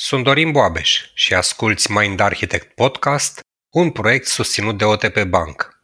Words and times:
Sunt 0.00 0.24
Dorin 0.24 0.50
Boabeș 0.50 1.04
și 1.14 1.34
asculți 1.34 1.92
Mind 1.92 2.20
Architect 2.20 2.74
Podcast, 2.74 3.40
un 3.70 3.90
proiect 3.90 4.26
susținut 4.26 4.78
de 4.78 4.84
OTP 4.84 5.22
Bank. 5.22 5.80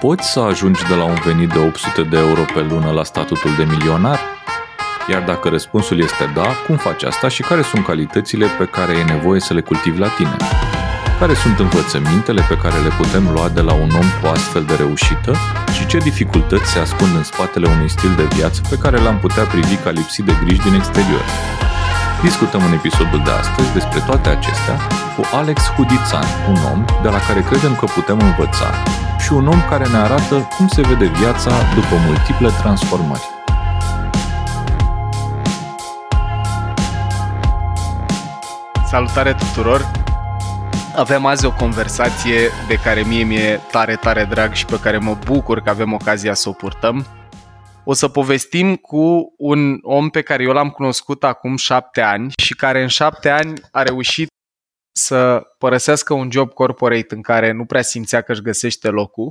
Poți 0.00 0.32
să 0.32 0.40
ajungi 0.40 0.86
de 0.88 0.94
la 0.94 1.04
un 1.04 1.20
venit 1.24 1.48
de 1.48 1.58
800 1.58 2.02
de 2.02 2.16
euro 2.16 2.44
pe 2.54 2.60
lună 2.60 2.90
la 2.90 3.04
statutul 3.04 3.54
de 3.56 3.64
milionar? 3.64 4.20
Iar 5.08 5.22
dacă 5.22 5.48
răspunsul 5.48 5.98
este 5.98 6.30
da, 6.34 6.54
cum 6.66 6.76
faci 6.76 7.02
asta 7.02 7.28
și 7.28 7.42
care 7.42 7.62
sunt 7.62 7.84
calitățile 7.84 8.46
pe 8.58 8.64
care 8.64 8.92
e 8.92 9.04
nevoie 9.04 9.40
să 9.40 9.54
le 9.54 9.60
cultivi 9.60 9.98
la 9.98 10.08
tine? 10.08 10.36
Care 11.18 11.34
sunt 11.34 11.58
învățămintele 11.58 12.42
pe 12.48 12.56
care 12.56 12.78
le 12.78 12.88
putem 12.88 13.24
lua 13.34 13.48
de 13.48 13.60
la 13.60 13.72
un 13.72 13.90
om 14.00 14.08
cu 14.20 14.26
astfel 14.26 14.64
de 14.64 14.74
reușită 14.74 15.32
și 15.74 15.86
ce 15.86 15.98
dificultăți 15.98 16.70
se 16.70 16.78
ascund 16.78 17.14
în 17.16 17.24
spatele 17.24 17.66
unui 17.68 17.90
stil 17.90 18.12
de 18.16 18.26
viață 18.36 18.60
pe 18.68 18.76
care 18.76 18.98
l-am 18.98 19.18
putea 19.18 19.44
privi 19.44 19.76
ca 19.76 19.90
lipsit 19.90 20.24
de 20.24 20.34
griji 20.42 20.60
din 20.60 20.74
exterior? 20.74 21.24
Discutăm 22.22 22.62
în 22.64 22.72
episodul 22.72 23.22
de 23.24 23.30
astăzi 23.30 23.72
despre 23.72 24.00
toate 24.06 24.28
acestea 24.28 24.76
cu 25.16 25.22
Alex 25.32 25.60
Hudițan, 25.74 26.26
un 26.48 26.58
om 26.72 26.84
de 27.02 27.08
la 27.08 27.20
care 27.26 27.40
credem 27.40 27.74
că 27.74 27.86
putem 27.86 28.18
învăța 28.18 28.70
și 29.18 29.32
un 29.32 29.46
om 29.46 29.60
care 29.68 29.86
ne 29.88 29.96
arată 29.96 30.48
cum 30.56 30.68
se 30.68 30.80
vede 30.80 31.06
viața 31.06 31.50
după 31.74 31.94
multiple 32.06 32.48
transformări. 32.62 33.28
Salutare 38.90 39.34
tuturor! 39.34 40.05
Avem 40.96 41.26
azi 41.26 41.46
o 41.46 41.52
conversație 41.52 42.38
de 42.68 42.74
care 42.74 43.02
mie 43.02 43.24
mi-e 43.24 43.60
tare, 43.70 43.96
tare 43.96 44.24
drag 44.24 44.52
și 44.52 44.64
pe 44.64 44.80
care 44.80 44.98
mă 44.98 45.18
bucur 45.24 45.60
că 45.60 45.70
avem 45.70 45.92
ocazia 45.92 46.34
să 46.34 46.48
o 46.48 46.52
purtăm. 46.52 47.06
O 47.84 47.92
să 47.92 48.08
povestim 48.08 48.76
cu 48.76 49.34
un 49.38 49.78
om 49.82 50.10
pe 50.10 50.22
care 50.22 50.42
eu 50.42 50.52
l-am 50.52 50.70
cunoscut 50.70 51.24
acum 51.24 51.56
șapte 51.56 52.00
ani 52.00 52.32
și 52.42 52.54
care 52.54 52.82
în 52.82 52.88
șapte 52.88 53.28
ani 53.28 53.60
a 53.70 53.82
reușit 53.82 54.28
să 54.92 55.42
părăsească 55.58 56.14
un 56.14 56.30
job 56.30 56.52
corporate 56.52 57.14
în 57.14 57.22
care 57.22 57.52
nu 57.52 57.64
prea 57.64 57.82
simțea 57.82 58.20
că 58.20 58.32
își 58.32 58.42
găsește 58.42 58.88
locul. 58.88 59.30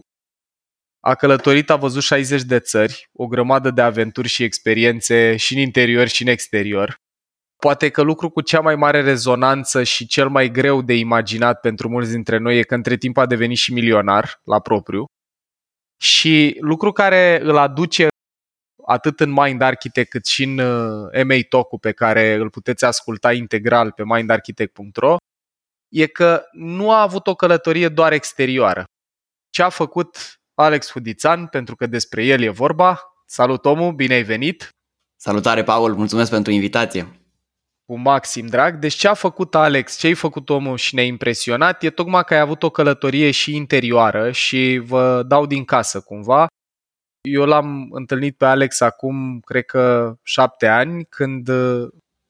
A 0.99 1.15
călătorit, 1.15 1.69
a 1.69 1.75
văzut 1.75 2.01
60 2.01 2.41
de 2.41 2.59
țări, 2.59 3.09
o 3.13 3.27
grămadă 3.27 3.71
de 3.71 3.81
aventuri 3.81 4.27
și 4.27 4.43
experiențe 4.43 5.35
și 5.35 5.53
în 5.53 5.59
interior 5.59 6.07
și 6.07 6.21
în 6.21 6.27
exterior. 6.27 7.03
Poate 7.61 7.89
că 7.89 8.01
lucru 8.01 8.29
cu 8.29 8.41
cea 8.41 8.59
mai 8.59 8.75
mare 8.75 9.01
rezonanță 9.01 9.83
și 9.83 10.07
cel 10.07 10.29
mai 10.29 10.49
greu 10.49 10.81
de 10.81 10.93
imaginat 10.93 11.59
pentru 11.59 11.89
mulți 11.89 12.11
dintre 12.11 12.37
noi 12.37 12.57
e 12.57 12.63
că 12.63 12.75
între 12.75 12.97
timp 12.97 13.17
a 13.17 13.25
devenit 13.25 13.57
și 13.57 13.73
milionar 13.73 14.39
la 14.43 14.59
propriu. 14.59 15.05
Și 16.01 16.57
lucru 16.59 16.91
care 16.91 17.39
îl 17.41 17.57
aduce 17.57 18.07
atât 18.85 19.19
în 19.19 19.31
Mind 19.31 19.61
Architect 19.61 20.09
cât 20.09 20.25
și 20.25 20.43
în 20.43 20.57
uh, 20.57 21.23
MA 21.23 21.35
Talk-ul 21.49 21.79
pe 21.79 21.91
care 21.91 22.33
îl 22.33 22.49
puteți 22.49 22.85
asculta 22.85 23.33
integral 23.33 23.91
pe 23.91 24.03
mindarchitect.ro 24.05 25.15
e 25.89 26.07
că 26.07 26.43
nu 26.51 26.91
a 26.91 27.01
avut 27.01 27.27
o 27.27 27.35
călătorie 27.35 27.89
doar 27.89 28.11
exterioară. 28.11 28.83
Ce 29.49 29.63
a 29.63 29.69
făcut 29.69 30.17
Alex 30.53 30.91
Hudițan, 30.91 31.47
pentru 31.47 31.75
că 31.75 31.87
despre 31.87 32.25
el 32.25 32.41
e 32.41 32.49
vorba. 32.49 33.01
Salut 33.25 33.65
omul, 33.65 33.93
bine 33.93 34.13
ai 34.13 34.23
venit! 34.23 34.69
Salutare, 35.15 35.63
Paul, 35.63 35.95
mulțumesc 35.95 36.29
pentru 36.29 36.51
invitație! 36.51 37.24
Cu 37.85 37.99
maxim 37.99 38.47
drag. 38.47 38.75
Deci 38.75 38.93
ce 38.93 39.07
a 39.07 39.13
făcut 39.13 39.55
Alex, 39.55 39.97
ce 39.97 40.07
ai 40.07 40.13
făcut 40.13 40.49
omul 40.49 40.77
și 40.77 40.95
ne-a 40.95 41.03
impresionat 41.03 41.83
e 41.83 41.89
tocmai 41.89 42.23
că 42.23 42.33
ai 42.33 42.39
avut 42.39 42.63
o 42.63 42.69
călătorie 42.69 43.31
și 43.31 43.55
interioară 43.55 44.31
și 44.31 44.81
vă 44.85 45.23
dau 45.27 45.45
din 45.45 45.65
casă 45.65 46.01
cumva. 46.01 46.47
Eu 47.29 47.45
l-am 47.45 47.87
întâlnit 47.91 48.37
pe 48.37 48.45
Alex 48.45 48.81
acum, 48.81 49.39
cred 49.39 49.65
că 49.65 50.15
șapte 50.23 50.67
ani, 50.67 51.05
când 51.05 51.49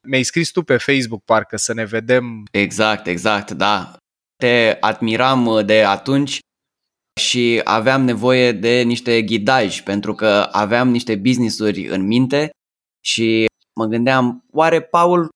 mi-ai 0.07 0.23
scris 0.23 0.51
tu 0.51 0.63
pe 0.63 0.77
Facebook, 0.77 1.23
parcă, 1.23 1.57
să 1.57 1.73
ne 1.73 1.85
vedem. 1.85 2.43
Exact, 2.51 3.07
exact, 3.07 3.51
da. 3.51 3.97
Te 4.35 4.77
admiram 4.79 5.61
de 5.65 5.83
atunci 5.83 6.39
și 7.19 7.61
aveam 7.63 8.01
nevoie 8.03 8.51
de 8.51 8.81
niște 8.81 9.21
ghidaj 9.21 9.81
pentru 9.81 10.13
că 10.13 10.47
aveam 10.51 10.89
niște 10.89 11.15
business-uri 11.15 11.87
în 11.87 12.05
minte 12.05 12.49
și 13.03 13.45
mă 13.79 13.85
gândeam, 13.85 14.45
oare 14.51 14.81
Paul 14.81 15.29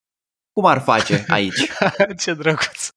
cum 0.53 0.65
ar 0.65 0.81
face 0.81 1.25
aici? 1.27 1.67
Ce 2.21 2.33
drăguț! 2.33 2.87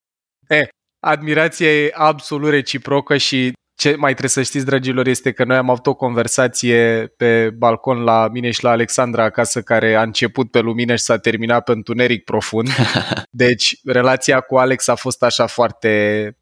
E, 0.49 0.69
admirația 1.01 1.73
e 1.73 1.91
absolut 1.95 2.51
reciprocă 2.51 3.17
și 3.17 3.53
ce 3.75 3.95
mai 3.97 4.11
trebuie 4.11 4.29
să 4.31 4.43
știți, 4.43 4.65
dragilor, 4.65 5.07
este 5.07 5.33
că 5.33 5.45
noi 5.45 5.57
am 5.57 5.71
avut 5.71 5.87
o 5.87 5.95
conversație 5.95 7.07
pe 7.17 7.51
balcon 7.51 8.03
la 8.03 8.29
mine 8.29 8.51
și 8.51 8.65
la 8.65 8.71
Alexandra 8.71 9.25
acasă, 9.25 9.63
care 9.63 9.95
a 9.95 10.03
început 10.03 10.51
pe 10.51 10.61
lumină 10.61 10.95
și 10.97 11.03
s-a 11.03 11.19
terminat 11.19 11.65
pe 11.65 11.73
întuneric 11.73 12.25
profund. 12.25 12.69
Deci, 13.31 13.79
relația 13.85 14.41
cu 14.41 14.57
Alex 14.57 14.89
a 14.89 14.95
fost 14.95 15.23
așa 15.23 15.47
foarte 15.47 16.37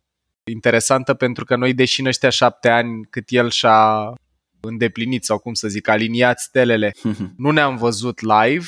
interesantă 0.44 1.15
pentru 1.15 1.44
că 1.44 1.56
noi, 1.56 1.75
deși 1.75 2.00
în 2.00 2.06
ăștia 2.06 2.28
șapte 2.28 2.69
ani 2.69 3.04
cât 3.10 3.25
el 3.28 3.50
și-a 3.50 4.12
îndeplinit 4.60 5.25
sau 5.25 5.38
cum 5.38 5.54
să 5.54 5.69
zic, 5.69 5.88
aliniat 5.88 6.41
stelele, 6.41 6.92
nu 7.37 7.50
ne-am 7.50 7.77
văzut 7.77 8.21
live, 8.21 8.66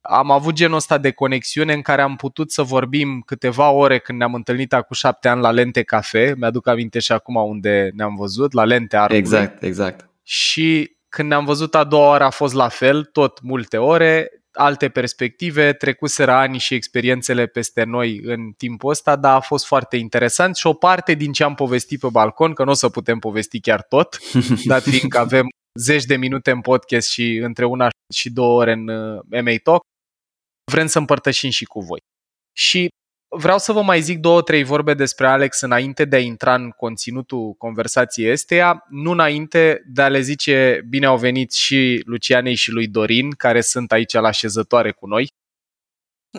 am 0.00 0.30
avut 0.30 0.54
genul 0.54 0.76
ăsta 0.76 0.98
de 0.98 1.10
conexiune 1.10 1.72
în 1.72 1.82
care 1.82 2.02
am 2.02 2.16
putut 2.16 2.52
să 2.52 2.62
vorbim 2.62 3.22
câteva 3.26 3.70
ore 3.70 3.98
când 3.98 4.18
ne-am 4.18 4.34
întâlnit 4.34 4.72
acum 4.72 4.96
șapte 4.96 5.28
ani 5.28 5.40
la 5.40 5.50
Lente 5.50 5.82
Cafe, 5.82 6.34
mi-aduc 6.36 6.66
aminte 6.66 6.98
și 6.98 7.12
acum 7.12 7.34
unde 7.34 7.90
ne-am 7.94 8.14
văzut, 8.14 8.52
la 8.52 8.64
Lente 8.64 8.96
Arbului. 8.96 9.18
Exact, 9.18 9.62
exact. 9.62 10.08
Și 10.22 10.96
când 11.08 11.28
ne-am 11.28 11.44
văzut 11.44 11.74
a 11.74 11.84
doua 11.84 12.08
oară 12.08 12.24
a 12.24 12.30
fost 12.30 12.54
la 12.54 12.68
fel, 12.68 13.04
tot 13.04 13.42
multe 13.42 13.76
ore, 13.76 14.30
alte 14.58 14.88
perspective, 14.88 15.72
trecuseră 15.72 16.32
ani 16.32 16.58
și 16.58 16.74
experiențele 16.74 17.46
peste 17.46 17.84
noi 17.84 18.20
în 18.22 18.52
timpul 18.52 18.90
ăsta, 18.90 19.16
dar 19.16 19.34
a 19.34 19.40
fost 19.40 19.66
foarte 19.66 19.96
interesant 19.96 20.56
și 20.56 20.66
o 20.66 20.72
parte 20.72 21.14
din 21.14 21.32
ce 21.32 21.44
am 21.44 21.54
povestit 21.54 22.00
pe 22.00 22.08
balcon, 22.10 22.52
că 22.52 22.64
nu 22.64 22.70
o 22.70 22.74
să 22.74 22.88
putem 22.88 23.18
povesti 23.18 23.60
chiar 23.60 23.82
tot, 23.82 24.18
dat 24.64 24.82
fiindcă 24.82 25.18
avem 25.18 25.46
zeci 25.78 26.04
de 26.04 26.16
minute 26.16 26.50
în 26.50 26.60
podcast 26.60 27.08
și 27.08 27.36
între 27.36 27.64
una 27.64 27.88
și 28.14 28.30
două 28.30 28.60
ore 28.60 28.72
în 28.72 28.88
uh, 28.88 29.20
MA 29.42 29.54
Talk, 29.62 29.80
vrem 30.72 30.86
să 30.86 30.98
împărtășim 30.98 31.50
și 31.50 31.64
cu 31.64 31.80
voi. 31.80 31.98
Și 32.56 32.88
vreau 33.28 33.58
să 33.58 33.72
vă 33.72 33.82
mai 33.82 34.00
zic 34.00 34.18
două, 34.18 34.42
trei 34.42 34.64
vorbe 34.64 34.94
despre 34.94 35.26
Alex 35.26 35.60
înainte 35.60 36.04
de 36.04 36.16
a 36.16 36.18
intra 36.18 36.54
în 36.54 36.70
conținutul 36.70 37.54
conversației 37.58 38.30
esteia, 38.30 38.84
nu 38.88 39.10
înainte 39.10 39.82
de 39.86 40.02
a 40.02 40.08
le 40.08 40.20
zice 40.20 40.84
bine 40.88 41.06
au 41.06 41.18
venit 41.18 41.52
și 41.52 42.02
Lucianei 42.06 42.54
și 42.54 42.70
lui 42.70 42.86
Dorin, 42.86 43.30
care 43.30 43.60
sunt 43.60 43.92
aici 43.92 44.12
la 44.12 44.30
șezătoare 44.30 44.92
cu 44.92 45.06
noi. 45.06 45.32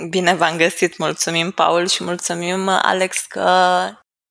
Bine 0.09 0.35
v-am 0.35 0.57
găsit, 0.57 0.97
mulțumim 0.97 1.51
Paul 1.51 1.87
și 1.87 2.03
mulțumim 2.03 2.67
Alex 2.67 3.25
că 3.25 3.49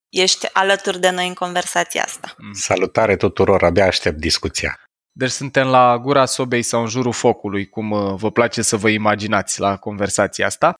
ești 0.08 0.46
alături 0.52 1.00
de 1.00 1.10
noi 1.10 1.28
în 1.28 1.34
conversația 1.34 2.02
asta. 2.02 2.34
Salutare 2.52 3.16
tuturor, 3.16 3.62
abia 3.62 3.86
aștept 3.86 4.19
discuția. 4.19 4.80
Deci 5.12 5.30
suntem 5.30 5.66
la 5.66 5.98
gura 5.98 6.25
sobei 6.25 6.62
sau 6.62 6.80
în 6.80 6.88
jurul 6.88 7.12
focului, 7.12 7.69
cum 7.69 7.90
uh, 7.90 8.14
vă 8.14 8.30
place 8.30 8.62
să 8.62 8.76
vă 8.76 8.88
imaginați 8.88 9.60
la 9.60 9.76
conversația 9.76 10.46
asta. 10.46 10.75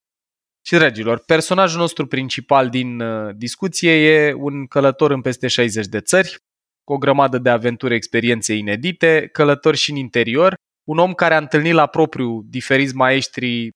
Și, 0.67 0.75
dragilor, 0.75 1.23
personajul 1.27 1.81
nostru 1.81 2.07
principal 2.07 2.69
din 2.69 3.01
uh, 3.01 3.35
discuție 3.37 3.93
e 3.93 4.33
un 4.33 4.67
călător 4.67 5.11
în 5.11 5.21
peste 5.21 5.47
60 5.47 5.87
de 5.87 6.01
țări, 6.01 6.37
cu 6.85 6.93
o 6.93 6.99
grămadă 6.99 7.39
de 7.39 7.51
aventuri, 7.51 7.95
experiențe 7.95 8.55
inedite, 8.55 9.29
călător 9.33 9.75
și 9.75 9.91
în 9.91 9.97
interior, 9.97 10.55
un 10.89 10.99
om 10.99 11.13
care 11.13 11.35
a 11.35 11.39
întâlnit 11.39 11.73
la 11.73 11.87
propriu 11.87 12.43
diferiți 12.43 12.95
maestri, 12.95 13.71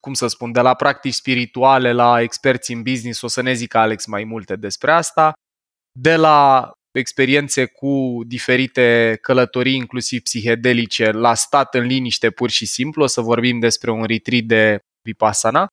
cum 0.00 0.14
să 0.14 0.26
spun, 0.26 0.52
de 0.52 0.60
la 0.60 0.74
practici 0.74 1.14
spirituale 1.14 1.92
la 1.92 2.20
experți 2.20 2.72
în 2.72 2.82
business, 2.82 3.22
o 3.22 3.26
să 3.26 3.42
ne 3.42 3.52
zic 3.52 3.74
Alex 3.74 4.06
mai 4.06 4.24
multe 4.24 4.56
despre 4.56 4.92
asta, 4.92 5.32
de 5.98 6.16
la 6.16 6.70
experiențe 6.98 7.64
cu 7.64 8.20
diferite 8.26 9.18
călătorii, 9.20 9.74
inclusiv 9.74 10.22
psihedelice, 10.22 11.10
la 11.10 11.34
stat 11.34 11.74
în 11.74 11.84
liniște 11.84 12.30
pur 12.30 12.50
și 12.50 12.66
simplu. 12.66 13.02
O 13.02 13.06
să 13.06 13.20
vorbim 13.20 13.58
despre 13.58 13.90
un 13.90 14.04
retreat 14.04 14.42
de 14.42 14.78
Vipassana. 15.02 15.66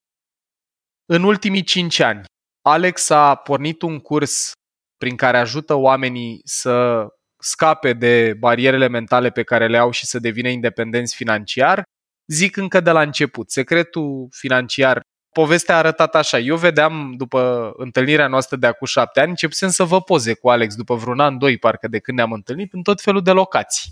În 1.06 1.24
ultimii 1.24 1.64
cinci 1.64 2.00
ani, 2.00 2.24
Alex 2.62 3.10
a 3.10 3.36
pornit 3.36 3.82
un 3.82 4.00
curs 4.00 4.52
prin 4.98 5.16
care 5.16 5.38
ajută 5.38 5.74
oamenii 5.74 6.42
să 6.44 7.06
scape 7.38 7.94
de 7.94 8.34
barierele 8.40 8.88
mentale 8.88 9.30
pe 9.30 9.44
care 9.44 9.68
le 9.68 9.78
au 9.78 9.92
și 9.92 10.06
să 10.06 10.20
devină 10.20 10.48
independenți 10.48 11.16
financiar. 11.16 11.84
Zic 12.32 12.56
încă 12.56 12.80
de 12.80 12.92
la 12.92 13.02
început, 13.02 13.52
secretul 13.52 14.28
financiar 14.32 15.02
povestea 15.34 15.76
a 15.76 15.78
arătat 15.78 16.16
așa. 16.16 16.40
Eu 16.40 16.56
vedeam, 16.56 17.14
după 17.18 17.72
întâlnirea 17.76 18.28
noastră 18.28 18.58
de 18.58 18.68
acum 18.68 18.88
șapte 18.88 19.20
ani, 19.20 19.30
începusem 19.30 19.70
să 19.70 19.84
vă 19.84 20.02
poze 20.02 20.34
cu 20.34 20.50
Alex 20.50 20.76
după 20.76 20.96
vreun 20.96 21.20
an, 21.20 21.38
doi, 21.38 21.58
parcă 21.58 21.88
de 21.88 22.00
când 22.00 22.18
ne-am 22.18 22.32
întâlnit, 22.32 22.74
în 22.74 22.82
tot 22.82 23.02
felul 23.02 23.22
de 23.22 23.32
locații. 23.32 23.92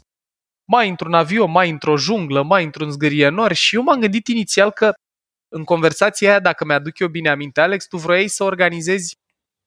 Mai 0.66 0.90
într-un 0.90 1.14
avion, 1.14 1.52
mai 1.52 1.70
într-o 1.70 1.98
junglă, 1.98 2.44
mai 2.44 2.64
într-un 2.64 2.92
zgârie 2.92 3.30
nori 3.30 3.54
și 3.54 3.76
eu 3.76 3.82
m-am 3.82 4.00
gândit 4.00 4.28
inițial 4.28 4.72
că 4.72 4.94
în 5.54 5.64
conversația 5.64 6.30
aia, 6.30 6.40
dacă 6.40 6.66
mi-aduc 6.66 7.00
eu 7.00 7.08
bine 7.08 7.30
aminte, 7.30 7.62
Alex, 7.62 7.88
tu 7.88 7.98
vroiai 7.98 8.28
să 8.28 8.44
organizezi 8.44 9.16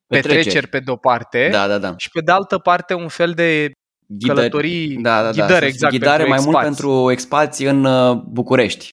petreceri, 0.07 0.37
petreceri 0.37 0.67
pe 0.67 0.79
de-o 0.79 0.97
parte 0.97 1.49
da, 1.53 1.67
da, 1.67 1.79
da. 1.79 1.95
și 1.97 2.11
pe 2.11 2.21
de 2.21 2.31
altă 2.31 2.59
parte 2.59 2.95
un 2.95 3.09
fel 3.09 3.33
de 3.33 3.73
ghidări, 4.07 4.39
călătorii, 4.39 4.97
da, 4.97 5.23
da, 5.23 5.31
ghidări, 5.31 5.61
da, 5.61 5.67
exact, 5.67 5.93
ghidare 5.93 6.25
pentru 6.25 6.29
mai 6.29 6.39
expați. 6.39 6.55
mult 6.55 6.65
pentru 6.65 7.11
expați 7.11 7.65
în 7.65 7.85
uh, 7.85 8.17
București. 8.17 8.89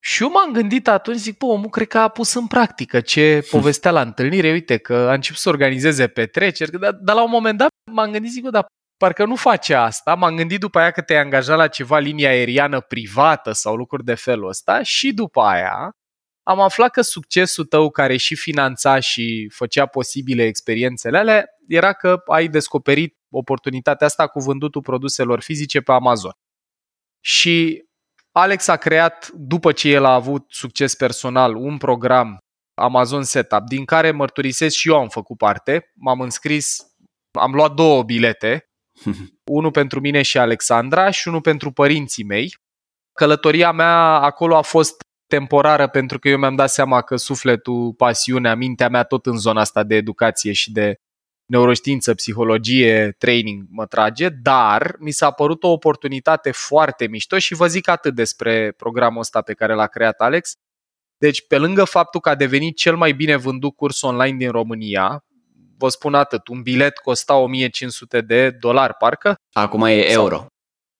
Și 0.00 0.22
eu 0.22 0.30
m-am 0.30 0.52
gândit 0.52 0.88
atunci, 0.88 1.16
zic, 1.16 1.38
bă, 1.38 1.46
omul 1.46 1.68
cred 1.68 1.86
că 1.86 1.98
a 1.98 2.08
pus 2.08 2.34
în 2.34 2.46
practică 2.46 3.00
ce 3.00 3.40
povestea 3.50 3.90
la 3.90 4.00
întâlnire, 4.00 4.50
uite 4.50 4.76
că 4.76 4.94
a 4.94 5.12
început 5.12 5.38
să 5.38 5.48
organizeze 5.48 6.06
petreceri, 6.06 6.78
dar, 6.78 6.92
dar 6.92 7.14
la 7.14 7.22
un 7.22 7.30
moment 7.30 7.58
dat 7.58 7.68
m-am 7.92 8.10
gândit, 8.10 8.30
zic, 8.30 8.42
bă, 8.42 8.50
dar 8.50 8.66
parcă 8.96 9.24
nu 9.24 9.34
face 9.34 9.74
asta. 9.74 10.14
M-am 10.14 10.36
gândit 10.36 10.60
după 10.60 10.78
aia 10.78 10.90
că 10.90 11.00
te-ai 11.00 11.20
angajat 11.20 11.56
la 11.56 11.68
ceva 11.68 11.98
linie 11.98 12.26
aeriană 12.26 12.80
privată 12.80 13.52
sau 13.52 13.74
lucruri 13.74 14.04
de 14.04 14.14
felul 14.14 14.48
ăsta 14.48 14.82
și 14.82 15.12
după 15.12 15.40
aia 15.40 15.90
am 16.46 16.60
aflat 16.60 16.90
că 16.90 17.00
succesul 17.00 17.64
tău 17.64 17.90
care 17.90 18.16
și 18.16 18.34
finanța 18.34 18.98
și 18.98 19.50
făcea 19.52 19.86
posibile 19.86 20.44
experiențele 20.44 21.18
alea 21.18 21.46
era 21.68 21.92
că 21.92 22.22
ai 22.26 22.48
descoperit 22.48 23.16
oportunitatea 23.30 24.06
asta 24.06 24.26
cu 24.26 24.40
vândutul 24.40 24.82
produselor 24.82 25.40
fizice 25.40 25.80
pe 25.80 25.92
Amazon. 25.92 26.32
Și 27.20 27.84
Alex 28.32 28.66
a 28.66 28.76
creat, 28.76 29.30
după 29.34 29.72
ce 29.72 29.88
el 29.88 30.04
a 30.04 30.14
avut 30.14 30.44
succes 30.48 30.94
personal, 30.94 31.54
un 31.54 31.78
program 31.78 32.38
Amazon 32.74 33.22
Setup, 33.22 33.62
din 33.66 33.84
care 33.84 34.10
mărturisesc 34.10 34.76
și 34.76 34.88
eu 34.88 34.96
am 34.96 35.08
făcut 35.08 35.36
parte. 35.36 35.92
M-am 35.94 36.20
înscris, 36.20 36.86
am 37.30 37.52
luat 37.52 37.74
două 37.74 38.02
bilete, 38.02 38.70
unul 39.58 39.70
pentru 39.70 40.00
mine 40.00 40.22
și 40.22 40.38
Alexandra 40.38 41.10
și 41.10 41.28
unul 41.28 41.40
pentru 41.40 41.72
părinții 41.72 42.24
mei. 42.24 42.56
Călătoria 43.12 43.72
mea 43.72 43.96
acolo 44.20 44.56
a 44.56 44.62
fost 44.62 45.02
temporară 45.26 45.86
pentru 45.86 46.18
că 46.18 46.28
eu 46.28 46.38
mi-am 46.38 46.54
dat 46.54 46.70
seama 46.70 47.00
că 47.00 47.16
sufletul, 47.16 47.92
pasiunea, 47.96 48.54
mintea 48.54 48.88
mea 48.88 49.02
tot 49.02 49.26
în 49.26 49.36
zona 49.36 49.60
asta 49.60 49.82
de 49.82 49.94
educație 49.94 50.52
și 50.52 50.72
de 50.72 50.96
neuroștiință, 51.46 52.14
psihologie, 52.14 53.14
training 53.18 53.66
mă 53.70 53.86
trage, 53.86 54.28
dar 54.28 54.96
mi 54.98 55.10
s-a 55.10 55.30
părut 55.30 55.62
o 55.62 55.68
oportunitate 55.68 56.50
foarte 56.50 57.06
mișto 57.06 57.38
și 57.38 57.54
vă 57.54 57.66
zic 57.66 57.88
atât 57.88 58.14
despre 58.14 58.72
programul 58.76 59.20
ăsta 59.20 59.42
pe 59.42 59.54
care 59.54 59.74
l-a 59.74 59.86
creat 59.86 60.20
Alex. 60.20 60.52
Deci, 61.16 61.46
pe 61.46 61.58
lângă 61.58 61.84
faptul 61.84 62.20
că 62.20 62.28
a 62.28 62.34
devenit 62.34 62.76
cel 62.76 62.96
mai 62.96 63.12
bine 63.12 63.36
vândut 63.36 63.76
curs 63.76 64.02
online 64.02 64.36
din 64.36 64.50
România, 64.50 65.24
vă 65.78 65.88
spun 65.88 66.14
atât, 66.14 66.48
un 66.48 66.62
bilet 66.62 66.98
costa 66.98 67.34
1500 67.34 68.20
de 68.20 68.50
dolari, 68.50 68.94
parcă. 68.94 69.34
Acum 69.52 69.82
e 69.82 70.10
euro. 70.10 70.46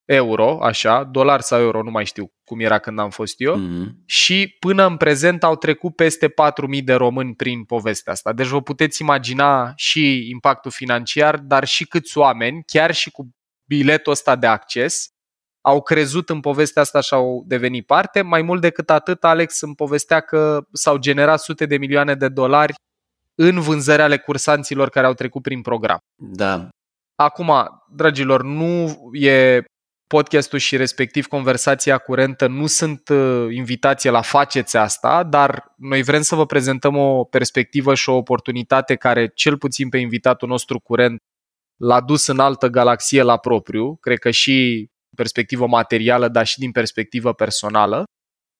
Euro, 0.04 0.58
așa, 0.62 1.04
dolar 1.04 1.40
sau 1.40 1.60
euro, 1.60 1.82
nu 1.82 1.90
mai 1.90 2.04
știu 2.04 2.32
cum 2.44 2.60
era 2.60 2.78
când 2.78 2.98
am 2.98 3.10
fost 3.10 3.34
eu. 3.40 3.56
Mm-hmm. 3.58 4.04
Și 4.06 4.56
până 4.58 4.86
în 4.86 4.96
prezent 4.96 5.44
au 5.44 5.56
trecut 5.56 5.96
peste 5.96 6.28
4.000 6.28 6.84
de 6.84 6.94
români 6.94 7.34
prin 7.34 7.64
povestea 7.64 8.12
asta. 8.12 8.32
Deci 8.32 8.46
vă 8.46 8.62
puteți 8.62 9.02
imagina 9.02 9.72
și 9.76 10.28
impactul 10.30 10.70
financiar, 10.70 11.38
dar 11.38 11.64
și 11.64 11.86
câți 11.86 12.18
oameni, 12.18 12.62
chiar 12.66 12.94
și 12.94 13.10
cu 13.10 13.30
biletul 13.64 14.12
ăsta 14.12 14.36
de 14.36 14.46
acces, 14.46 15.08
au 15.60 15.82
crezut 15.82 16.28
în 16.28 16.40
povestea 16.40 16.82
asta 16.82 17.00
și 17.00 17.14
au 17.14 17.44
devenit 17.46 17.86
parte. 17.86 18.22
Mai 18.22 18.42
mult 18.42 18.60
decât 18.60 18.90
atât, 18.90 19.24
Alex 19.24 19.60
îmi 19.60 19.74
povestea 19.74 20.20
că 20.20 20.66
s-au 20.72 20.96
generat 20.96 21.40
sute 21.40 21.66
de 21.66 21.76
milioane 21.76 22.14
de 22.14 22.28
dolari 22.28 22.74
în 23.34 23.60
vânzări 23.60 24.02
ale 24.02 24.18
cursanților 24.18 24.88
care 24.88 25.06
au 25.06 25.14
trecut 25.14 25.42
prin 25.42 25.62
program. 25.62 25.98
Da. 26.16 26.68
Acum, 27.14 27.52
dragilor, 27.90 28.42
nu 28.42 28.98
e 29.12 29.64
podcastul 30.14 30.58
și 30.58 30.76
respectiv 30.76 31.26
conversația 31.26 31.98
curentă 31.98 32.46
nu 32.46 32.66
sunt 32.66 33.08
uh, 33.08 33.46
invitație 33.50 34.10
la 34.10 34.20
faceți 34.20 34.76
asta, 34.76 35.22
dar 35.22 35.74
noi 35.76 36.02
vrem 36.02 36.22
să 36.22 36.34
vă 36.34 36.46
prezentăm 36.46 36.96
o 36.96 37.24
perspectivă 37.24 37.94
și 37.94 38.08
o 38.08 38.16
oportunitate 38.16 38.94
care, 38.94 39.26
cel 39.26 39.58
puțin 39.58 39.88
pe 39.88 39.98
invitatul 39.98 40.48
nostru 40.48 40.80
curent, 40.80 41.18
l-a 41.76 42.00
dus 42.00 42.26
în 42.26 42.38
altă 42.38 42.66
galaxie 42.66 43.22
la 43.22 43.36
propriu, 43.36 43.96
cred 43.96 44.18
că 44.18 44.30
și 44.30 44.86
perspectivă 45.16 45.66
materială, 45.66 46.28
dar 46.28 46.46
și 46.46 46.58
din 46.58 46.70
perspectivă 46.70 47.32
personală. 47.32 48.04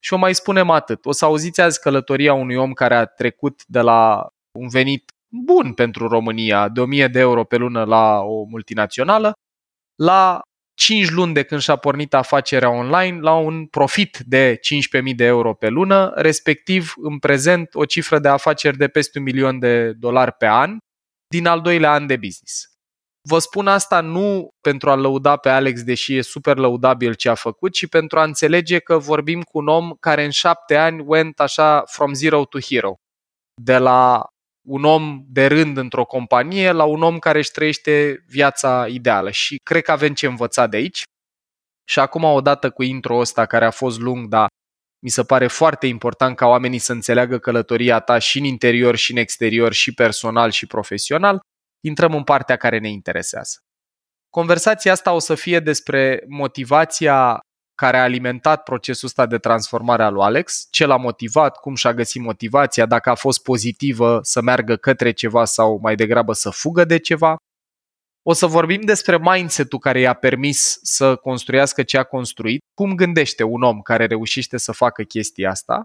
Și 0.03 0.13
o 0.13 0.17
mai 0.17 0.35
spunem 0.35 0.71
atât. 0.71 1.07
O 1.07 1.13
să 1.13 1.25
auziți 1.25 1.61
azi 1.61 1.81
călătoria 1.81 2.33
unui 2.33 2.57
om 2.57 2.73
care 2.73 2.95
a 2.95 3.05
trecut 3.05 3.63
de 3.67 3.81
la 3.81 4.27
un 4.59 4.69
venit 4.69 5.13
bun 5.45 5.73
pentru 5.73 6.09
România, 6.09 6.69
de 6.69 6.81
1000 6.81 7.09
de 7.09 7.19
euro 7.19 7.45
pe 7.45 7.57
lună 7.57 7.85
la 7.85 8.21
o 8.21 8.45
multinațională, 8.45 9.33
la 10.03 10.41
5 10.75 11.11
luni 11.11 11.35
de 11.35 11.43
când 11.43 11.61
și-a 11.61 11.77
pornit 11.77 12.15
afacerea 12.15 12.71
online 12.71 13.21
la 13.21 13.35
un 13.35 13.67
profit 13.67 14.19
de 14.27 14.61
15.000 15.09 15.15
de 15.17 15.25
euro 15.25 15.55
pe 15.55 15.69
lună, 15.69 16.13
respectiv 16.15 16.93
în 16.97 17.19
prezent 17.19 17.75
o 17.75 17.85
cifră 17.85 18.19
de 18.19 18.29
afaceri 18.29 18.77
de 18.77 18.89
peste 18.89 19.19
un 19.19 19.25
milion 19.25 19.59
de 19.59 19.93
dolari 19.93 20.33
pe 20.33 20.47
an 20.47 20.79
din 21.29 21.47
al 21.47 21.61
doilea 21.61 21.93
an 21.93 22.07
de 22.07 22.17
business. 22.17 22.73
Vă 23.29 23.39
spun 23.39 23.67
asta 23.67 24.01
nu 24.01 24.49
pentru 24.61 24.91
a 24.91 24.95
lăuda 24.95 25.37
pe 25.37 25.49
Alex, 25.49 25.83
deși 25.83 26.17
e 26.17 26.23
super 26.23 26.57
lăudabil 26.57 27.15
ce 27.15 27.29
a 27.29 27.35
făcut, 27.35 27.73
ci 27.73 27.89
pentru 27.89 28.19
a 28.19 28.25
înțelege 28.25 28.79
că 28.79 28.99
vorbim 28.99 29.43
cu 29.43 29.59
un 29.59 29.69
om 29.69 29.93
care 30.01 30.25
în 30.25 30.31
șapte 30.31 30.77
ani 30.77 31.03
went 31.07 31.41
așa 31.41 31.83
from 31.87 32.13
zero 32.13 32.45
to 32.45 32.59
hero. 32.61 32.95
De 33.63 33.79
la 33.79 34.25
un 34.67 34.85
om 34.85 35.25
de 35.27 35.47
rând 35.47 35.77
într-o 35.77 36.05
companie 36.05 36.71
la 36.73 36.85
un 36.85 37.03
om 37.03 37.19
care 37.19 37.39
își 37.39 37.51
trăiește 37.51 38.25
viața 38.27 38.87
ideală 38.89 39.31
și 39.31 39.57
cred 39.63 39.83
că 39.83 39.93
avem 39.93 40.15
ce 40.15 40.27
învăța 40.27 40.67
de 40.67 40.77
aici. 40.77 41.03
Și 41.89 41.99
acum, 41.99 42.25
odată 42.25 42.71
cu 42.71 42.83
intro 42.83 43.17
ăsta 43.17 43.47
care 43.47 43.65
a 43.65 43.71
fost 43.71 43.99
lung, 43.99 44.29
dar 44.29 44.47
mi 45.03 45.11
se 45.11 45.25
pare 45.25 45.47
foarte 45.47 45.87
important 45.87 46.37
ca 46.37 46.47
oamenii 46.47 46.79
să 46.79 46.93
înțeleagă 46.93 47.39
călătoria 47.39 48.01
ta 48.01 48.19
și 48.19 48.39
în 48.39 48.45
interior 48.45 48.97
și 48.97 49.11
în 49.11 49.17
exterior 49.17 49.73
și 49.73 49.95
personal 49.95 50.51
și 50.51 50.67
profesional, 50.67 51.41
intrăm 51.81 52.15
în 52.15 52.25
partea 52.25 52.57
care 52.57 52.79
ne 52.79 52.89
interesează. 52.89 53.59
Conversația 54.31 54.93
asta 54.93 55.13
o 55.13 55.19
să 55.19 55.35
fie 55.35 55.61
despre 55.61 56.25
motivația 56.29 57.41
care 57.75 57.97
a 57.97 58.03
alimentat 58.03 58.63
procesul 58.63 59.09
ăsta 59.09 59.27
de 59.27 59.39
transformare 59.39 60.03
al 60.03 60.13
lui 60.13 60.23
Alex, 60.23 60.67
ce 60.71 60.87
l-a 60.87 60.97
motivat, 60.97 61.57
cum 61.57 61.75
și-a 61.75 61.95
găsit 61.95 62.23
motivația, 62.23 62.87
dacă 62.87 63.11
a 63.11 63.15
fost 63.15 63.43
pozitivă 63.43 64.21
să 64.23 64.41
meargă 64.41 64.77
către 64.77 65.13
ceva 65.13 65.45
sau 65.45 65.79
mai 65.83 65.95
degrabă 65.95 66.33
să 66.33 66.51
fugă 66.51 66.85
de 66.85 66.99
ceva. 66.99 67.37
O 68.23 68.33
să 68.33 68.47
vorbim 68.47 68.81
despre 68.81 69.19
mindset-ul 69.19 69.79
care 69.79 70.01
i-a 70.01 70.15
permis 70.15 70.79
să 70.83 71.17
construiască 71.17 71.83
ce 71.83 71.99
a 71.99 72.05
construit, 72.05 72.61
cum 72.75 72.95
gândește 72.95 73.43
un 73.43 73.63
om 73.63 73.81
care 73.81 74.07
reușește 74.07 74.57
să 74.57 74.73
facă 74.73 75.03
chestia 75.03 75.51
asta 75.51 75.83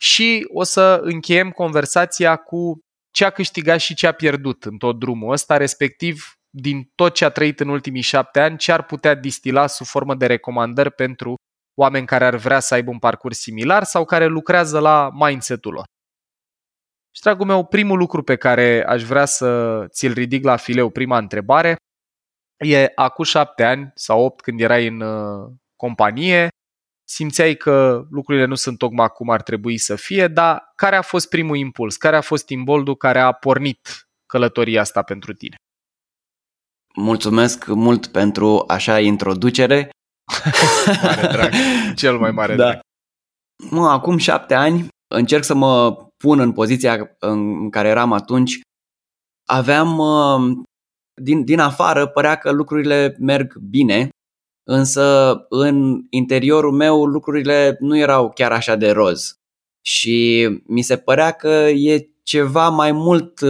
și 0.00 0.48
o 0.52 0.62
să 0.62 1.00
încheiem 1.02 1.50
conversația 1.50 2.36
cu 2.36 2.78
ce 3.10 3.24
a 3.24 3.30
câștigat 3.30 3.80
și 3.80 3.94
ce 3.94 4.06
a 4.06 4.12
pierdut 4.12 4.64
în 4.64 4.76
tot 4.76 4.98
drumul 4.98 5.32
ăsta, 5.32 5.56
respectiv 5.56 6.37
din 6.60 6.90
tot 6.94 7.14
ce 7.14 7.24
a 7.24 7.28
trăit 7.28 7.60
în 7.60 7.68
ultimii 7.68 8.02
șapte 8.02 8.40
ani, 8.40 8.58
ce 8.58 8.72
ar 8.72 8.82
putea 8.82 9.14
distila 9.14 9.66
sub 9.66 9.86
formă 9.86 10.14
de 10.14 10.26
recomandări 10.26 10.90
pentru 10.90 11.34
oameni 11.74 12.06
care 12.06 12.24
ar 12.24 12.36
vrea 12.36 12.60
să 12.60 12.74
aibă 12.74 12.90
un 12.90 12.98
parcurs 12.98 13.38
similar 13.38 13.84
sau 13.84 14.04
care 14.04 14.26
lucrează 14.26 14.78
la 14.78 15.10
mindset-ul 15.12 15.72
lor. 15.72 15.84
Și, 17.14 17.22
dragul 17.22 17.46
meu, 17.46 17.64
primul 17.64 17.98
lucru 17.98 18.22
pe 18.22 18.36
care 18.36 18.84
aș 18.86 19.02
vrea 19.02 19.24
să 19.24 19.84
ți-l 19.88 20.12
ridic 20.12 20.44
la 20.44 20.56
fileu, 20.56 20.90
prima 20.90 21.18
întrebare, 21.18 21.76
e 22.64 22.92
acum 22.94 23.24
șapte 23.24 23.64
ani 23.64 23.90
sau 23.94 24.24
opt 24.24 24.40
când 24.40 24.60
erai 24.60 24.86
în 24.86 25.00
uh, 25.00 25.52
companie, 25.76 26.48
simțeai 27.08 27.54
că 27.54 28.06
lucrurile 28.10 28.44
nu 28.44 28.54
sunt 28.54 28.78
tocmai 28.78 29.08
cum 29.08 29.30
ar 29.30 29.42
trebui 29.42 29.78
să 29.78 29.96
fie, 29.96 30.26
dar 30.28 30.72
care 30.74 30.96
a 30.96 31.02
fost 31.02 31.28
primul 31.28 31.56
impuls? 31.56 31.96
Care 31.96 32.16
a 32.16 32.20
fost 32.20 32.48
imboldul 32.48 32.96
care 32.96 33.20
a 33.20 33.32
pornit 33.32 34.08
călătoria 34.26 34.80
asta 34.80 35.02
pentru 35.02 35.32
tine? 35.32 35.56
Mulțumesc 37.00 37.66
mult 37.66 38.06
pentru 38.06 38.64
așa 38.68 39.00
introducere. 39.00 39.90
mare 41.02 41.28
drag, 41.32 41.52
cel 41.94 42.18
mai 42.18 42.30
mare 42.30 42.54
da. 42.54 42.64
drag. 42.64 42.80
Mă, 43.70 43.88
acum 43.88 44.16
șapte 44.16 44.54
ani 44.54 44.88
încerc 45.14 45.44
să 45.44 45.54
mă 45.54 45.96
pun 46.16 46.40
în 46.40 46.52
poziția 46.52 47.16
în 47.18 47.70
care 47.70 47.88
eram 47.88 48.12
atunci. 48.12 48.60
Aveam, 49.48 50.00
din, 51.22 51.44
din 51.44 51.58
afară, 51.58 52.06
părea 52.06 52.36
că 52.36 52.50
lucrurile 52.50 53.16
merg 53.18 53.56
bine, 53.56 54.08
însă 54.70 55.36
în 55.48 56.00
interiorul 56.10 56.72
meu 56.72 57.04
lucrurile 57.04 57.76
nu 57.80 57.98
erau 57.98 58.30
chiar 58.30 58.52
așa 58.52 58.76
de 58.76 58.90
roz. 58.90 59.34
Și 59.84 60.48
mi 60.66 60.82
se 60.82 60.96
părea 60.96 61.30
că 61.30 61.48
e 61.68 62.08
ceva 62.22 62.68
mai 62.68 62.92
mult 62.92 63.40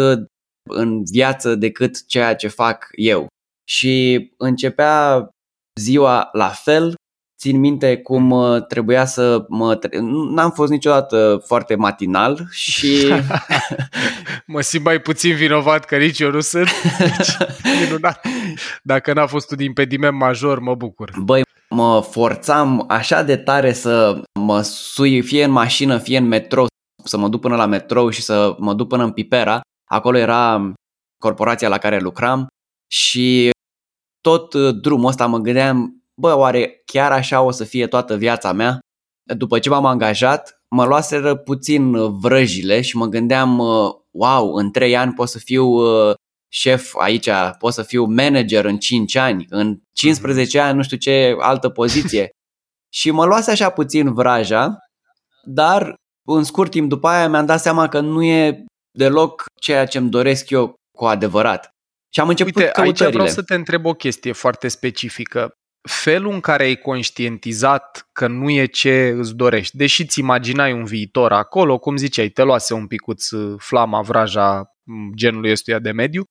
în 0.71 1.05
viață 1.05 1.55
decât 1.55 2.07
ceea 2.07 2.37
ce 2.37 2.49
fac 2.49 2.89
eu 2.93 3.27
și 3.69 4.27
începea 4.37 5.29
ziua 5.81 6.29
la 6.33 6.49
fel. 6.49 6.95
Țin 7.41 7.59
minte 7.59 7.97
cum 7.97 8.31
uh, 8.31 8.67
trebuia 8.67 9.05
să 9.05 9.45
mă... 9.49 9.75
Tre- 9.75 9.99
N-am 10.31 10.51
fost 10.51 10.71
niciodată 10.71 11.43
foarte 11.47 11.75
matinal 11.75 12.47
și... 12.51 13.15
mă 14.47 14.61
simt 14.61 14.85
mai 14.85 15.01
puțin 15.01 15.35
vinovat 15.35 15.85
că 15.85 15.97
nici 15.97 16.19
eu 16.19 16.31
nu 16.31 16.41
sunt. 16.41 16.69
minunat. 17.81 18.27
Dacă 18.83 19.13
n-a 19.13 19.27
fost 19.27 19.51
un 19.51 19.61
impediment 19.61 20.19
major, 20.19 20.59
mă 20.59 20.75
bucur. 20.75 21.13
Băi, 21.21 21.43
mă 21.69 22.01
forțam 22.11 22.85
așa 22.89 23.23
de 23.23 23.37
tare 23.37 23.73
să 23.73 24.23
mă 24.41 24.61
sui 24.61 25.23
fie 25.23 25.45
în 25.45 25.51
mașină, 25.51 25.99
fie 25.99 26.19
în 26.19 26.27
metrou, 26.27 26.67
să 27.05 27.17
mă 27.17 27.29
duc 27.29 27.41
până 27.41 27.57
la 27.57 27.67
metrou 27.67 28.11
și 28.11 28.23
să 28.23 28.55
mă 28.59 28.75
duc 28.75 28.89
până 28.89 29.05
în 29.05 29.13
Pipera. 29.13 29.61
Acolo 29.91 30.19
era 30.19 30.73
corporația 31.23 31.69
la 31.69 31.79
care 31.79 31.99
lucram 31.99 32.47
și 32.93 33.51
tot 34.29 34.55
drumul 34.81 35.09
ăsta 35.09 35.27
mă 35.27 35.39
gândeam, 35.39 36.05
bă, 36.21 36.37
oare 36.37 36.83
chiar 36.85 37.13
așa 37.13 37.43
o 37.43 37.51
să 37.51 37.65
fie 37.65 37.87
toată 37.87 38.17
viața 38.17 38.53
mea? 38.53 38.79
După 39.37 39.59
ce 39.59 39.69
m-am 39.69 39.87
angajat, 39.87 40.63
mă 40.71 40.85
luaseră 40.85 41.37
puțin 41.37 41.93
vrăjile 42.19 42.81
și 42.81 42.97
mă 42.97 43.07
gândeam, 43.07 43.59
wow, 44.11 44.55
în 44.55 44.71
trei 44.71 44.97
ani 44.97 45.13
pot 45.13 45.29
să 45.29 45.39
fiu 45.39 45.65
șef 46.53 46.95
aici, 46.99 47.29
pot 47.59 47.73
să 47.73 47.83
fiu 47.83 48.05
manager 48.05 48.65
în 48.65 48.79
5 48.79 49.15
ani, 49.15 49.47
în 49.49 49.79
15 49.93 50.61
ani 50.61 50.77
nu 50.77 50.83
știu 50.83 50.97
ce 50.97 51.37
altă 51.41 51.69
poziție. 51.69 52.31
și 52.99 53.11
mă 53.11 53.25
luase 53.25 53.51
așa 53.51 53.71
puțin 53.71 54.15
vraja, 54.15 54.79
dar 55.43 55.95
în 56.27 56.45
scurt 56.45 56.71
timp 56.71 56.89
după 56.89 57.09
aia 57.09 57.29
mi-am 57.29 57.47
dat 57.47 57.61
seama 57.61 57.89
că 57.89 58.01
nu 58.01 58.23
e 58.23 58.65
deloc 58.99 59.45
ceea 59.61 59.87
ce 59.87 59.99
îmi 59.99 60.11
doresc 60.11 60.51
eu 60.51 60.75
cu 60.99 61.05
adevărat. 61.05 61.78
Și 62.15 62.21
am 62.21 62.29
început 62.29 62.57
Uite, 62.57 62.71
căutările. 62.71 63.05
aici 63.05 63.15
vreau 63.15 63.29
să 63.29 63.43
te 63.43 63.55
întreb 63.55 63.85
o 63.85 63.93
chestie 63.93 64.33
foarte 64.33 64.69
specifică. 64.69 65.53
Felul 65.89 66.33
în 66.33 66.41
care 66.41 66.63
ai 66.63 66.77
conștientizat 66.77 68.09
că 68.13 68.27
nu 68.27 68.51
e 68.51 68.67
ce 68.67 69.09
îți 69.09 69.35
dorești, 69.35 69.77
deși 69.77 70.07
ți 70.07 70.19
imaginai 70.19 70.73
un 70.73 70.85
viitor 70.85 71.33
acolo, 71.33 71.79
cum 71.79 71.97
ziceai, 71.97 72.29
te 72.29 72.43
luase 72.43 72.75
un 72.75 72.87
picuț 72.87 73.29
flama, 73.59 74.03
vraja 74.03 74.77
genului 75.15 75.51
ăstuia 75.51 75.79
de 75.79 75.91
mediu, 75.91 76.25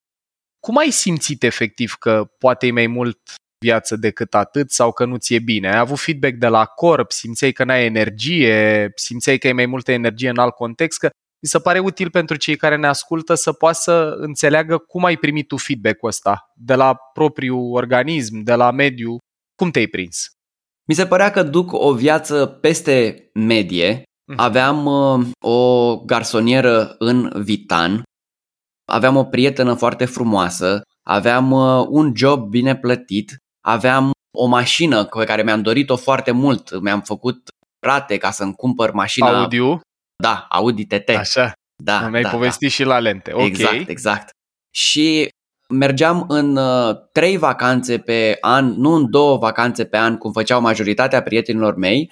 cum 0.60 0.78
ai 0.78 0.90
simțit 0.90 1.44
efectiv 1.44 1.94
că 1.94 2.24
poate 2.38 2.68
e 2.68 2.72
mai 2.72 2.88
mult 2.88 3.20
viață 3.66 3.96
decât 3.96 4.34
atât 4.34 4.72
sau 4.72 4.92
că 4.92 5.06
nu 5.06 5.18
ți-e 5.18 5.40
bine? 5.40 5.72
Ai 5.72 5.78
avut 5.78 6.00
feedback 6.00 6.34
de 6.34 6.48
la 6.48 6.66
corp, 6.66 7.12
simțeai 7.12 7.52
că 7.52 7.64
n-ai 7.64 7.86
energie, 7.86 8.92
simțeai 8.96 9.38
că 9.38 9.48
ai 9.48 9.54
mai 9.54 9.66
multă 9.66 9.92
energie 9.92 10.30
în 10.30 10.38
alt 10.38 10.54
context, 10.54 11.00
că 11.00 11.10
mi 11.42 11.50
se 11.50 11.60
pare 11.60 11.80
util 11.80 12.10
pentru 12.10 12.36
cei 12.36 12.56
care 12.56 12.78
ne 12.78 12.88
ascultă 12.88 13.34
să 13.34 13.52
poată 13.52 13.78
să 13.82 14.16
înțeleagă 14.18 14.78
cum 14.78 15.04
ai 15.04 15.18
primit 15.18 15.48
tu 15.48 15.58
feedback-ul 15.58 16.08
ăsta 16.08 16.52
de 16.56 16.76
la 16.76 16.96
propriul 17.14 17.72
organism, 17.74 18.40
de 18.40 18.54
la 18.54 18.72
mediu, 18.72 19.18
cum 19.56 19.72
te-ai 19.72 19.88
prins? 19.88 20.28
Mi 20.88 20.96
se 20.96 21.08
părea 21.08 21.32
că 21.32 21.44
duc 21.44 21.72
o 21.72 21.94
viață 21.94 22.46
peste 22.46 23.30
medie. 23.34 24.04
Aveam 24.36 24.86
uh, 24.86 25.28
o 25.40 25.98
garsonieră 26.06 26.96
în 26.98 27.32
Vitan, 27.44 28.04
aveam 28.90 29.16
o 29.16 29.24
prietenă 29.24 29.74
foarte 29.74 30.06
frumoasă, 30.06 30.82
aveam 31.04 31.52
uh, 31.52 31.86
un 31.90 32.12
job 32.16 32.50
bine 32.50 32.76
plătit, 32.76 33.38
aveam 33.66 34.12
o 34.38 34.46
mașină 34.46 35.06
pe 35.06 35.26
care 35.26 35.44
mi-am 35.44 35.62
dorit-o 35.62 35.96
foarte 35.96 36.32
mult, 36.32 36.82
mi-am 36.82 37.02
făcut 37.02 37.48
rate 37.80 38.18
ca 38.18 38.32
să-mi 38.32 38.54
cumpăr 38.54 38.92
mașina. 38.92 39.40
Audio? 39.40 39.80
Da, 40.24 40.46
Audi 40.50 40.86
TT. 40.86 41.10
Așa. 41.10 41.52
Da, 41.84 42.08
Mi-ai 42.08 42.22
da, 42.22 42.30
povestit 42.30 42.68
da. 42.68 42.74
și 42.74 42.84
la 42.84 43.00
lente. 43.00 43.34
Ok. 43.34 43.42
Exact, 43.46 43.90
exact. 43.90 44.30
Și 44.74 45.30
mergeam 45.70 46.26
în 46.28 46.56
uh, 46.56 46.96
trei 47.12 47.38
vacanțe 47.38 47.98
pe 48.00 48.38
an, 48.42 48.66
nu 48.66 48.92
în 48.94 49.10
două 49.10 49.38
vacanțe 49.38 49.86
pe 49.86 49.98
an, 49.98 50.18
cum 50.18 50.32
făceau 50.32 50.62
majoritatea 50.62 51.22
prietenilor 51.22 51.76
mei. 51.76 52.12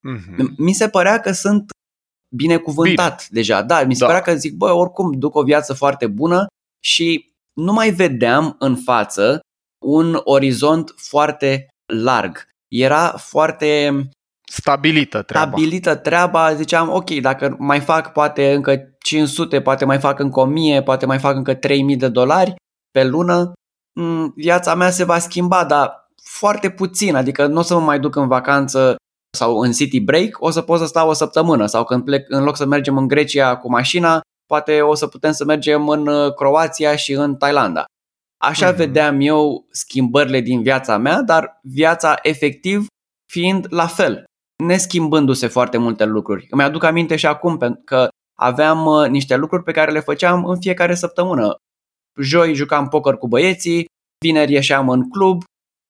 Mhm. 0.00 0.54
Mi 0.56 0.72
se 0.72 0.88
părea 0.88 1.20
că 1.20 1.32
sunt 1.32 1.70
binecuvântat 2.36 3.16
Bine. 3.16 3.40
deja. 3.40 3.62
Da, 3.62 3.84
mi 3.84 3.94
se 3.94 4.00
Da. 4.00 4.06
părea 4.06 4.20
că 4.22 4.34
zic, 4.34 4.54
bă, 4.54 4.70
oricum 4.72 5.12
duc 5.12 5.34
o 5.34 5.42
viață 5.42 5.72
foarte 5.72 6.06
bună 6.06 6.46
și 6.84 7.32
nu 7.52 7.72
mai 7.72 7.90
vedeam 7.90 8.56
în 8.58 8.76
față 8.76 9.40
un 9.84 10.20
orizont 10.24 10.94
foarte 10.96 11.68
larg. 11.92 12.48
Era 12.68 13.08
foarte 13.16 13.90
Stabilită 14.56 15.22
treaba. 15.22 15.46
stabilită 15.46 15.94
treaba, 15.94 16.54
ziceam, 16.54 16.90
ok, 16.90 17.10
dacă 17.10 17.56
mai 17.58 17.80
fac 17.80 18.12
poate 18.12 18.52
încă 18.52 18.76
500, 19.02 19.60
poate 19.60 19.84
mai 19.84 19.98
fac 19.98 20.18
încă 20.18 20.40
1000, 20.40 20.82
poate 20.82 21.06
mai 21.06 21.18
fac 21.18 21.36
încă 21.36 21.54
3000 21.54 21.96
de 21.96 22.08
dolari 22.08 22.54
pe 22.90 23.04
lună, 23.04 23.52
m, 24.00 24.32
viața 24.36 24.74
mea 24.74 24.90
se 24.90 25.04
va 25.04 25.18
schimba, 25.18 25.64
dar 25.64 26.08
foarte 26.22 26.70
puțin, 26.70 27.14
adică 27.14 27.46
nu 27.46 27.58
o 27.58 27.62
să 27.62 27.74
mă 27.74 27.80
mai 27.80 28.00
duc 28.00 28.16
în 28.16 28.28
vacanță 28.28 28.96
sau 29.36 29.58
în 29.58 29.72
city 29.72 30.00
break, 30.00 30.36
o 30.38 30.50
să 30.50 30.60
pot 30.62 30.78
să 30.78 30.86
stau 30.86 31.08
o 31.08 31.12
săptămână 31.12 31.66
sau 31.66 31.84
când 31.84 32.04
plec, 32.04 32.26
în 32.28 32.44
loc 32.44 32.56
să 32.56 32.66
mergem 32.66 32.96
în 32.96 33.08
Grecia 33.08 33.56
cu 33.56 33.70
mașina, 33.70 34.20
poate 34.46 34.80
o 34.80 34.94
să 34.94 35.06
putem 35.06 35.32
să 35.32 35.44
mergem 35.44 35.88
în 35.88 36.06
uh, 36.06 36.34
Croația 36.34 36.96
și 36.96 37.12
în 37.12 37.36
Thailanda. 37.36 37.84
Așa 38.44 38.66
Mhm. 38.68 38.76
vedeam 38.76 39.20
eu 39.20 39.66
schimbările 39.70 40.40
din 40.40 40.62
viața 40.62 40.96
mea, 40.98 41.22
dar 41.22 41.58
viața 41.62 42.14
efectiv 42.22 42.86
fiind 43.32 43.66
la 43.70 43.86
fel, 43.86 44.24
neschimbându-se 44.66 45.46
foarte 45.46 45.76
multe 45.78 46.04
lucruri. 46.04 46.46
Îmi 46.50 46.62
aduc 46.62 46.82
aminte 46.82 47.16
și 47.16 47.26
acum 47.26 47.56
pentru 47.58 47.82
că 47.84 48.08
aveam 48.38 48.86
uh, 48.86 49.08
niște 49.08 49.36
lucruri 49.36 49.62
pe 49.62 49.72
care 49.72 49.90
le 49.92 50.00
făceam 50.00 50.44
în 50.44 50.60
fiecare 50.60 50.94
săptămână. 50.94 51.56
Joi 52.20 52.54
jucam 52.54 52.88
poker 52.88 53.14
cu 53.16 53.28
băieții, 53.28 53.86
vineri 54.24 54.52
ieșeam 54.52 54.88
în 54.88 55.10
club, 55.10 55.42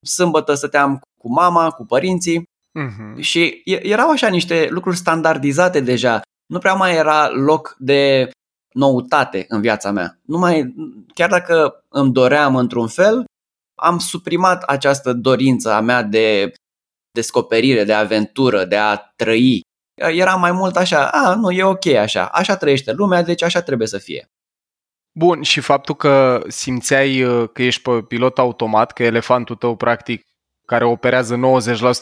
sâmbătă 0.07 0.55
stăteam 0.55 1.01
cu 1.21 1.33
mama, 1.33 1.71
cu 1.71 1.85
părinții 1.87 2.45
Mhm. 2.79 3.21
și 3.21 3.63
e- 3.65 3.87
erau 3.87 4.11
așa 4.11 4.29
niște 4.29 4.67
lucruri 4.71 4.97
standardizate 4.97 5.81
deja. 5.81 6.21
Nu 6.53 6.59
prea 6.59 6.75
mai 6.75 6.95
era 6.95 7.29
loc 7.29 7.75
de 7.79 8.31
noutate 8.75 9.45
în 9.49 9.61
viața 9.61 9.91
mea. 9.91 10.19
Nu 10.23 10.39
mai, 10.39 10.75
chiar 11.15 11.29
dacă 11.31 11.85
îmi 11.89 12.13
doream 12.13 12.57
într-un 12.57 12.89
fel, 12.89 13.25
am 13.81 13.99
suprimat 13.99 14.63
această 14.63 15.13
dorință 15.13 15.73
a 15.73 15.81
mea 15.81 16.03
de 16.03 16.53
descoperire, 17.15 17.85
de 17.85 17.93
aventură, 17.93 18.65
de 18.65 18.77
a 18.77 18.97
trăi. 18.97 19.61
Era 19.95 20.35
mai 20.35 20.53
mult 20.53 20.77
așa, 20.77 21.09
a, 21.09 21.35
nu, 21.35 21.51
e 21.51 21.65
ok 21.65 21.87
așa, 21.87 22.27
așa 22.27 22.57
trăiește 22.57 22.93
lumea, 22.93 23.23
deci 23.23 23.43
așa 23.43 23.63
trebuie 23.63 23.89
să 23.89 23.99
fie. 23.99 24.29
Bun, 25.13 25.43
și 25.43 25.61
faptul 25.61 25.95
că 25.95 26.43
simțeai 26.49 27.23
uh, 27.23 27.49
că 27.53 27.63
ești 27.63 27.83
pe 27.83 28.03
pilot 28.09 28.39
automat, 28.39 28.93
că 28.93 29.03
elefantul 29.03 29.57
tău, 29.57 29.77
practic, 29.77 30.23
care 30.67 30.85
operează 30.85 31.41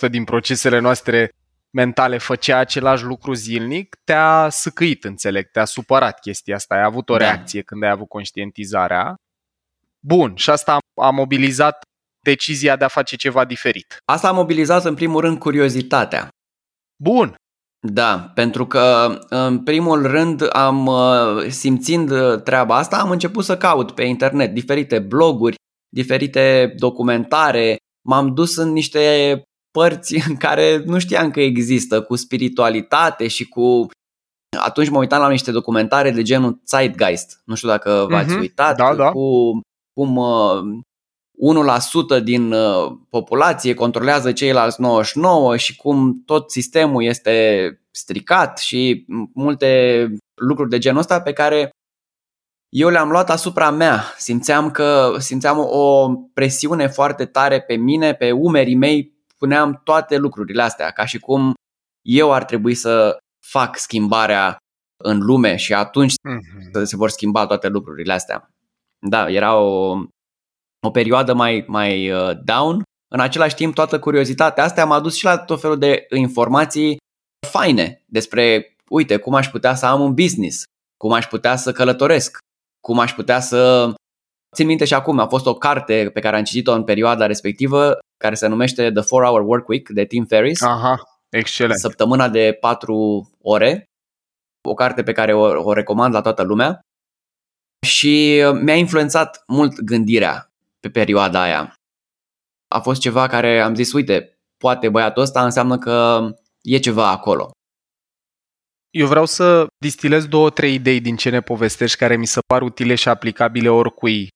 90% 0.06 0.10
din 0.10 0.24
procesele 0.24 0.78
noastre 0.78 1.30
mentale, 1.70 2.18
făcea 2.18 2.58
același 2.58 3.04
lucru 3.04 3.32
zilnic, 3.32 3.96
te-a 4.04 4.48
săcăit, 4.50 5.04
înțeleg, 5.04 5.50
te-a 5.50 5.64
supărat 5.64 6.20
chestia 6.20 6.54
asta, 6.54 6.74
ai 6.74 6.82
avut 6.82 7.08
o 7.08 7.16
Da. 7.16 7.24
reacție 7.24 7.62
când 7.62 7.82
ai 7.82 7.90
avut 7.90 8.08
conștientizarea. 8.08 9.14
Bun, 10.00 10.36
și 10.36 10.50
asta 10.50 10.78
a 11.00 11.10
mobilizat 11.10 11.82
decizia 12.24 12.76
de 12.76 12.84
a 12.84 12.88
face 12.88 13.16
ceva 13.16 13.44
diferit. 13.44 13.96
Asta 14.04 14.28
a 14.28 14.32
mobilizat 14.32 14.84
în 14.84 14.94
primul 14.94 15.20
rând 15.20 15.38
curiozitatea. 15.38 16.28
Bun, 17.02 17.34
Da, 17.92 18.30
pentru 18.34 18.66
că 18.66 19.18
în 19.28 19.62
primul 19.62 20.06
rând 20.06 20.48
am 20.56 20.86
uh, 20.86 21.46
simțind 21.48 22.10
uh, 22.10 22.42
treaba 22.42 22.76
asta, 22.76 22.96
am 22.96 23.10
început 23.10 23.44
să 23.44 23.56
caut 23.56 23.90
pe 23.90 24.02
internet 24.04 24.54
diferite 24.54 24.98
bloguri, 24.98 25.54
diferite 25.88 26.74
documentare, 26.76 27.76
m-am 28.08 28.34
dus 28.34 28.56
în 28.56 28.72
niște 28.72 29.42
părți 29.78 30.28
în 30.28 30.36
care 30.36 30.82
nu 30.84 30.98
știam 30.98 31.30
că 31.30 31.40
există, 31.40 32.02
cu 32.02 32.16
spiritualitate 32.16 33.28
și 33.28 33.48
cu 33.48 33.88
atunci 34.60 34.88
mă 34.88 34.98
uitam 34.98 35.20
la 35.20 35.28
niște 35.28 35.50
documentare 35.50 36.10
de 36.10 36.22
genul 36.22 36.60
Zeitgeist. 36.66 37.40
Nu 37.44 37.54
știu 37.54 37.68
dacă 37.68 38.06
v-ați 38.08 38.30
Mhm, 38.30 38.40
uitat 38.40 38.76
da, 38.76 38.94
da. 38.94 39.10
cu 39.10 39.60
cum 39.92 40.16
uh, 40.16 40.62
1% 42.20 42.22
din 42.22 42.52
uh, 42.52 42.92
populație 43.10 43.74
controlează 43.74 44.32
ceilalți 44.32 44.80
99 44.80 45.56
și 45.56 45.76
cum 45.76 46.22
tot 46.26 46.50
sistemul 46.50 47.02
este 47.04 47.66
stricat 47.90 48.58
și 48.58 49.04
multe 49.34 50.06
lucruri 50.34 50.70
de 50.70 50.78
genul 50.78 51.00
ăsta 51.00 51.20
pe 51.20 51.32
care 51.32 51.70
eu 52.68 52.88
le-am 52.88 53.10
luat 53.10 53.30
asupra 53.30 53.70
mea. 53.70 54.04
Simțeam 54.16 54.70
că 54.70 55.14
simțeam 55.18 55.58
o 55.58 56.14
presiune 56.34 56.86
foarte 56.86 57.24
tare 57.26 57.60
pe 57.60 57.74
mine, 57.74 58.14
pe 58.14 58.30
umerii 58.32 58.74
mei, 58.74 59.12
puneam 59.36 59.80
toate 59.84 60.16
lucrurile 60.16 60.62
astea, 60.62 60.90
ca 60.90 61.04
și 61.04 61.18
cum 61.18 61.54
eu 62.02 62.32
ar 62.32 62.44
trebui 62.44 62.74
să 62.74 63.16
fac 63.46 63.78
schimbarea 63.78 64.56
în 65.04 65.18
lume 65.18 65.56
și 65.56 65.74
atunci 65.74 66.14
Mhm. 66.28 66.84
se 66.84 66.96
vor 66.96 67.10
schimba 67.10 67.46
toate 67.46 67.68
lucrurile 67.68 68.12
astea. 68.12 68.48
Da, 69.08 69.30
era 69.30 69.56
o, 69.56 69.96
o 70.86 70.90
perioadă 70.90 71.34
mai, 71.34 71.64
mai 71.66 72.10
uh, 72.10 72.30
down. 72.44 72.82
În 73.14 73.20
același 73.20 73.54
timp, 73.54 73.74
toată 73.74 73.98
curiozitatea 73.98 74.64
asta 74.64 74.84
m-a 74.84 75.00
dus 75.00 75.16
și 75.16 75.24
la 75.24 75.38
tot 75.38 75.60
felul 75.60 75.78
de 75.78 76.06
informații 76.10 76.96
faine 77.46 78.02
despre, 78.06 78.74
uite, 78.90 79.16
cum 79.16 79.34
aș 79.34 79.48
putea 79.48 79.74
să 79.74 79.86
am 79.86 80.00
un 80.00 80.14
business, 80.14 80.62
cum 80.96 81.12
aș 81.12 81.26
putea 81.26 81.56
să 81.56 81.72
călătoresc, 81.72 82.38
cum 82.80 82.98
aș 82.98 83.14
putea 83.14 83.40
să... 83.40 83.92
Țin 84.56 84.66
minte 84.66 84.84
și 84.84 84.94
acum, 84.94 85.18
a 85.18 85.26
fost 85.26 85.46
o 85.46 85.54
carte 85.54 86.10
pe 86.14 86.20
care 86.20 86.36
am 86.36 86.44
citit-o 86.44 86.72
în 86.72 86.84
perioada 86.84 87.26
respectivă, 87.26 87.98
care 88.20 88.34
se 88.34 88.46
numește 88.46 88.92
The 88.92 89.02
4 89.02 89.24
Hour 89.24 89.40
Work 89.40 89.68
Week 89.68 89.88
de 89.88 90.04
Tim 90.04 90.24
Ferriss 90.24 90.62
aha, 90.62 91.02
excelent. 91.28 91.78
săptămâna 91.78 92.28
de 92.28 92.56
4 92.60 93.30
ore, 93.42 93.84
o 94.68 94.74
carte 94.74 95.02
pe 95.02 95.12
care 95.12 95.34
o, 95.34 95.62
o 95.62 95.72
recomand 95.72 96.14
la 96.14 96.20
toată 96.20 96.42
lumea 96.42 96.80
și 97.86 98.42
uh, 98.46 98.60
mi-a 98.62 98.74
influențat 98.74 99.42
mult 99.46 99.80
gândirea 99.80 100.51
pe 100.82 100.90
perioada 100.90 101.42
aia. 101.42 101.74
A 102.68 102.80
fost 102.80 103.00
ceva 103.00 103.26
care 103.26 103.60
am 103.60 103.74
zis, 103.74 103.92
uite, 103.92 104.38
poate 104.56 104.88
băiatul 104.88 105.22
ăsta 105.22 105.44
înseamnă 105.44 105.78
că 105.78 106.28
e 106.62 106.78
ceva 106.78 107.10
acolo. 107.10 107.50
Eu 108.90 109.06
vreau 109.06 109.24
să 109.24 109.66
distilez 109.78 110.26
două, 110.26 110.50
trei 110.50 110.74
idei 110.74 111.00
din 111.00 111.16
ce 111.16 111.30
ne 111.30 111.40
povestești 111.40 111.98
care 111.98 112.16
mi 112.16 112.26
se 112.26 112.40
par 112.46 112.62
utile 112.62 112.94
și 112.94 113.08
aplicabile 113.08 113.68
oricui 113.68 114.28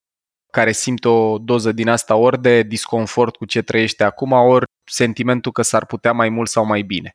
care 0.52 0.72
simte 0.72 1.08
o 1.08 1.38
doză 1.38 1.72
din 1.72 1.88
asta 1.88 2.14
ori 2.14 2.42
de 2.42 2.62
disconfort 2.62 3.36
cu 3.36 3.44
ce 3.44 3.62
trăiește 3.62 4.04
acum, 4.04 4.32
ori 4.32 4.64
sentimentul 4.90 5.52
că 5.52 5.62
s-ar 5.62 5.86
putea 5.86 6.12
mai 6.12 6.28
mult 6.28 6.48
sau 6.48 6.64
mai 6.64 6.82
bine. 6.82 7.10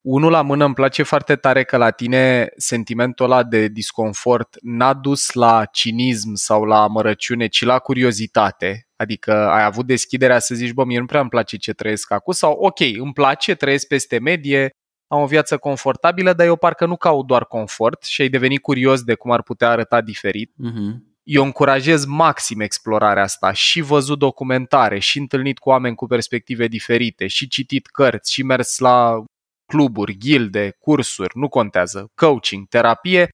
Unul 0.00 0.30
la 0.30 0.42
mână 0.42 0.64
îmi 0.64 0.74
place 0.74 1.02
foarte 1.02 1.36
tare 1.36 1.64
că 1.64 1.76
la 1.76 1.90
tine 1.90 2.48
sentimentul 2.56 3.24
ăla 3.24 3.42
de 3.42 3.68
disconfort 3.68 4.56
n-a 4.62 4.94
dus 4.94 5.32
la 5.32 5.64
cinism 5.64 6.34
sau 6.34 6.64
la 6.64 6.82
amărăciune, 6.82 7.46
ci 7.46 7.64
la 7.64 7.78
curiozitate. 7.78 8.88
Adică 8.96 9.32
ai 9.32 9.64
avut 9.64 9.86
deschiderea 9.86 10.38
să 10.38 10.54
zici, 10.54 10.72
bă, 10.72 10.84
mie 10.84 10.98
nu 10.98 11.06
prea 11.06 11.20
îmi 11.20 11.28
place 11.28 11.56
ce 11.56 11.72
trăiesc 11.72 12.12
acum 12.12 12.32
sau 12.32 12.52
ok, 12.52 12.80
îmi 12.80 13.12
place, 13.12 13.54
trăiesc 13.54 13.86
peste 13.86 14.18
medie, 14.18 14.70
am 15.06 15.20
o 15.20 15.26
viață 15.26 15.56
confortabilă, 15.56 16.32
dar 16.32 16.46
eu 16.46 16.56
parcă 16.56 16.86
nu 16.86 16.96
caut 16.96 17.26
doar 17.26 17.44
confort 17.44 18.04
și 18.04 18.20
ai 18.20 18.28
devenit 18.28 18.60
curios 18.60 19.02
de 19.02 19.14
cum 19.14 19.30
ar 19.30 19.42
putea 19.42 19.70
arăta 19.70 20.00
diferit. 20.00 20.52
Mhm. 20.56 21.08
Eu 21.22 21.44
încurajez 21.44 22.04
maxim 22.04 22.60
explorarea 22.60 23.22
asta 23.22 23.52
și 23.52 23.80
văzut 23.80 24.18
documentare, 24.18 24.98
și 24.98 25.18
întâlnit 25.18 25.58
cu 25.58 25.68
oameni 25.68 25.94
cu 25.94 26.06
perspective 26.06 26.66
diferite, 26.66 27.26
și 27.26 27.48
citit 27.48 27.86
cărți, 27.86 28.32
și 28.32 28.42
mers 28.42 28.78
la 28.78 29.24
cluburi, 29.70 30.16
gilde, 30.18 30.76
cursuri, 30.78 31.38
nu 31.38 31.48
contează, 31.48 32.10
coaching, 32.14 32.68
terapie, 32.68 33.28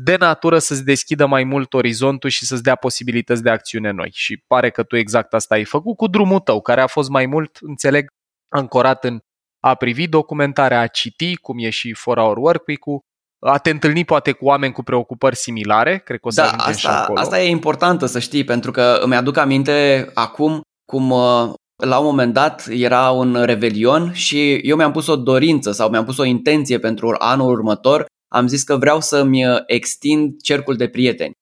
de 0.00 0.16
natură 0.16 0.58
să-ți 0.58 0.84
deschidă 0.84 1.26
mai 1.26 1.44
mult 1.44 1.74
orizontul 1.74 2.30
și 2.30 2.46
să-ți 2.46 2.62
dea 2.62 2.74
posibilități 2.74 3.42
de 3.42 3.50
acțiune 3.50 3.90
noi. 3.90 4.10
Și 4.12 4.42
pare 4.46 4.70
că 4.70 4.82
tu 4.82 4.96
exact 4.96 5.34
asta 5.34 5.54
ai 5.54 5.64
făcut 5.64 5.96
cu 5.96 6.06
drumul 6.06 6.40
tău, 6.40 6.60
care 6.60 6.80
a 6.80 6.86
fost 6.86 7.08
mai 7.08 7.26
mult, 7.26 7.58
înțeleg, 7.60 8.06
ancorat 8.48 9.04
în 9.04 9.18
a 9.60 9.74
privi 9.74 10.08
documentarea, 10.08 10.80
a 10.80 10.86
citi, 10.86 11.36
cum 11.36 11.58
e 11.58 11.70
și 11.70 11.96
4 12.04 12.20
Hour 12.22 12.36
Workweek-ul, 12.36 13.00
a 13.46 13.58
te 13.58 13.70
întâlni 13.70 14.04
poate 14.04 14.32
cu 14.32 14.44
oameni 14.44 14.72
cu 14.72 14.82
preocupări 14.82 15.36
similare, 15.36 15.98
cred 15.98 16.20
că 16.20 16.26
o 16.26 16.30
să 16.30 16.40
Da, 16.40 16.46
ajungem 16.46 16.74
și 16.74 16.86
asta, 16.86 17.02
acolo. 17.02 17.20
asta 17.20 17.42
e 17.42 17.48
importantă 17.48 18.06
să 18.06 18.18
știi, 18.18 18.44
pentru 18.44 18.70
că 18.70 18.98
îmi 19.02 19.14
aduc 19.16 19.36
aminte 19.36 20.10
acum 20.14 20.60
cum 20.84 21.10
uh, 21.10 21.52
la 21.82 21.98
un 21.98 22.04
moment 22.04 22.32
dat 22.32 22.66
era 22.70 23.10
un 23.10 23.44
revelion 23.44 24.12
și 24.12 24.54
eu 24.54 24.76
mi-am 24.76 24.92
pus 24.92 25.06
o 25.06 25.16
dorință 25.16 25.72
sau 25.72 25.90
mi-am 25.90 26.04
pus 26.04 26.18
o 26.18 26.24
intenție 26.24 26.78
pentru 26.78 27.14
anul 27.18 27.50
următor. 27.50 28.06
Am 28.32 28.46
zis 28.46 28.62
că 28.62 28.76
vreau 28.76 29.00
să-mi 29.00 29.46
uh, 29.50 29.58
extind 29.66 30.40
cercul 30.40 30.76
de 30.76 30.88
prieteni. 30.88 31.32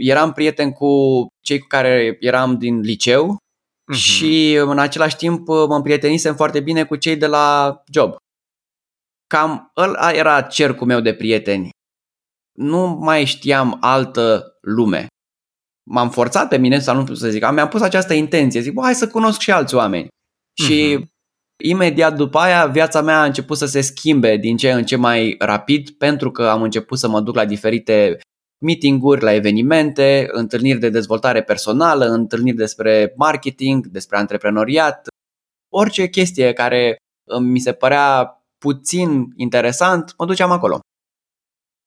Eram 0.00 0.32
prieten 0.32 0.70
cu 0.72 1.26
cei 1.44 1.58
cu 1.58 1.66
care 1.66 2.16
eram 2.20 2.58
din 2.58 2.80
liceu 2.80 3.36
Mhm. 3.90 3.96
și 3.98 4.54
în 4.54 4.78
același 4.78 5.16
timp 5.16 5.48
uh, 5.48 5.66
mă 5.68 5.74
împrietenisem 5.74 6.34
foarte 6.36 6.60
bine 6.60 6.84
cu 6.84 6.96
cei 6.96 7.16
de 7.16 7.26
la 7.26 7.76
job. 7.92 8.16
Cam 9.26 9.70
ăla 9.76 10.12
era 10.12 10.42
cercul 10.42 10.86
meu 10.86 11.00
de 11.00 11.14
prieteni. 11.14 11.70
Nu 12.58 12.86
mai 12.86 13.24
știam 13.24 13.76
altă 13.80 14.56
lume. 14.60 15.06
M-am 15.90 16.10
forțat 16.10 16.48
pe 16.48 16.56
mine 16.56 16.78
să 16.80 16.92
nu 16.92 17.14
să 17.14 17.28
zic, 17.28 17.42
am- 17.42 17.54
mi-am 17.54 17.68
pus 17.68 17.80
această 17.80 18.14
intenție, 18.14 18.60
zic, 18.60 18.72
bă, 18.72 18.82
hai 18.82 18.94
să 18.94 19.08
cunosc 19.08 19.40
și 19.40 19.50
alți 19.50 19.74
oameni. 19.74 20.08
Și 20.62 20.94
Mhm. 20.98 21.08
imediat 21.64 22.16
după 22.16 22.38
aia 22.38 22.66
viața 22.66 23.00
mea 23.02 23.20
a 23.20 23.24
început 23.24 23.56
să 23.56 23.66
se 23.66 23.80
schimbe 23.80 24.36
din 24.36 24.56
ce 24.56 24.72
în 24.72 24.84
ce 24.84 24.96
mai 24.96 25.34
rapid 25.38 25.90
pentru 25.90 26.30
că 26.30 26.46
am 26.48 26.62
început 26.62 26.98
să 26.98 27.08
mă 27.08 27.20
duc 27.20 27.34
la 27.34 27.44
diferite 27.44 28.18
meeting-uri, 28.64 29.22
la 29.22 29.32
evenimente, 29.32 30.28
întâlniri 30.32 30.78
de 30.78 30.88
dezvoltare 30.90 31.42
personală, 31.42 32.04
întâlniri 32.04 32.56
despre 32.56 33.12
marketing, 33.16 33.86
despre 33.86 34.16
antreprenoriat, 34.16 35.06
orice 35.74 36.08
chestie 36.08 36.52
care 36.52 36.96
uh, 37.30 37.38
mi 37.40 37.58
se 37.58 37.72
părea 37.72 38.32
puțin 38.58 39.32
interesant, 39.36 40.14
mă 40.18 40.26
duceam 40.26 40.50
acolo. 40.50 40.80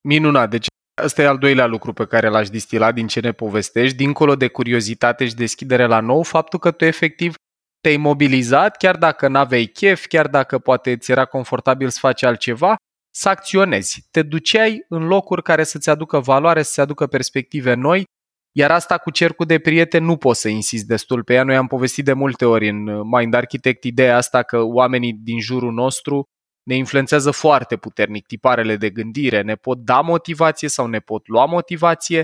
Minunat, 0.08 0.50
deci 0.50 0.65
ăsta 1.03 1.22
e 1.22 1.27
al 1.27 1.38
doilea 1.38 1.65
lucru 1.65 1.93
pe 1.93 2.05
care 2.05 2.27
l-aș 2.27 2.50
distila 2.50 2.91
din 2.91 3.08
ce 3.08 3.20
ne 3.20 3.31
povestești, 3.31 3.96
dincolo 3.96 4.36
de 4.36 4.48
curiozitate 4.48 5.25
și 5.25 5.36
deschidere 5.36 5.86
la 5.86 6.00
nou, 6.00 6.24
faptul 6.24 6.60
că 6.60 6.72
tu 6.72 6.86
efectiv 6.86 7.34
te-ai 7.81 7.98
mobilizat, 7.98 8.77
chiar 8.77 8.98
dacă 8.98 9.27
n-aveai 9.27 9.65
chef, 9.65 10.05
chiar 10.05 10.27
dacă 10.27 10.59
poate 10.59 10.98
ți 10.98 11.11
era 11.11 11.25
confortabil 11.25 11.90
să 11.90 11.98
faci 12.01 12.24
altceva, 12.24 12.75
să 13.14 13.29
acționezi. 13.29 14.07
Te 14.11 14.22
duceai 14.22 14.85
în 14.90 15.07
locuri 15.07 15.44
care 15.44 15.64
să-ți 15.64 15.90
aducă 15.90 16.20
valoare, 16.20 16.61
să-ți 16.61 16.79
aducă 16.79 17.07
perspective 17.07 17.74
noi, 17.74 18.03
iar 18.51 18.72
asta 18.72 18.98
cu 18.98 19.11
cercul 19.11 19.46
de 19.46 19.59
prieteni 19.59 20.05
nu 20.05 20.18
poți 20.18 20.42
să 20.42 20.50
insist 20.50 20.85
destul 20.85 21.24
pe 21.24 21.33
ea. 21.33 21.44
Noi 21.44 21.55
am 21.55 21.68
povestit 21.68 22.05
de 22.05 22.14
multe 22.14 22.46
ori 22.46 22.70
în 22.70 23.07
Mind 23.07 23.33
Architect 23.33 23.83
ideea 23.83 24.18
asta 24.18 24.44
că 24.44 24.61
oamenii 24.61 25.14
din 25.14 25.40
jurul 25.40 25.74
nostru 25.74 26.24
ne 26.72 26.77
influențează 26.77 27.31
foarte 27.31 27.77
puternic 27.77 28.25
tiparele 28.25 28.75
de 28.75 28.90
gândire, 28.90 29.42
ne 29.42 29.55
pot 29.55 29.77
da 29.77 30.01
motivație 30.01 30.68
sau 30.68 30.88
ne 30.88 31.00
pot 31.00 31.27
lua 31.27 31.46
motivație. 31.46 32.24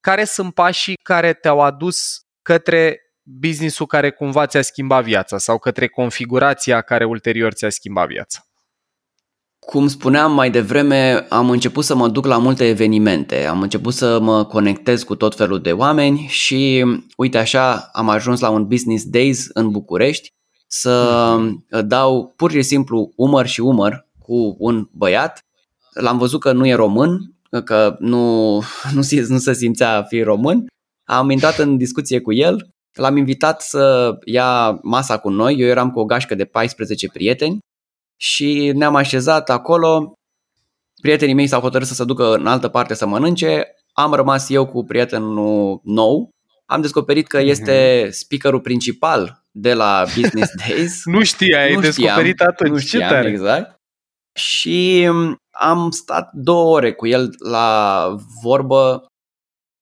Care 0.00 0.24
sunt 0.24 0.54
pașii 0.54 0.96
care 1.02 1.32
te-au 1.32 1.60
adus 1.60 2.20
către 2.42 3.00
businessul 3.22 3.86
care 3.86 4.10
cumva 4.10 4.46
ți-a 4.46 4.62
schimbat 4.62 5.04
viața 5.04 5.38
sau 5.38 5.58
către 5.58 5.86
configurația 5.88 6.80
care 6.80 7.04
ulterior 7.04 7.52
ți-a 7.52 7.70
schimbat 7.70 8.08
viața? 8.08 8.40
Cum 9.58 9.88
spuneam 9.88 10.32
mai 10.32 10.50
devreme, 10.50 11.26
am 11.28 11.50
început 11.50 11.84
să 11.84 11.94
mă 11.94 12.08
duc 12.08 12.26
la 12.26 12.38
multe 12.38 12.68
evenimente, 12.68 13.46
am 13.46 13.62
început 13.62 13.94
să 13.94 14.18
mă 14.20 14.44
conectez 14.44 15.02
cu 15.02 15.16
tot 15.16 15.36
felul 15.36 15.60
de 15.60 15.72
oameni 15.72 16.26
și 16.28 16.84
uite 17.16 17.38
așa 17.38 17.88
am 17.92 18.08
ajuns 18.08 18.40
la 18.40 18.48
un 18.48 18.66
Business 18.66 19.04
Days 19.04 19.46
în 19.52 19.70
București 19.70 20.32
să 20.74 21.38
dau 21.84 22.32
pur 22.36 22.50
și 22.50 22.62
simplu 22.62 23.12
umăr 23.16 23.46
și 23.46 23.60
umăr 23.60 24.06
cu 24.18 24.56
un 24.58 24.88
băiat. 24.92 25.44
L-am 25.94 26.18
văzut 26.18 26.40
că 26.40 26.52
nu 26.52 26.66
e 26.66 26.74
român, 26.74 27.34
că 27.64 27.96
nu, 27.98 28.54
nu, 28.94 29.02
se- 29.02 29.26
nu 29.28 29.38
se 29.38 29.52
simțea 29.52 29.96
a 29.96 30.02
fi 30.02 30.22
român. 30.22 30.66
Am 31.04 31.30
intrat 31.30 31.58
în 31.58 31.76
discuție 31.76 32.20
cu 32.20 32.32
el, 32.32 32.70
l-am 32.92 33.16
invitat 33.16 33.62
să 33.62 34.14
ia 34.24 34.78
masa 34.82 35.18
cu 35.18 35.28
noi, 35.28 35.54
eu 35.58 35.66
eram 35.68 35.90
cu 35.90 35.98
o 35.98 36.04
gașcă 36.04 36.34
de 36.34 36.44
14 36.44 37.08
prieteni 37.08 37.58
și 38.16 38.72
ne-am 38.74 38.94
așezat 38.94 39.50
acolo. 39.50 40.12
Prietenii 41.02 41.34
mei 41.34 41.46
s-au 41.46 41.60
hotărât 41.60 41.86
să 41.86 41.94
se 41.94 42.04
ducă 42.04 42.34
în 42.34 42.46
altă 42.46 42.68
parte 42.68 42.94
să 42.94 43.06
mănânce. 43.06 43.66
Am 43.92 44.12
rămas 44.12 44.50
eu 44.50 44.66
cu 44.66 44.84
prietenul 44.84 45.80
nou. 45.84 46.28
Am 46.66 46.80
descoperit 46.80 47.26
că 47.26 47.40
este 47.40 48.08
speakerul 48.10 48.60
principal 48.60 49.41
de 49.54 49.74
la 49.74 50.04
Business 50.16 50.52
Days. 50.68 51.04
Nu 51.04 51.22
știai, 51.24 51.62
ai 51.62 51.74
Nu 51.74 51.80
descoperit 51.80 52.32
știam, 52.32 52.48
atunci. 52.50 52.70
Nu 52.70 52.78
Ce 52.78 52.84
știam, 52.86 53.08
tare. 53.08 53.28
exact. 53.28 53.74
Și 54.38 55.08
mm, 55.10 55.36
am 55.50 55.90
stat 55.90 56.30
două 56.32 56.74
ore 56.76 56.92
cu 56.92 57.06
el 57.06 57.30
la 57.38 58.08
vorbă 58.42 59.06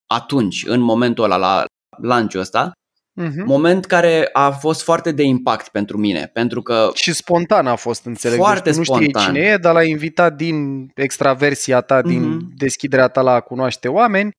atunci, 0.06 0.64
în 0.66 0.80
momentul 0.80 1.24
ăla, 1.24 1.36
la 1.36 1.64
lunch-ul 1.98 2.40
ăsta. 2.40 2.72
Mhm. 3.20 3.44
Moment 3.46 3.84
care 3.84 4.28
a 4.32 4.50
fost 4.50 4.82
foarte 4.82 5.12
de 5.12 5.22
impact 5.22 5.68
pentru 5.68 5.98
mine, 5.98 6.26
pentru 6.32 6.62
că 6.62 6.90
Și 6.94 7.12
spontan 7.12 7.66
a 7.66 7.74
fost, 7.76 8.04
înțeleg. 8.04 8.38
Foarte 8.38 8.62
deci 8.70 8.72
tu 8.72 8.78
nu 8.78 8.84
știi 8.84 9.08
spontan. 9.10 9.34
cine 9.34 9.44
e, 9.46 9.56
dar 9.56 9.74
l-ai 9.74 9.88
invitat 9.90 10.36
din 10.36 10.88
extraversia 10.94 11.80
ta, 11.80 12.02
din 12.02 12.22
Mhm. 12.22 12.52
deschiderea 12.56 13.08
ta 13.08 13.20
la 13.20 13.32
a 13.32 13.40
cunoaște 13.40 13.88
oameni 13.88 14.30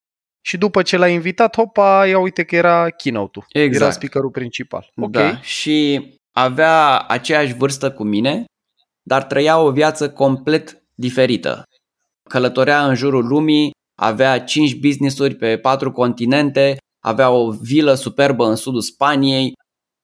și 0.41 0.57
după 0.57 0.81
ce 0.81 0.97
l-ai 0.97 1.13
invitat, 1.13 1.55
hopa, 1.55 2.07
ia 2.07 2.19
uite 2.19 2.43
că 2.43 2.55
era 2.55 2.89
keynote-ul. 2.89 3.45
Exact. 3.49 3.81
Era 3.81 3.91
speakerul 3.91 4.29
principal. 4.29 4.91
Ok. 4.95 5.11
Da, 5.11 5.41
și 5.41 6.09
avea 6.31 6.99
aceeași 6.99 7.53
vârstă 7.53 7.91
cu 7.91 8.03
mine, 8.03 8.45
dar 9.01 9.23
trăia 9.23 9.59
o 9.59 9.71
viață 9.71 10.11
complet 10.11 10.83
diferită. 10.95 11.63
Călătorea 12.29 12.87
în 12.87 12.95
jurul 12.95 13.27
lumii, 13.27 13.71
avea 13.99 14.43
5 14.43 14.79
business-uri 14.79 15.35
pe 15.35 15.57
4 15.57 15.91
continente, 15.91 16.77
avea 17.03 17.29
o 17.29 17.51
vilă 17.51 17.93
superbă 17.93 18.45
în 18.45 18.55
sudul 18.55 18.81
Spaniei, 18.81 19.53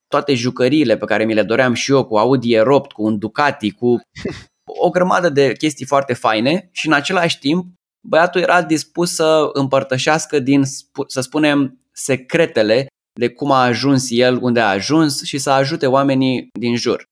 toate 0.08 0.34
jucăriile 0.34 0.97
pe 0.97 1.06
care 1.06 1.26
mi 1.26 1.34
le 1.34 1.43
doream 1.43 1.73
și 1.73 1.91
eu, 1.91 2.06
cu 2.06 2.17
Audi 2.17 2.56
E8, 2.56 2.91
cu 2.93 3.04
un 3.04 3.17
Ducati, 3.17 3.71
cu 3.71 4.00
o 4.86 4.89
grămadă 4.89 5.30
de 5.30 5.54
chestii 5.54 5.86
foarte 5.86 6.13
faine 6.13 6.69
și 6.71 6.88
în 6.88 6.93
același 6.93 7.39
timp 7.39 7.65
băiatul 8.08 8.41
era 8.41 8.62
dispus 8.62 9.13
să 9.13 9.50
împărtășească 9.54 10.39
din, 10.39 10.63
spu- 10.63 11.08
să 11.08 11.22
spunem, 11.22 11.80
secretele 11.91 12.88
de 13.20 13.30
cum 13.30 13.52
a 13.52 13.63
ajuns 13.63 14.08
el 14.10 14.38
unde 14.41 14.60
a 14.60 14.70
ajuns 14.70 15.24
și 15.24 15.38
să 15.38 15.50
ajute 15.50 15.88
oamenii 15.88 16.48
din 16.60 16.76
jur. 16.76 17.04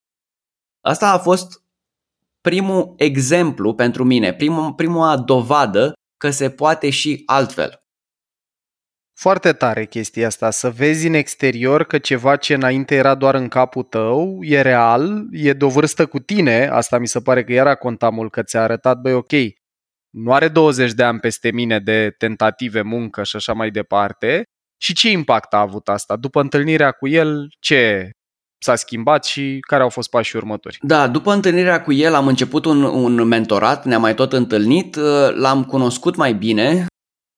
Asta 0.81 1.11
a 1.11 1.17
fost 1.17 1.63
primul 2.41 2.93
exemplu 2.97 3.73
pentru 3.73 4.03
mine, 4.03 4.33
primul, 4.33 4.73
prima 4.73 5.17
dovadă 5.17 5.93
că 6.17 6.29
se 6.29 6.49
poate 6.49 6.89
și 6.89 7.23
altfel. 7.25 7.83
Foarte 9.17 9.53
tare 9.53 9.85
chestia 9.85 10.27
asta, 10.27 10.51
să 10.51 10.69
vezi 10.69 11.07
în 11.07 11.13
exterior 11.13 11.83
că 11.83 11.97
ceva 11.97 12.35
ce 12.35 12.53
înainte 12.53 12.95
era 12.95 13.15
doar 13.15 13.35
în 13.35 13.47
capul 13.47 13.83
tău 13.83 14.37
e 14.41 14.61
real, 14.61 15.27
e 15.31 15.53
de 15.53 15.65
o 15.65 15.69
vârstă 15.69 16.05
cu 16.05 16.19
tine, 16.19 16.67
asta 16.67 16.97
mi 16.97 17.07
se 17.07 17.21
pare 17.21 17.43
că 17.43 17.53
era 17.53 17.75
conta 17.75 18.09
mult, 18.09 18.31
că 18.31 18.43
ți-a 18.43 18.61
arătat, 18.61 19.01
băi, 19.01 19.13
ok, 19.13 19.31
nu 20.15 20.33
are 20.33 20.47
20 20.47 20.91
de 20.91 21.03
ani 21.03 21.19
peste 21.19 21.51
mine 21.51 21.79
de 21.79 22.15
tentative, 22.17 22.81
muncă 22.81 23.23
și 23.23 23.35
așa 23.35 23.53
mai 23.53 23.71
departe. 23.71 24.43
Și 24.81 24.93
ce 24.93 25.11
impact 25.11 25.53
a 25.53 25.59
avut 25.59 25.87
asta? 25.87 26.15
După 26.15 26.41
întâlnirea 26.41 26.91
cu 26.91 27.07
el, 27.07 27.47
ce 27.59 28.09
s-a 28.57 28.75
schimbat 28.75 29.25
și 29.25 29.57
care 29.67 29.83
au 29.83 29.89
fost 29.89 30.09
pașii 30.09 30.39
următori? 30.39 30.77
Da, 30.81 31.07
după 31.07 31.33
întâlnirea 31.33 31.81
cu 31.81 31.93
el 31.93 32.13
am 32.13 32.27
început 32.27 32.65
un, 32.65 32.83
un 32.83 33.23
mentorat, 33.23 33.85
ne-am 33.85 34.01
mai 34.01 34.15
tot 34.15 34.33
întâlnit, 34.33 34.95
uh, 34.95 35.33
l-am 35.33 35.63
cunoscut 35.63 36.15
mai 36.15 36.33
bine. 36.33 36.85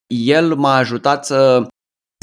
El 0.07 0.55
m-a 0.55 0.75
ajutat 0.75 1.25
să 1.25 1.67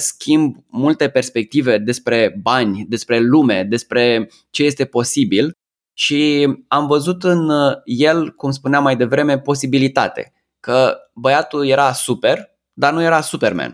schimb 0.02 0.56
multe 0.66 1.08
perspective 1.08 1.78
despre 1.78 2.38
bani, 2.42 2.84
despre 2.88 3.18
lume, 3.18 3.62
despre 3.62 4.30
ce 4.50 4.64
este 4.64 4.84
posibil 4.84 5.52
și 5.96 6.48
am 6.68 6.86
văzut 6.86 7.24
în 7.24 7.48
uh, 7.48 7.72
el, 7.84 8.30
cum 8.30 8.50
spuneam 8.50 8.82
mai 8.82 8.96
devreme, 8.96 9.38
posibilitate. 9.38 10.32
Că 10.64 10.98
băiatul 11.14 11.66
era 11.66 11.92
super, 11.92 12.50
dar 12.72 12.92
nu 12.92 13.02
era 13.02 13.20
Superman. 13.20 13.72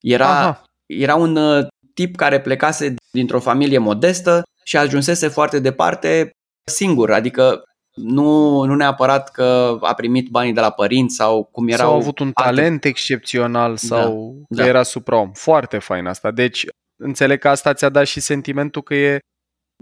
Era, 0.00 0.62
era 0.86 1.14
un 1.14 1.36
uh, 1.36 1.66
tip 1.94 2.16
care 2.16 2.40
plecase 2.40 2.94
dintr-o 3.12 3.40
familie 3.40 3.78
modestă 3.78 4.42
și 4.64 4.76
ajunsese 4.76 5.28
foarte 5.28 5.58
departe 5.58 6.30
singur, 6.70 7.12
adică 7.12 7.62
nu, 7.94 8.62
nu 8.64 8.74
neapărat 8.74 9.30
că 9.30 9.78
a 9.80 9.94
primit 9.94 10.28
banii 10.28 10.52
de 10.52 10.60
la 10.60 10.70
părinți 10.70 11.14
sau 11.14 11.44
cum 11.44 11.68
era. 11.68 11.82
Sau 11.82 11.92
a 11.92 11.94
avut 11.94 12.18
un 12.18 12.30
alte... 12.34 12.50
talent 12.50 12.84
excepțional 12.84 13.76
sau 13.76 14.34
da, 14.48 14.56
că 14.56 14.62
da. 14.62 14.68
era 14.68 14.82
supraom. 14.82 15.32
Foarte 15.32 15.78
fain 15.78 16.06
asta. 16.06 16.30
Deci 16.30 16.66
înțeleg 17.02 17.38
că 17.38 17.48
asta 17.48 17.74
ți-a 17.74 17.88
dat 17.88 18.06
și 18.06 18.20
sentimentul 18.20 18.82
că 18.82 18.94
e 18.94 19.18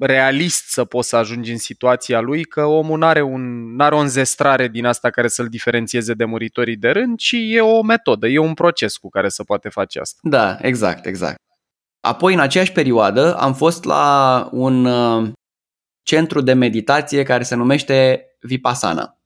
realist 0.01 0.69
să 0.69 0.85
poți 0.85 1.09
să 1.09 1.17
ajungi 1.17 1.51
în 1.51 1.59
situația 1.59 2.21
lui, 2.21 2.45
că 2.45 2.65
omul 2.65 2.99
nu 2.99 3.07
are 3.07 3.23
un, 3.23 3.75
n-are 3.77 3.95
o 3.95 3.99
înzestrare 3.99 4.69
din 4.69 4.87
asta 4.87 5.11
care 5.11 5.29
să-l 5.29 5.49
diferențieze 5.49 6.15
de 6.15 6.25
muritorii 6.25 6.77
de 6.77 6.91
rând, 6.91 7.19
ci 7.19 7.35
e 7.39 7.61
o 7.61 7.83
metodă, 7.83 8.27
e 8.29 8.39
un 8.39 8.55
proces 8.55 8.97
cu 8.97 9.09
care 9.09 9.29
se 9.29 9.43
poate 9.43 9.69
face 9.69 10.01
asta. 10.01 10.19
Da, 10.23 10.59
exact, 10.61 11.07
exact. 11.07 11.37
Apoi, 12.01 12.35
în 12.35 12.41
aceeași 12.41 12.73
perioadă, 12.73 13.37
am 13.37 13.55
fost 13.55 13.85
la 13.85 14.49
un 14.53 14.85
uh, 14.85 15.31
centru 16.03 16.41
de 16.41 16.53
meditație 16.53 17.23
care 17.23 17.43
se 17.43 17.55
numește 17.55 18.25
Vipassana. 18.41 19.19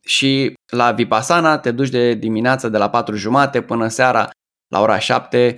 Și 0.00 0.54
la 0.66 0.92
Vipassana 0.92 1.58
te 1.58 1.70
duci 1.70 1.88
de 1.88 2.14
dimineață 2.14 2.68
de 2.68 2.78
la 2.78 2.90
4 2.90 3.16
jumate 3.16 3.62
până 3.62 3.88
seara 3.88 4.30
la 4.68 4.80
ora 4.80 4.98
7 4.98 5.56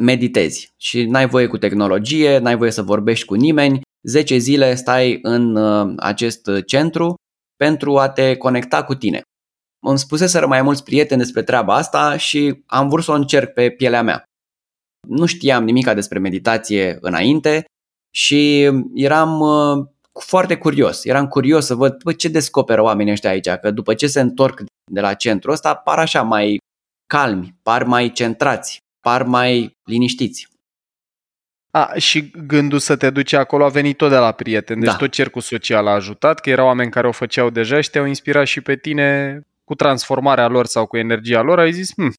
meditezi 0.00 0.72
și 0.76 1.04
n-ai 1.04 1.28
voie 1.28 1.46
cu 1.46 1.58
tehnologie, 1.58 2.38
n-ai 2.38 2.56
voie 2.56 2.70
să 2.70 2.82
vorbești 2.82 3.26
cu 3.26 3.34
nimeni, 3.34 3.80
10 4.02 4.36
zile 4.36 4.74
stai 4.74 5.18
în 5.22 5.56
uh, 5.56 5.92
acest 5.96 6.50
centru 6.66 7.14
pentru 7.56 7.98
a 7.98 8.08
te 8.08 8.36
conecta 8.36 8.84
cu 8.84 8.94
tine. 8.94 9.20
Îmi 9.86 9.98
spuseseră 9.98 10.46
mai 10.46 10.62
mulți 10.62 10.84
prieteni 10.84 11.20
despre 11.20 11.42
treaba 11.42 11.74
asta 11.74 12.16
și 12.16 12.62
am 12.66 12.88
vrut 12.88 13.04
să 13.04 13.10
o 13.10 13.14
încerc 13.14 13.52
pe 13.52 13.70
pielea 13.70 14.02
mea. 14.02 14.24
Nu 15.08 15.26
știam 15.26 15.64
nimica 15.64 15.94
despre 15.94 16.18
meditație 16.18 16.98
înainte 17.00 17.64
și 18.14 18.70
eram 18.94 19.40
uh, 19.40 19.86
foarte 20.20 20.56
curios. 20.56 21.04
Eram 21.04 21.28
curios 21.28 21.66
să 21.66 21.74
văd 21.74 22.02
bă, 22.02 22.12
ce 22.12 22.28
descoperă 22.28 22.82
oamenii 22.82 23.12
ăștia 23.12 23.30
aici, 23.30 23.48
că 23.48 23.70
după 23.70 23.94
ce 23.94 24.06
se 24.06 24.20
întorc 24.20 24.62
de 24.92 25.00
la 25.00 25.14
centru 25.14 25.50
ăsta 25.50 25.74
par 25.74 25.98
așa 25.98 26.22
mai 26.22 26.58
calmi, 27.06 27.54
par 27.62 27.84
mai 27.84 28.12
centrați, 28.12 28.78
par 29.02 29.22
mai 29.22 29.76
liniștiți. 29.84 30.48
A, 31.70 31.92
și 31.96 32.30
gândul 32.30 32.78
să 32.78 32.96
te 32.96 33.10
duci 33.10 33.32
acolo 33.32 33.64
a 33.64 33.68
venit 33.68 33.96
tot 33.96 34.10
de 34.10 34.16
la 34.16 34.32
prieteni, 34.32 34.80
deci 34.80 34.90
da. 34.90 34.96
tot 34.96 35.10
cercul 35.10 35.40
social 35.40 35.86
a 35.86 35.92
ajutat, 35.92 36.40
că 36.40 36.50
erau 36.50 36.66
oameni 36.66 36.90
care 36.90 37.06
o 37.06 37.12
făceau 37.12 37.50
deja 37.50 37.80
și 37.80 37.90
te-au 37.90 38.04
inspirat 38.04 38.46
și 38.46 38.60
pe 38.60 38.76
tine 38.76 39.40
cu 39.64 39.74
transformarea 39.74 40.48
lor 40.48 40.66
sau 40.66 40.86
cu 40.86 40.96
energia 40.96 41.40
lor, 41.40 41.58
ai 41.58 41.72
zis, 41.72 41.92
hm, 41.96 42.12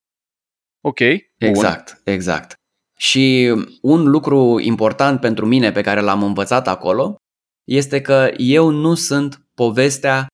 ok, 0.81 0.99
Exact, 1.37 2.01
bun. 2.03 2.13
exact. 2.13 2.53
Și 2.97 3.53
un 3.81 4.03
lucru 4.03 4.59
important 4.59 5.19
pentru 5.19 5.45
mine 5.45 5.71
pe 5.71 5.81
care 5.81 5.99
l-am 5.99 6.23
învățat 6.23 6.67
acolo 6.67 7.15
este 7.63 8.01
că 8.01 8.31
eu 8.37 8.69
nu 8.69 8.95
sunt 8.95 9.41
povestea 9.53 10.27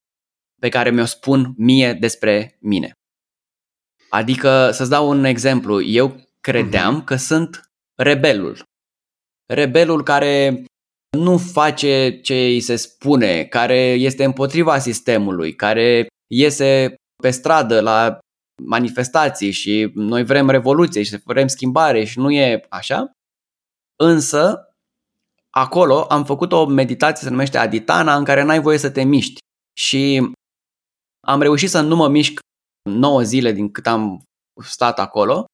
pe 0.62 0.70
care 0.70 0.92
mi-o 0.92 1.06
spun 1.06 1.54
mie 1.58 1.94
despre 1.94 2.58
mine. 2.60 2.92
Adică, 4.10 4.72
să-ți 4.72 4.90
dau 4.90 5.10
un 5.10 5.24
exemplu, 5.24 5.82
eu 5.82 6.29
credeam 6.50 7.02
uh-huh. 7.02 7.06
că 7.06 7.16
sunt 7.16 7.70
rebelul. 7.96 8.64
Rebelul 9.54 10.04
care 10.04 10.66
nu 11.18 11.38
face 11.38 12.20
ce 12.22 12.34
îi 12.34 12.60
se 12.60 12.76
spune, 12.76 13.44
care 13.44 13.80
este 13.94 14.24
împotriva 14.24 14.80
sistemului, 14.80 15.56
care 15.56 16.08
iese 16.32 16.96
pe 17.24 17.30
stradă 17.30 17.82
la 17.82 18.20
manifestații 18.64 19.52
și 19.52 19.92
noi 19.94 20.24
vrem 20.24 20.50
revoluție 20.50 21.04
și 21.04 21.18
vrem 21.24 21.48
schimbare 21.48 22.04
și 22.04 22.20
nu 22.20 22.32
e 22.32 22.66
așa. 22.70 23.12
Însă, 24.04 24.70
acolo 25.50 26.02
am 26.02 26.26
făcut 26.26 26.52
o 26.52 26.66
meditație, 26.66 27.24
se 27.24 27.30
numește 27.30 27.58
Aditana, 27.58 28.16
în 28.16 28.24
care 28.24 28.44
n-ai 28.44 28.62
voie 28.62 28.78
să 28.78 28.90
te 28.90 29.04
miști. 29.04 29.38
Și 29.78 30.32
am 31.28 31.42
reușit 31.42 31.70
să 31.70 31.82
nu 31.82 31.96
mă 31.96 32.08
mișc 32.08 32.40
9 32.90 33.22
zile 33.22 33.52
din 33.52 33.72
cât 33.72 33.88
am 33.88 34.24
stat 34.62 35.00
acolo 35.00 35.46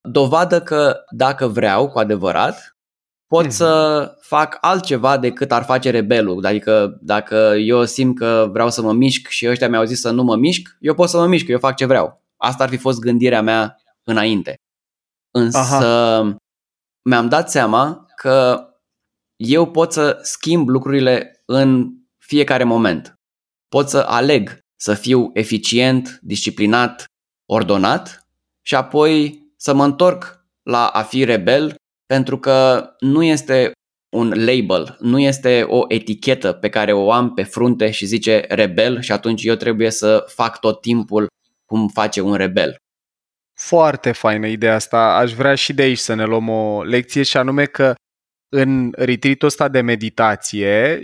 dovadă 0.00 0.60
că 0.60 0.96
dacă 1.10 1.46
vreau 1.46 1.88
cu 1.88 1.98
adevărat, 1.98 2.76
pot 3.26 3.44
mm-hmm. 3.46 3.48
să 3.48 4.16
fac 4.20 4.58
altceva 4.60 5.18
decât 5.18 5.52
ar 5.52 5.62
face 5.62 5.90
rebelul. 5.90 6.46
Adică 6.46 6.98
dacă 7.00 7.54
eu 7.58 7.84
simt 7.84 8.18
că 8.18 8.48
vreau 8.52 8.70
să 8.70 8.82
mă 8.82 8.92
mișc 8.92 9.28
și 9.28 9.48
ăștia 9.48 9.68
mi-au 9.68 9.84
zis 9.84 10.00
să 10.00 10.10
nu 10.10 10.22
mă 10.22 10.36
mișc, 10.36 10.76
eu 10.80 10.94
pot 10.94 11.08
să 11.08 11.18
mă 11.18 11.26
mișc, 11.26 11.48
eu 11.48 11.58
fac 11.58 11.76
ce 11.76 11.86
vreau. 11.86 12.22
Asta 12.36 12.62
ar 12.62 12.68
fi 12.68 12.76
fost 12.76 12.98
gândirea 12.98 13.42
mea 13.42 13.76
înainte. 14.02 14.56
Însă 15.30 15.58
Aha. 15.58 16.36
mi-am 17.08 17.28
dat 17.28 17.50
seama 17.50 18.06
că 18.16 18.62
eu 19.36 19.70
pot 19.70 19.92
să 19.92 20.18
schimb 20.22 20.68
lucrurile 20.68 21.42
în 21.44 21.90
fiecare 22.18 22.64
moment. 22.64 23.14
Pot 23.68 23.88
să 23.88 23.98
aleg 23.98 24.58
să 24.80 24.94
fiu 24.94 25.30
eficient, 25.32 26.18
disciplinat, 26.22 27.04
ordonat 27.50 28.26
și 28.62 28.74
apoi 28.74 29.42
să 29.60 29.74
mă 29.74 29.84
întorc 29.84 30.44
la 30.62 30.86
a 30.86 31.02
fi 31.02 31.24
rebel 31.24 31.74
pentru 32.06 32.38
că 32.38 32.88
nu 33.00 33.22
este 33.22 33.72
un 34.16 34.28
label, 34.28 34.96
nu 35.00 35.18
este 35.18 35.62
o 35.62 35.84
etichetă 35.88 36.52
pe 36.52 36.68
care 36.68 36.92
o 36.92 37.12
am 37.12 37.34
pe 37.34 37.42
frunte 37.42 37.90
și 37.90 38.06
zice 38.06 38.44
rebel 38.48 39.00
și 39.00 39.12
atunci 39.12 39.44
eu 39.44 39.54
trebuie 39.54 39.90
să 39.90 40.24
fac 40.26 40.60
tot 40.60 40.80
timpul 40.80 41.26
cum 41.64 41.88
face 41.88 42.20
un 42.20 42.34
rebel. 42.34 42.76
Foarte 43.60 44.12
faină 44.12 44.46
ideea 44.46 44.74
asta. 44.74 45.16
Aș 45.16 45.32
vrea 45.32 45.54
și 45.54 45.72
de 45.72 45.82
aici 45.82 45.98
să 45.98 46.14
ne 46.14 46.24
luăm 46.24 46.48
o 46.48 46.82
lecție 46.82 47.22
și 47.22 47.36
anume 47.36 47.64
că 47.64 47.94
în 48.48 48.92
retreat 48.96 49.42
ăsta 49.42 49.68
de 49.68 49.80
meditație, 49.80 51.00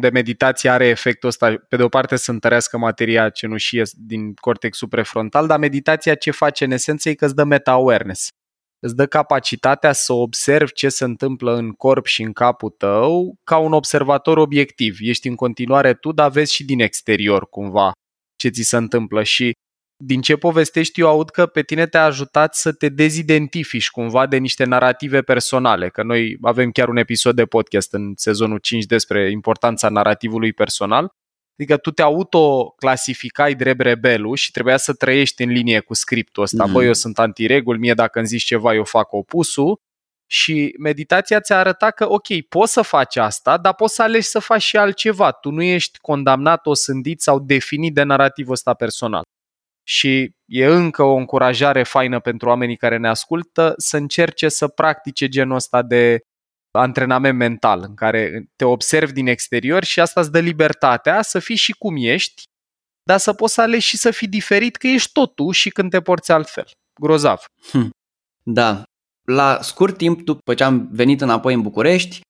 de 0.00 0.08
meditație 0.08 0.70
are 0.70 0.86
efectul 0.86 1.28
ăsta, 1.28 1.54
pe 1.68 1.76
de 1.76 1.82
o 1.82 1.88
parte 1.88 2.16
să 2.16 2.30
întărească 2.30 2.78
materia 2.78 3.28
cenușie 3.28 3.82
din 3.96 4.34
cortexul 4.34 4.88
prefrontal, 4.88 5.46
dar 5.46 5.58
meditația 5.58 6.14
ce 6.14 6.30
face 6.30 6.64
în 6.64 6.70
esență 6.70 7.08
e 7.08 7.14
că 7.14 7.24
îți 7.24 7.34
dă 7.34 7.44
meta-awareness. 7.44 8.28
Îți 8.80 8.96
dă 8.96 9.06
capacitatea 9.06 9.92
să 9.92 10.12
observi 10.12 10.72
ce 10.72 10.88
se 10.88 11.04
întâmplă 11.04 11.56
în 11.56 11.70
corp 11.70 12.06
și 12.06 12.22
în 12.22 12.32
capul 12.32 12.70
tău 12.70 13.34
ca 13.44 13.56
un 13.56 13.72
observator 13.72 14.38
obiectiv. 14.38 14.96
Ești 15.00 15.28
în 15.28 15.34
continuare 15.34 15.94
tu, 15.94 16.12
dar 16.12 16.30
vezi 16.30 16.54
și 16.54 16.64
din 16.64 16.80
exterior 16.80 17.48
cumva 17.48 17.92
ce 18.36 18.48
ți 18.48 18.62
se 18.62 18.76
întâmplă 18.76 19.22
și 19.22 19.52
din 20.00 20.20
ce 20.20 20.36
povestești, 20.36 21.00
eu 21.00 21.08
aud 21.08 21.30
că 21.30 21.46
pe 21.46 21.62
tine 21.62 21.86
te-a 21.86 22.04
ajutat 22.04 22.54
să 22.54 22.72
te 22.72 22.88
dezidentifici 22.88 23.90
cumva 23.90 24.26
de 24.26 24.36
niște 24.36 24.64
narrative 24.64 25.22
personale, 25.22 25.88
că 25.88 26.02
noi 26.02 26.38
avem 26.42 26.70
chiar 26.70 26.88
un 26.88 26.96
episod 26.96 27.36
de 27.36 27.44
podcast 27.44 27.92
în 27.92 28.12
sezonul 28.16 28.58
5 28.58 28.84
despre 28.84 29.30
importanța 29.30 29.88
narrativului 29.88 30.52
personal, 30.52 31.12
adică 31.58 31.76
tu 31.76 31.90
te 31.90 32.02
autoclasificai 32.02 33.54
drept 33.54 33.80
rebelul 33.80 34.36
și 34.36 34.50
trebuia 34.50 34.76
să 34.76 34.92
trăiești 34.92 35.42
în 35.42 35.50
linie 35.50 35.80
cu 35.80 35.94
scriptul 35.94 36.42
ăsta. 36.42 36.68
Mm-hmm. 36.68 36.72
Băi, 36.72 36.86
eu 36.86 36.92
sunt 36.92 37.18
antiregul, 37.18 37.78
mie 37.78 37.94
dacă 37.94 38.18
îmi 38.18 38.28
zici 38.28 38.44
ceva, 38.44 38.74
eu 38.74 38.84
fac 38.84 39.12
opusul. 39.12 39.80
Și 40.30 40.74
meditația 40.78 41.40
ți-a 41.40 41.58
arătat 41.58 41.94
că, 41.94 42.10
ok, 42.10 42.40
poți 42.48 42.72
să 42.72 42.82
faci 42.82 43.16
asta, 43.16 43.56
dar 43.56 43.74
poți 43.74 43.94
să 43.94 44.02
alegi 44.02 44.26
să 44.26 44.38
faci 44.38 44.62
și 44.62 44.76
altceva. 44.76 45.30
Tu 45.30 45.50
nu 45.50 45.62
ești 45.62 45.98
condamnat, 45.98 46.66
osândit 46.66 47.20
sau 47.20 47.38
definit 47.38 47.94
de 47.94 48.02
narativul 48.02 48.52
ăsta 48.52 48.74
personal 48.74 49.22
și 49.88 50.36
e 50.44 50.66
încă 50.66 51.02
o 51.02 51.14
încurajare 51.14 51.82
faină 51.82 52.20
pentru 52.20 52.48
oamenii 52.48 52.76
care 52.76 52.96
ne 52.96 53.08
ascultă 53.08 53.74
să 53.76 53.96
încerce 53.96 54.48
să 54.48 54.68
practice 54.68 55.28
genul 55.28 55.56
ăsta 55.56 55.82
de 55.82 56.20
antrenament 56.70 57.38
mental 57.38 57.84
în 57.88 57.94
care 57.94 58.48
te 58.56 58.64
observi 58.64 59.12
din 59.12 59.26
exterior 59.26 59.84
și 59.84 60.00
asta 60.00 60.20
îți 60.20 60.30
dă 60.30 60.38
libertatea 60.38 61.22
să 61.22 61.38
fii 61.38 61.56
și 61.56 61.72
cum 61.72 61.96
ești, 61.98 62.42
dar 63.02 63.18
să 63.18 63.32
poți 63.32 63.54
să 63.54 63.60
alegi 63.60 63.86
și 63.86 63.96
să 63.96 64.10
fii 64.10 64.28
diferit, 64.28 64.76
că 64.76 64.86
ești 64.86 65.12
tot 65.12 65.34
tu 65.34 65.50
și 65.50 65.70
când 65.70 65.90
te 65.90 66.00
porți 66.00 66.32
altfel. 66.32 66.70
Grozav. 67.00 67.44
Hm. 67.70 67.90
Da. 68.42 68.82
La 69.22 69.58
scurt 69.62 69.96
timp 69.96 70.22
după 70.22 70.54
ce 70.54 70.64
am 70.64 70.88
venit 70.92 71.20
înapoi 71.20 71.54
în 71.54 71.62
București, 71.62 72.20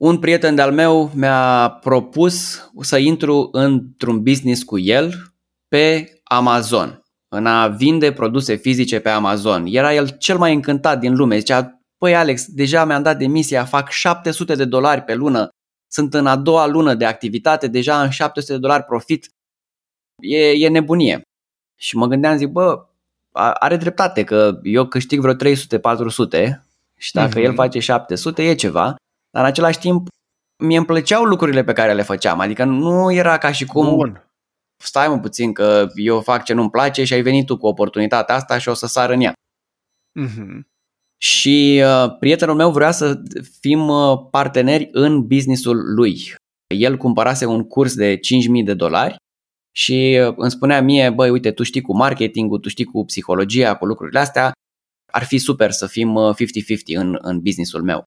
un 0.00 0.18
prieten 0.18 0.54
de-al 0.54 0.72
meu 0.72 1.10
mi-a 1.14 1.70
propus 1.70 2.64
să 2.80 2.98
intru 2.98 3.48
într-un 3.52 4.22
business 4.22 4.62
cu 4.62 4.78
el 4.78 5.28
pe 5.68 6.17
Amazon, 6.28 7.02
în 7.28 7.46
a 7.46 7.68
vinde 7.68 8.12
produse 8.12 8.54
fizice 8.54 9.00
pe 9.00 9.08
Amazon. 9.08 9.64
Era 9.66 9.94
el 9.94 10.08
cel 10.08 10.38
mai 10.38 10.54
încântat 10.54 10.98
din 10.98 11.16
lume, 11.16 11.38
zicea, 11.38 11.80
păi 11.98 12.16
Alex, 12.16 12.46
deja 12.46 12.84
mi-am 12.84 13.02
dat 13.02 13.18
demisia, 13.18 13.64
fac 13.64 13.90
700 13.90 14.54
de 14.54 14.64
dolari 14.64 15.02
pe 15.02 15.14
lună, 15.14 15.48
sunt 15.90 16.14
în 16.14 16.26
a 16.26 16.36
doua 16.36 16.66
lună 16.66 16.94
de 16.94 17.04
activitate, 17.04 17.66
deja 17.66 18.00
am 18.00 18.08
700 18.08 18.52
de 18.52 18.58
dolari 18.58 18.84
profit, 18.84 19.28
e, 20.22 20.64
e 20.64 20.68
nebunie. 20.68 21.22
Și 21.80 21.96
mă 21.96 22.06
gândeam, 22.06 22.36
zic, 22.36 22.48
bă, 22.48 22.86
are 23.32 23.76
dreptate 23.76 24.24
că 24.24 24.58
eu 24.62 24.86
câștig 24.86 25.20
vreo 25.20 25.34
300-400 25.34 25.36
și 26.96 27.12
dacă 27.12 27.40
uh-huh. 27.40 27.44
el 27.44 27.54
face 27.54 27.78
700 27.78 28.48
e 28.48 28.54
ceva, 28.54 28.96
dar 29.30 29.42
în 29.42 29.44
același 29.44 29.78
timp 29.78 30.08
mie 30.64 30.76
îmi 30.76 30.86
plăceau 30.86 31.24
lucrurile 31.24 31.64
pe 31.64 31.72
care 31.72 31.92
le 31.92 32.02
făceam, 32.02 32.40
adică 32.40 32.64
nu 32.64 33.12
era 33.12 33.38
ca 33.38 33.52
și 33.52 33.64
cum 33.64 33.94
Bun. 33.94 34.27
Stai 34.84 35.08
mă 35.08 35.18
puțin 35.18 35.52
că 35.52 35.86
eu 35.94 36.20
fac 36.20 36.44
ce 36.44 36.52
nu-mi 36.52 36.70
place 36.70 37.04
și 37.04 37.12
ai 37.12 37.22
venit 37.22 37.46
tu 37.46 37.56
cu 37.56 37.66
oportunitatea 37.66 38.34
asta 38.34 38.58
și 38.58 38.68
o 38.68 38.74
să 38.74 38.86
sar 38.86 39.10
în 39.10 39.20
ea. 39.20 39.32
Uh-huh. 40.26 40.60
Și 41.20 41.82
uh, 41.84 42.16
prietenul 42.18 42.54
meu 42.54 42.70
vrea 42.70 42.90
să 42.90 43.22
fim 43.60 43.88
uh, 43.88 44.18
parteneri 44.30 44.88
în 44.92 45.26
businessul 45.26 45.94
lui. 45.94 46.34
El 46.74 46.96
cumpărase 46.96 47.44
un 47.44 47.62
curs 47.62 47.94
de 47.94 48.16
5.000 48.16 48.20
de 48.64 48.74
dolari 48.74 49.16
și 49.74 50.18
uh, 50.26 50.34
îmi 50.36 50.50
spunea 50.50 50.82
mie, 50.82 51.10
băi, 51.10 51.30
uite, 51.30 51.50
tu 51.50 51.62
știi 51.62 51.80
cu 51.80 51.96
marketingul, 51.96 52.58
tu 52.58 52.68
știi 52.68 52.84
cu 52.84 53.04
psihologia, 53.04 53.76
cu 53.76 53.86
lucrurile 53.86 54.18
astea, 54.18 54.52
ar 55.12 55.24
fi 55.24 55.38
super 55.38 55.70
să 55.70 55.86
fim 55.86 56.34
50-50 56.34 56.96
în, 56.96 57.18
în 57.20 57.40
businessul 57.40 57.82
meu. 57.82 58.04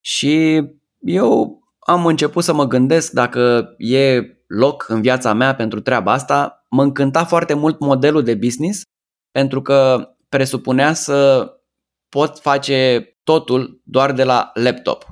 Și 0.00 0.62
eu 1.00 1.62
am 1.78 2.06
început 2.06 2.44
să 2.44 2.52
mă 2.52 2.66
gândesc 2.66 3.12
dacă 3.12 3.74
e 3.78 4.33
loc 4.46 4.88
în 4.88 5.00
viața 5.00 5.32
mea 5.32 5.54
pentru 5.54 5.80
treaba 5.80 6.12
asta. 6.12 6.64
Mă 6.70 6.82
încânta 6.82 7.24
foarte 7.24 7.54
mult 7.54 7.80
modelul 7.80 8.22
de 8.22 8.34
business 8.34 8.82
pentru 9.30 9.62
că 9.62 10.08
presupunea 10.28 10.92
să 10.92 11.50
pot 12.08 12.38
face 12.38 13.08
totul 13.22 13.80
doar 13.84 14.12
de 14.12 14.24
la 14.24 14.50
laptop. 14.54 15.06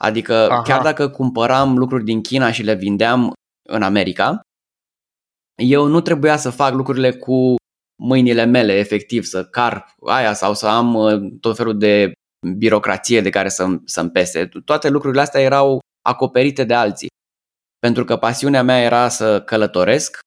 Adică 0.00 0.34
Aha. 0.34 0.62
chiar 0.62 0.82
dacă 0.82 1.08
cumpăram 1.08 1.78
lucruri 1.78 2.04
din 2.04 2.22
China 2.22 2.50
și 2.50 2.62
le 2.62 2.74
vindeam 2.74 3.32
în 3.68 3.82
America, 3.82 4.40
eu 5.62 5.86
nu 5.86 6.00
trebuia 6.00 6.36
să 6.36 6.50
fac 6.50 6.74
lucrurile 6.74 7.12
cu 7.12 7.54
mâinile 8.02 8.44
mele, 8.44 8.72
efectiv, 8.72 9.24
să 9.24 9.44
car 9.44 9.94
aia 10.06 10.32
sau 10.32 10.54
să 10.54 10.66
am 10.66 10.94
uh, 10.94 11.20
tot 11.40 11.56
felul 11.56 11.78
de 11.78 12.12
birocrație 12.56 13.20
de 13.20 13.30
care 13.30 13.48
să-mi, 13.48 13.80
să-mi 13.84 14.10
pese. 14.10 14.48
Toate 14.64 14.88
lucrurile 14.88 15.20
astea 15.20 15.40
erau 15.40 15.78
acoperite 16.02 16.64
de 16.64 16.74
alții. 16.74 17.08
Pentru 17.84 18.04
că 18.04 18.16
pasiunea 18.16 18.62
mea 18.62 18.80
era 18.80 19.08
să 19.08 19.42
călătoresc 19.42 20.18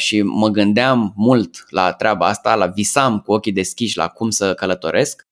și 0.00 0.22
mă 0.22 0.48
gândeam 0.48 1.12
mult 1.16 1.70
la 1.70 1.92
treaba 1.92 2.26
asta, 2.26 2.54
la 2.54 2.66
visam 2.66 3.20
cu 3.20 3.32
ochii 3.32 3.52
deschiși 3.52 3.96
la 3.96 4.08
cum 4.08 4.30
să 4.30 4.54
călătoresc 4.54 5.22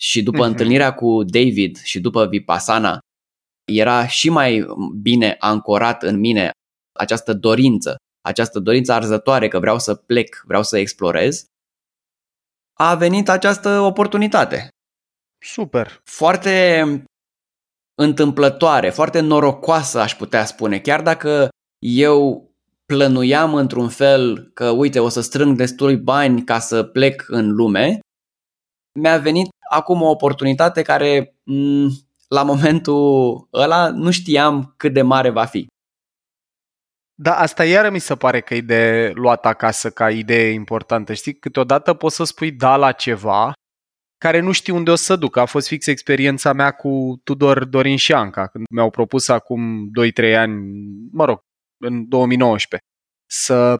și 0.00 0.22
după 0.22 0.44
uh-huh. 0.44 0.48
întâlnirea 0.48 0.94
cu 0.94 1.22
David 1.24 1.78
și 1.78 2.00
după 2.00 2.26
Vipassana 2.26 2.98
era 3.72 4.06
și 4.06 4.30
mai 4.30 4.66
bine 5.00 5.36
ancorat 5.38 6.02
în 6.02 6.18
mine 6.18 6.50
această 6.98 7.32
dorință, 7.32 7.96
această 8.28 8.58
dorință 8.58 8.92
arzătoare 8.92 9.48
că 9.48 9.58
vreau 9.58 9.78
să 9.78 9.94
plec, 9.94 10.42
vreau 10.46 10.62
să 10.62 10.78
explorez, 10.78 11.44
a 12.78 12.94
venit 12.94 13.28
această 13.28 13.80
oportunitate. 13.80 14.68
Super. 15.44 16.00
Foarte 16.04 16.84
întâmplătoare, 17.94 18.90
foarte 18.90 19.20
norocoasă 19.20 20.00
aș 20.00 20.14
putea 20.14 20.44
spune, 20.44 20.78
chiar 20.78 21.02
dacă 21.02 21.48
eu 21.78 22.50
plănuiam 22.86 23.54
într-un 23.54 23.88
fel 23.88 24.50
că, 24.54 24.70
uite, 24.70 24.98
o 24.98 25.08
să 25.08 25.20
strâng 25.20 25.56
destui 25.56 25.96
bani 25.96 26.44
ca 26.44 26.58
să 26.58 26.82
plec 26.82 27.24
în 27.28 27.50
lume, 27.50 28.00
mi-a 29.00 29.18
venit 29.18 29.48
acum 29.70 30.02
o 30.02 30.08
oportunitate 30.08 30.82
care 30.82 31.36
mm, 31.42 31.90
la 32.28 32.42
momentul 32.42 33.48
ăla 33.52 33.90
nu 33.90 34.10
știam 34.10 34.74
cât 34.76 34.92
de 34.92 35.02
mare 35.02 35.30
va 35.30 35.44
fi. 35.44 35.66
Da, 37.14 37.38
asta 37.38 37.64
iară 37.64 37.90
mi 37.90 37.98
se 37.98 38.16
pare 38.16 38.40
că 38.40 38.54
e 38.54 38.60
de 38.60 39.12
luat 39.14 39.46
acasă 39.46 39.90
ca 39.90 40.10
idee 40.10 40.50
importantă. 40.50 41.12
Știi, 41.12 41.38
câteodată 41.38 41.94
poți 41.94 42.16
să 42.16 42.24
spui 42.24 42.52
da 42.52 42.76
la 42.76 42.92
ceva 42.92 43.52
care 44.22 44.40
nu 44.40 44.52
știu 44.52 44.76
unde 44.76 44.90
o 44.90 44.94
să 44.94 45.16
duc. 45.16 45.36
A 45.36 45.44
fost 45.44 45.66
fix 45.66 45.86
experiența 45.86 46.52
mea 46.52 46.70
cu 46.70 47.20
Tudor 47.24 47.64
Dorin 47.64 47.96
și 47.96 48.04
Șanca, 48.04 48.46
când 48.46 48.64
mi-au 48.70 48.90
propus 48.90 49.28
acum 49.28 49.90
2-3 50.32 50.36
ani, 50.36 50.54
mă 51.12 51.24
rog, 51.24 51.40
în 51.84 52.08
2019, 52.08 52.88
să 53.30 53.76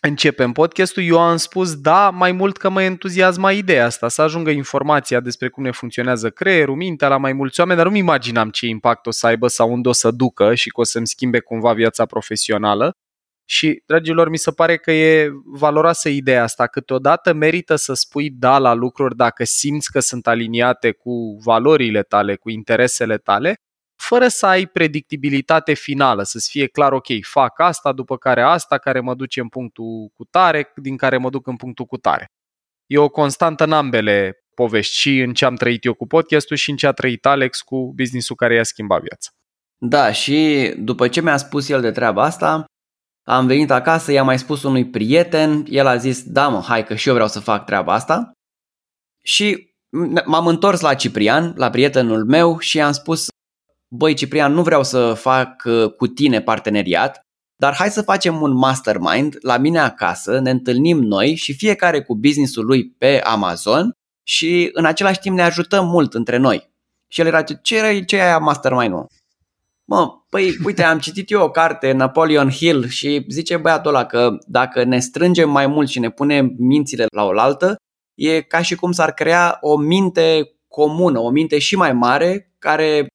începem 0.00 0.52
podcastul, 0.52 1.02
eu 1.02 1.18
am 1.18 1.36
spus 1.36 1.80
da, 1.80 2.10
mai 2.10 2.32
mult 2.32 2.56
că 2.56 2.68
mă 2.68 2.82
entuziasma 2.82 3.52
ideea 3.52 3.84
asta, 3.84 4.08
să 4.08 4.22
ajungă 4.22 4.50
informația 4.50 5.20
despre 5.20 5.48
cum 5.48 5.62
ne 5.62 5.70
funcționează 5.70 6.30
creierul, 6.30 6.76
mintea 6.76 7.08
la 7.08 7.16
mai 7.16 7.32
mulți 7.32 7.60
oameni, 7.60 7.78
dar 7.78 7.86
nu-mi 7.86 7.98
imaginam 7.98 8.50
ce 8.50 8.66
impact 8.66 9.06
o 9.06 9.10
să 9.10 9.26
aibă 9.26 9.46
sau 9.46 9.72
unde 9.72 9.88
o 9.88 9.92
să 9.92 10.10
ducă 10.10 10.54
și 10.54 10.68
că 10.68 10.80
o 10.80 10.84
să-mi 10.84 11.06
schimbe 11.06 11.40
cumva 11.40 11.72
viața 11.72 12.06
profesională. 12.06 12.92
Și, 13.44 13.82
dragilor, 13.86 14.28
mi 14.28 14.38
se 14.38 14.50
pare 14.50 14.76
că 14.76 14.92
e 14.92 15.30
valoroasă 15.44 16.08
ideea 16.08 16.42
asta. 16.42 16.66
Câteodată 16.66 17.32
merită 17.32 17.76
să 17.76 17.94
spui 17.94 18.30
da 18.30 18.58
la 18.58 18.72
lucruri 18.72 19.16
dacă 19.16 19.44
simți 19.44 19.90
că 19.92 20.00
sunt 20.00 20.26
aliniate 20.26 20.92
cu 20.92 21.38
valorile 21.44 22.02
tale, 22.02 22.36
cu 22.36 22.50
interesele 22.50 23.18
tale, 23.18 23.54
fără 23.96 24.28
să 24.28 24.46
ai 24.46 24.66
predictibilitate 24.66 25.74
finală, 25.74 26.22
să-ți 26.22 26.50
fie 26.50 26.66
clar, 26.66 26.92
ok, 26.92 27.06
fac 27.22 27.60
asta, 27.60 27.92
după 27.92 28.16
care 28.16 28.42
asta, 28.42 28.78
care 28.78 29.00
mă 29.00 29.14
duce 29.14 29.40
în 29.40 29.48
punctul 29.48 30.10
cu 30.14 30.24
tare, 30.24 30.72
din 30.76 30.96
care 30.96 31.16
mă 31.16 31.30
duc 31.30 31.46
în 31.46 31.56
punctul 31.56 31.84
cu 31.84 31.96
tare. 31.96 32.26
E 32.86 32.98
o 32.98 33.08
constantă 33.08 33.64
în 33.64 33.72
ambele 33.72 34.44
povești, 34.54 35.00
și 35.00 35.18
în 35.18 35.34
ce 35.34 35.44
am 35.44 35.54
trăit 35.54 35.84
eu 35.84 35.94
cu 35.94 36.06
podcastul 36.06 36.56
și 36.56 36.70
în 36.70 36.76
ce 36.76 36.86
a 36.86 36.92
trăit 36.92 37.26
Alex 37.26 37.60
cu 37.60 37.92
businessul 37.94 38.36
care 38.36 38.54
i-a 38.54 38.62
schimbat 38.62 39.00
viața. 39.02 39.30
Da, 39.78 40.12
și 40.12 40.72
după 40.78 41.08
ce 41.08 41.20
mi-a 41.20 41.36
spus 41.36 41.68
el 41.68 41.80
de 41.80 41.90
treaba 41.90 42.22
asta, 42.22 42.64
am 43.24 43.46
venit 43.46 43.70
acasă, 43.70 44.12
i-am 44.12 44.26
mai 44.26 44.38
spus 44.38 44.62
unui 44.62 44.90
prieten, 44.90 45.64
el 45.68 45.86
a 45.86 45.96
zis, 45.96 46.22
da 46.22 46.48
mă, 46.48 46.60
hai 46.60 46.84
că 46.84 46.94
și 46.94 47.08
eu 47.08 47.14
vreau 47.14 47.28
să 47.28 47.40
fac 47.40 47.64
treaba 47.64 47.92
asta. 47.92 48.32
Și 49.22 49.74
m-am 50.24 50.46
întors 50.46 50.80
la 50.80 50.94
Ciprian, 50.94 51.52
la 51.56 51.70
prietenul 51.70 52.24
meu 52.24 52.58
și 52.58 52.76
i-am 52.76 52.92
spus, 52.92 53.28
băi 53.94 54.14
Ciprian, 54.14 54.52
nu 54.52 54.62
vreau 54.62 54.82
să 54.82 55.12
fac 55.12 55.62
uh, 55.64 55.92
cu 55.92 56.06
tine 56.06 56.40
parteneriat, 56.40 57.20
dar 57.56 57.74
hai 57.74 57.90
să 57.90 58.02
facem 58.02 58.40
un 58.40 58.52
mastermind 58.52 59.36
la 59.40 59.56
mine 59.56 59.78
acasă, 59.78 60.38
ne 60.38 60.50
întâlnim 60.50 60.98
noi 60.98 61.34
și 61.34 61.54
fiecare 61.54 62.02
cu 62.02 62.16
businessul 62.16 62.64
lui 62.64 62.90
pe 62.90 63.20
Amazon 63.20 63.92
și 64.26 64.70
în 64.72 64.84
același 64.84 65.18
timp 65.18 65.36
ne 65.36 65.42
ajutăm 65.42 65.86
mult 65.86 66.14
între 66.14 66.36
noi. 66.36 66.70
Și 67.08 67.20
el 67.20 67.26
era, 67.26 67.42
ce, 67.42 67.60
ce 68.06 68.16
e 68.16 68.22
aia 68.22 68.38
mastermind-ul? 68.38 69.06
Mă, 69.92 70.22
păi 70.28 70.56
uite, 70.64 70.82
am 70.82 70.98
citit 70.98 71.30
eu 71.30 71.42
o 71.42 71.50
carte, 71.50 71.92
Napoleon 71.92 72.50
Hill, 72.50 72.88
și 72.88 73.24
zice 73.28 73.56
băiatul 73.56 73.94
ăla 73.94 74.06
că 74.06 74.38
dacă 74.46 74.84
ne 74.84 74.98
strângem 74.98 75.50
mai 75.50 75.66
mult 75.66 75.88
și 75.88 75.98
ne 75.98 76.10
punem 76.10 76.54
mințile 76.58 77.06
la 77.14 77.24
oaltă, 77.24 77.76
e 78.14 78.42
ca 78.42 78.62
și 78.62 78.74
cum 78.74 78.92
s-ar 78.92 79.12
crea 79.12 79.58
o 79.60 79.76
minte 79.76 80.56
comună, 80.68 81.18
o 81.18 81.30
minte 81.30 81.58
și 81.58 81.76
mai 81.76 81.92
mare 81.92 82.54
care 82.58 83.06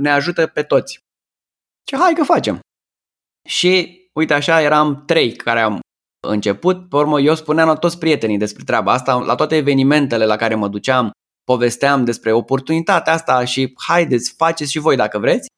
ne 0.00 0.10
ajută 0.10 0.46
pe 0.46 0.62
toți. 0.62 0.98
Ce 1.82 1.96
hai 1.96 2.12
că 2.12 2.22
facem. 2.22 2.60
Și 3.48 4.00
uite 4.12 4.34
așa 4.34 4.62
eram 4.62 5.04
trei 5.06 5.36
care 5.36 5.60
am 5.60 5.80
început, 6.26 6.88
pe 6.88 6.96
urmă 6.96 7.20
eu 7.20 7.34
spuneam 7.34 7.68
la 7.68 7.74
toți 7.74 7.98
prietenii 7.98 8.38
despre 8.38 8.64
treaba 8.64 8.92
asta, 8.92 9.14
la 9.18 9.34
toate 9.34 9.56
evenimentele 9.56 10.24
la 10.24 10.36
care 10.36 10.54
mă 10.54 10.68
duceam, 10.68 11.10
povesteam 11.44 12.04
despre 12.04 12.32
oportunitatea 12.32 13.12
asta 13.12 13.44
și 13.44 13.72
haideți, 13.86 14.34
faceți 14.36 14.70
și 14.70 14.78
voi 14.78 14.96
dacă 14.96 15.18
vreți. 15.18 15.52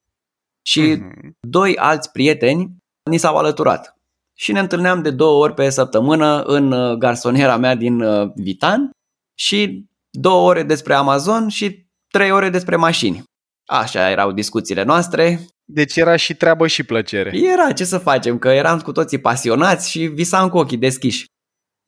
Și 0.67 0.95
mm-hmm. 0.95 1.29
doi 1.47 1.77
alți 1.77 2.11
prieteni 2.11 2.77
ni 3.09 3.17
s-au 3.17 3.37
alăturat. 3.37 3.95
Și 4.37 4.51
ne 4.51 4.59
întâlneam 4.59 5.01
de 5.01 5.11
două 5.11 5.43
ori 5.43 5.53
pe 5.53 5.69
săptămână 5.69 6.41
în 6.41 6.71
uh, 6.71 6.97
garsoniera 6.97 7.57
mea 7.57 7.75
din 7.75 8.01
uh, 8.01 8.31
Vitan 8.35 8.89
și 9.39 9.85
două 10.09 10.47
ore 10.47 10.63
despre 10.63 10.93
Amazon 10.93 11.47
și 11.47 11.87
trei 12.13 12.31
ore 12.31 12.49
despre 12.49 12.75
mașini. 12.75 13.23
Așa 13.65 14.09
erau 14.09 14.31
discuțiile 14.31 14.83
noastre. 14.83 15.47
Deci 15.65 15.95
era 15.95 16.15
și 16.15 16.35
treabă 16.35 16.67
și 16.67 16.83
plăcere. 16.83 17.37
Era, 17.37 17.71
ce 17.71 17.83
să 17.83 17.97
facem, 17.97 18.37
că 18.37 18.47
eram 18.47 18.79
cu 18.79 18.91
toții 18.91 19.19
pasionați 19.19 19.89
și 19.89 20.05
visam 20.05 20.49
cu 20.49 20.57
ochii 20.57 20.77
deschiși. 20.77 21.25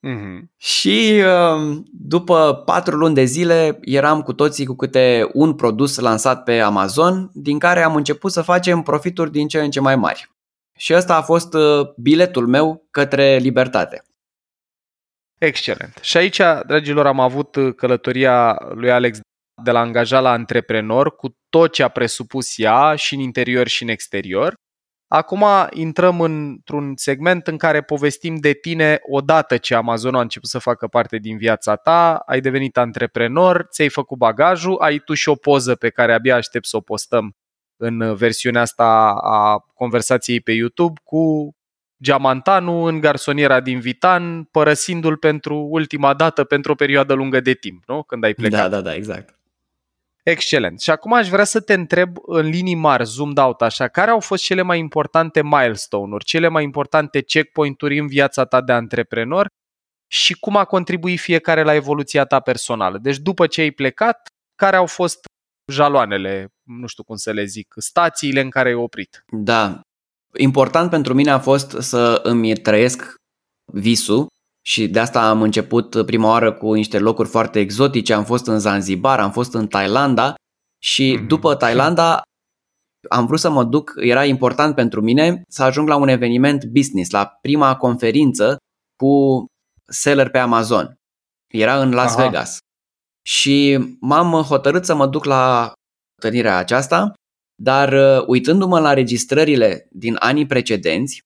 Mm-hmm. 0.08 0.40
Și 0.58 1.24
um, 1.26 1.86
după 1.92 2.62
patru 2.66 2.96
luni 2.96 3.16
de 3.16 3.24
zile 3.24 3.78
eram 3.82 4.22
cu 4.22 4.34
toții 4.34 4.66
cu 4.66 4.76
câte 4.76 5.30
un 5.34 5.56
produs 5.56 5.98
lansat 5.98 6.44
pe 6.44 6.60
Amazon, 6.60 7.30
din 7.34 7.60
care 7.60 7.84
am 7.84 7.96
început 7.96 8.32
să 8.32 8.42
facem 8.42 8.82
profituri 8.82 9.32
din 9.32 9.48
ce 9.48 9.60
în 9.60 9.72
ce 9.72 9.80
mai 9.80 9.96
mari. 9.96 10.32
Și 10.78 10.94
ăsta 10.94 11.16
a 11.16 11.22
fost 11.22 11.54
uh, 11.54 11.94
biletul 11.98 12.48
meu 12.48 12.88
către 12.92 13.38
libertate. 13.38 14.04
Excelent. 15.38 15.98
Și 16.02 16.18
aici, 16.18 16.42
dragilor, 16.66 17.08
am 17.08 17.20
avut 17.20 17.56
uh, 17.56 17.74
călătoria 17.76 18.58
lui 18.74 18.92
Alex 18.92 19.20
de 19.64 19.72
la 19.72 19.80
angajat 19.80 20.22
la 20.22 20.32
antreprenor 20.32 21.16
cu 21.16 21.38
tot 21.50 21.74
ce 21.74 21.84
a 21.84 21.88
presupus 21.88 22.58
ea 22.58 22.96
și 22.96 23.14
în 23.14 23.20
interior 23.20 23.68
și 23.68 23.84
în 23.84 23.90
exterior. 23.90 24.54
Acum 25.12 25.46
intrăm 25.72 26.22
într-un 26.22 26.94
segment 26.96 27.48
în 27.48 27.58
care 27.58 27.82
povestim 27.82 28.36
de 28.36 28.54
tine 28.54 29.00
odată 29.02 29.58
ce 29.58 29.76
Amazon 29.76 30.16
a 30.16 30.22
început 30.22 30.50
să 30.50 30.60
facă 30.60 30.88
parte 30.88 31.18
din 31.18 31.38
viața 31.38 31.76
ta, 31.76 32.16
ai 32.16 32.42
devenit 32.42 32.78
antreprenor, 32.78 33.68
ți-ai 33.72 33.90
făcut 33.90 34.18
bagajul, 34.18 34.78
ai 34.80 34.98
tu 34.98 35.14
și 35.14 35.30
o 35.30 35.36
poză 35.36 35.76
pe 35.76 35.90
care 35.90 36.14
abia 36.14 36.36
aștept 36.36 36.66
să 36.66 36.78
o 36.78 36.82
postăm 36.82 37.36
în 37.78 38.16
versiunea 38.16 38.62
asta 38.62 39.20
a 39.24 39.66
conversației 39.74 40.42
pe 40.42 40.52
YouTube 40.52 41.00
cu 41.04 41.54
Geamantanu 42.04 42.82
în 42.82 43.00
garsoniera 43.00 43.60
din 43.60 43.80
Vitan, 43.80 44.44
părăsindu-l 44.44 45.18
pentru 45.18 45.68
ultima 45.70 46.14
dată 46.14 46.44
pentru 46.44 46.72
o 46.72 46.76
perioadă 46.76 47.14
lungă 47.14 47.40
de 47.40 47.54
timp, 47.54 47.84
nu? 47.88 48.04
Când 48.04 48.24
ai 48.24 48.34
plecat. 48.34 48.60
Da, 48.60 48.68
da, 48.68 48.82
da, 48.82 48.94
exact. 48.96 49.39
Excelent. 50.30 50.82
Și 50.82 50.90
acum 50.90 51.14
aș 51.14 51.30
vrea 51.30 51.44
să 51.44 51.60
te 51.60 51.74
întreb 51.74 52.18
în 52.22 52.46
linii 52.46 52.76
mari, 52.76 53.06
zoomed 53.06 53.38
out 53.38 53.62
așa, 53.62 53.88
care 53.88 54.12
au 54.12 54.20
fost 54.20 54.44
cele 54.44 54.62
mai 54.62 54.80
importante 54.80 55.44
milestone-uri, 55.44 56.26
cele 56.26 56.48
mai 56.48 56.64
importante 56.64 57.22
checkpoint-uri 57.22 58.00
în 58.00 58.08
viața 58.08 58.46
ta 58.46 58.62
de 58.62 58.72
antreprenor 58.72 59.48
și 60.12 60.40
cum 60.40 60.56
a 60.56 60.66
contribuit 60.66 61.20
fiecare 61.20 61.64
la 61.64 61.74
evoluția 61.74 62.26
ta 62.26 62.40
personală. 62.40 62.98
Deci 62.98 63.18
după 63.18 63.48
ce 63.48 63.62
ai 63.62 63.72
plecat, 63.72 64.28
care 64.56 64.76
au 64.76 64.86
fost 64.86 65.20
jaloanele, 65.72 66.48
nu 66.64 66.88
știu 66.88 67.04
cum 67.04 67.16
să 67.16 67.32
le 67.32 67.44
zic, 67.44 67.74
stațiile 67.78 68.42
în 68.42 68.50
care 68.50 68.70
ai 68.70 68.76
oprit? 68.76 69.24
Da. 69.28 69.82
Important 70.38 70.90
pentru 70.90 71.14
mine 71.14 71.32
a 71.32 71.40
fost 71.40 71.76
să 71.80 72.20
îmi 72.24 72.54
trăiesc 72.56 73.16
visul 73.74 74.28
și 74.66 74.88
de 74.88 75.00
asta 75.00 75.30
am 75.30 75.42
început 75.42 76.06
prima 76.06 76.28
oară 76.28 76.54
cu 76.54 76.74
niște 76.74 77.00
locuri 77.00 77.30
foarte 77.30 77.60
exotice. 77.60 78.14
Am 78.14 78.24
fost 78.24 78.48
în 78.48 78.60
Zanzibar, 78.60 79.20
am 79.20 79.32
fost 79.32 79.54
în 79.54 79.68
Thailanda 79.68 80.34
și 80.82 81.18
mm-hmm. 81.18 81.28
după 81.28 81.56
Thailanda 81.56 82.22
am 83.10 83.26
vrut 83.26 83.40
să 83.40 83.50
mă 83.50 83.64
duc, 83.64 83.94
era 83.96 84.26
important 84.26 84.76
pentru 84.76 85.02
mine 85.02 85.42
să 85.48 85.64
ajung 85.64 85.88
la 85.88 85.96
un 85.96 86.08
eveniment 86.08 86.66
business, 86.66 87.12
la 87.12 87.26
prima 87.42 87.76
conferință 87.76 88.58
cu 88.96 89.46
seller 89.86 90.30
pe 90.30 90.38
Amazon. 90.38 90.96
Era 91.54 91.82
în 91.82 91.92
Las 91.92 92.16
Aha. 92.16 92.24
Vegas. 92.24 92.58
Și 93.26 93.78
m-am 94.00 94.32
hotărât 94.32 94.86
să 94.86 94.96
mă 94.96 95.08
duc 95.08 95.26
la 95.26 95.74
întâlnirea 96.16 96.58
aceasta, 96.58 97.14
dar 97.62 97.94
uh, 97.94 98.26
uitându-mă 98.28 98.80
la 98.80 98.94
registrările 98.94 99.88
din 99.92 100.16
anii 100.20 100.46
precedenți, 100.46 101.20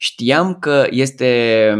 știam 0.00 0.58
că 0.58 0.86
este 0.90 1.72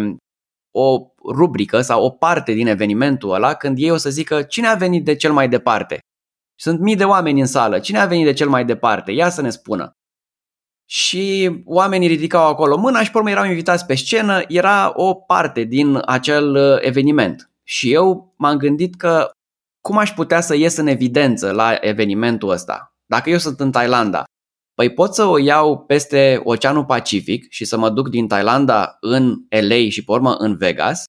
o 0.77 1.07
rubrică 1.35 1.81
sau 1.81 2.05
o 2.05 2.11
parte 2.11 2.53
din 2.53 2.67
evenimentul 2.67 3.33
ăla 3.33 3.55
când 3.55 3.79
ei 3.79 3.91
o 3.91 3.97
să 3.97 4.11
zică 4.11 4.43
cine 4.43 4.67
a 4.67 4.75
venit 4.75 5.05
de 5.05 5.15
cel 5.15 5.33
mai 5.33 5.49
departe. 5.49 5.99
Sunt 6.61 6.81
mii 6.81 6.97
de 6.97 7.05
oameni 7.05 7.41
în 7.41 7.47
sală, 7.47 7.79
cine 7.79 7.99
a 7.99 8.07
venit 8.07 8.25
de 8.25 8.33
cel 8.33 8.49
mai 8.49 8.65
departe? 8.65 9.13
Ia 9.13 9.29
să 9.29 9.41
ne 9.41 9.51
spună. 9.51 9.93
Și 10.87 11.51
oamenii 11.65 12.09
ridicau 12.09 12.49
acolo 12.49 12.77
mâna 12.77 13.03
și 13.03 13.11
pe 13.11 13.19
urmă 13.19 13.31
erau 13.31 13.45
invitați 13.45 13.87
pe 13.87 13.95
scenă, 13.95 14.43
era 14.49 14.93
o 14.95 15.15
parte 15.15 15.63
din 15.63 16.03
acel 16.05 16.55
uh, 16.55 16.79
eveniment. 16.81 17.51
Și 17.63 17.93
eu 17.93 18.35
m-am 18.37 18.57
gândit 18.57 18.97
că 18.97 19.31
cum 19.81 19.99
aș 19.99 20.13
putea 20.13 20.41
să 20.41 20.55
ies 20.55 20.77
în 20.77 20.87
evidență 20.87 21.51
la 21.51 21.77
evenimentul 21.81 22.49
ăsta? 22.49 22.97
Dacă 23.07 23.31
eu 23.31 23.39
sunt 23.39 23.61
în 23.61 23.71
Thailanda, 23.71 24.25
Păi 24.75 24.93
pot 24.93 25.15
să 25.15 25.25
o 25.25 25.39
iau 25.39 25.79
peste 25.79 26.41
Oceanul 26.45 26.85
Pacific 26.85 27.51
și 27.51 27.65
să 27.65 27.77
mă 27.77 27.91
duc 27.91 28.09
din 28.09 28.29
Thailanda 28.29 28.97
în 29.01 29.37
LA 29.49 29.89
și 29.89 30.05
pe 30.05 30.13
urmă 30.13 30.35
în 30.35 30.57
Vegas 30.57 31.05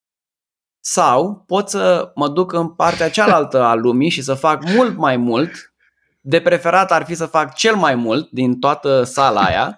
sau 0.84 1.44
pot 1.46 1.68
să 1.68 2.12
mă 2.14 2.28
duc 2.28 2.52
în 2.52 2.68
partea 2.68 3.10
cealaltă 3.10 3.62
a 3.62 3.74
lumii 3.74 4.08
și 4.08 4.22
să 4.22 4.34
fac 4.34 4.64
mult 4.74 4.96
mai 4.96 5.16
mult. 5.16 5.50
De 6.20 6.40
preferat 6.40 6.92
ar 6.92 7.04
fi 7.04 7.14
să 7.14 7.26
fac 7.26 7.54
cel 7.54 7.76
mai 7.76 7.94
mult 7.94 8.30
din 8.30 8.58
toată 8.58 9.02
sala 9.02 9.40
aia 9.40 9.76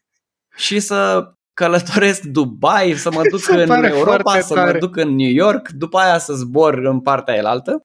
și 0.56 0.80
să 0.80 1.30
călătoresc 1.54 2.22
Dubai, 2.22 2.92
să 2.92 3.10
mă 3.10 3.22
duc 3.30 3.48
în 3.66 3.84
Europa, 3.84 4.40
să 4.40 4.54
mă 4.54 4.78
duc 4.78 4.96
în 4.96 5.14
New 5.14 5.30
York, 5.30 5.68
după 5.68 5.98
aia 5.98 6.18
să 6.18 6.32
zbor 6.32 6.74
în 6.74 7.00
partea 7.00 7.34
elaltă. 7.34 7.80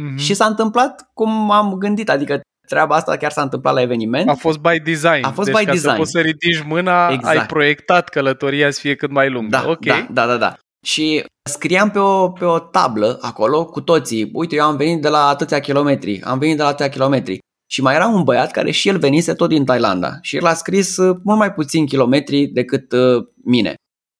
Mm-hmm. 0.00 0.16
Și 0.16 0.34
s-a 0.34 0.46
întâmplat 0.46 1.10
cum 1.12 1.50
am 1.50 1.74
gândit, 1.74 2.10
adică 2.10 2.40
treaba 2.68 2.94
asta 2.94 3.16
chiar 3.16 3.30
s-a 3.30 3.42
întâmplat 3.42 3.74
la 3.74 3.80
eveniment. 3.80 4.28
A 4.28 4.34
fost 4.34 4.58
by 4.58 4.80
design. 4.80 5.24
A 5.24 5.30
fost 5.30 5.50
deci 5.50 5.58
by 5.58 5.64
ca 5.64 5.72
design. 5.72 5.90
să 5.90 5.96
poți 5.96 6.10
să 6.10 6.20
ridici 6.20 6.62
mâna, 6.66 7.08
exact. 7.08 7.38
ai 7.38 7.46
proiectat 7.46 8.08
călătoria 8.08 8.70
să 8.70 8.80
fie 8.80 8.94
cât 8.94 9.10
mai 9.10 9.30
lungă. 9.30 9.48
Da, 9.48 9.64
okay. 9.68 10.06
da, 10.10 10.26
da, 10.26 10.26
da, 10.26 10.36
da. 10.36 10.56
Și 10.86 11.24
scriam 11.50 11.90
pe 11.90 11.98
o, 11.98 12.28
pe 12.30 12.44
o 12.44 12.58
tablă 12.58 13.18
acolo 13.20 13.64
cu 13.64 13.80
toții. 13.80 14.30
Uite, 14.32 14.54
eu 14.54 14.64
am 14.64 14.76
venit 14.76 15.02
de 15.02 15.08
la 15.08 15.26
atâția 15.26 15.60
kilometri, 15.60 16.22
am 16.22 16.38
venit 16.38 16.56
de 16.56 16.62
la 16.62 16.68
atâția 16.68 16.88
kilometri. 16.88 17.38
Și 17.70 17.82
mai 17.82 17.94
era 17.94 18.06
un 18.06 18.24
băiat 18.24 18.50
care 18.50 18.70
și 18.70 18.88
el 18.88 18.98
venise 18.98 19.34
tot 19.34 19.48
din 19.48 19.64
Thailanda 19.64 20.18
și 20.22 20.36
el 20.36 20.46
a 20.46 20.54
scris 20.54 20.96
uh, 20.96 21.16
mult 21.24 21.38
mai 21.38 21.52
puțin 21.52 21.86
kilometri 21.86 22.46
decât 22.46 22.92
uh, 22.92 23.26
mine. 23.44 23.74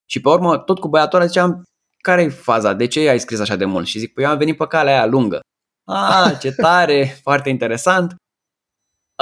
Și 0.09 0.21
pe 0.21 0.29
urmă, 0.29 0.57
tot 0.57 0.79
cu 0.79 0.87
băiatul 0.87 1.19
ăla 1.19 1.27
ziceam, 1.27 1.63
care 2.01 2.21
e 2.21 2.29
faza? 2.29 2.73
De 2.73 2.87
ce 2.87 3.09
ai 3.09 3.19
scris 3.19 3.39
așa 3.39 3.55
de 3.55 3.65
mult? 3.65 3.87
Și 3.87 3.99
zic, 3.99 4.13
păi 4.13 4.23
eu 4.23 4.29
am 4.29 4.37
venit 4.37 4.57
pe 4.57 4.67
calea 4.67 4.93
aia 4.93 5.05
lungă. 5.05 5.39
Ah, 5.85 6.37
ce 6.39 6.51
tare, 6.51 7.05
foarte 7.25 7.49
interesant. 7.49 8.15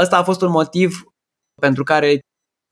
Ăsta 0.01 0.17
a 0.17 0.23
fost 0.23 0.41
un 0.41 0.51
motiv 0.51 1.03
pentru 1.61 1.83
care 1.83 2.19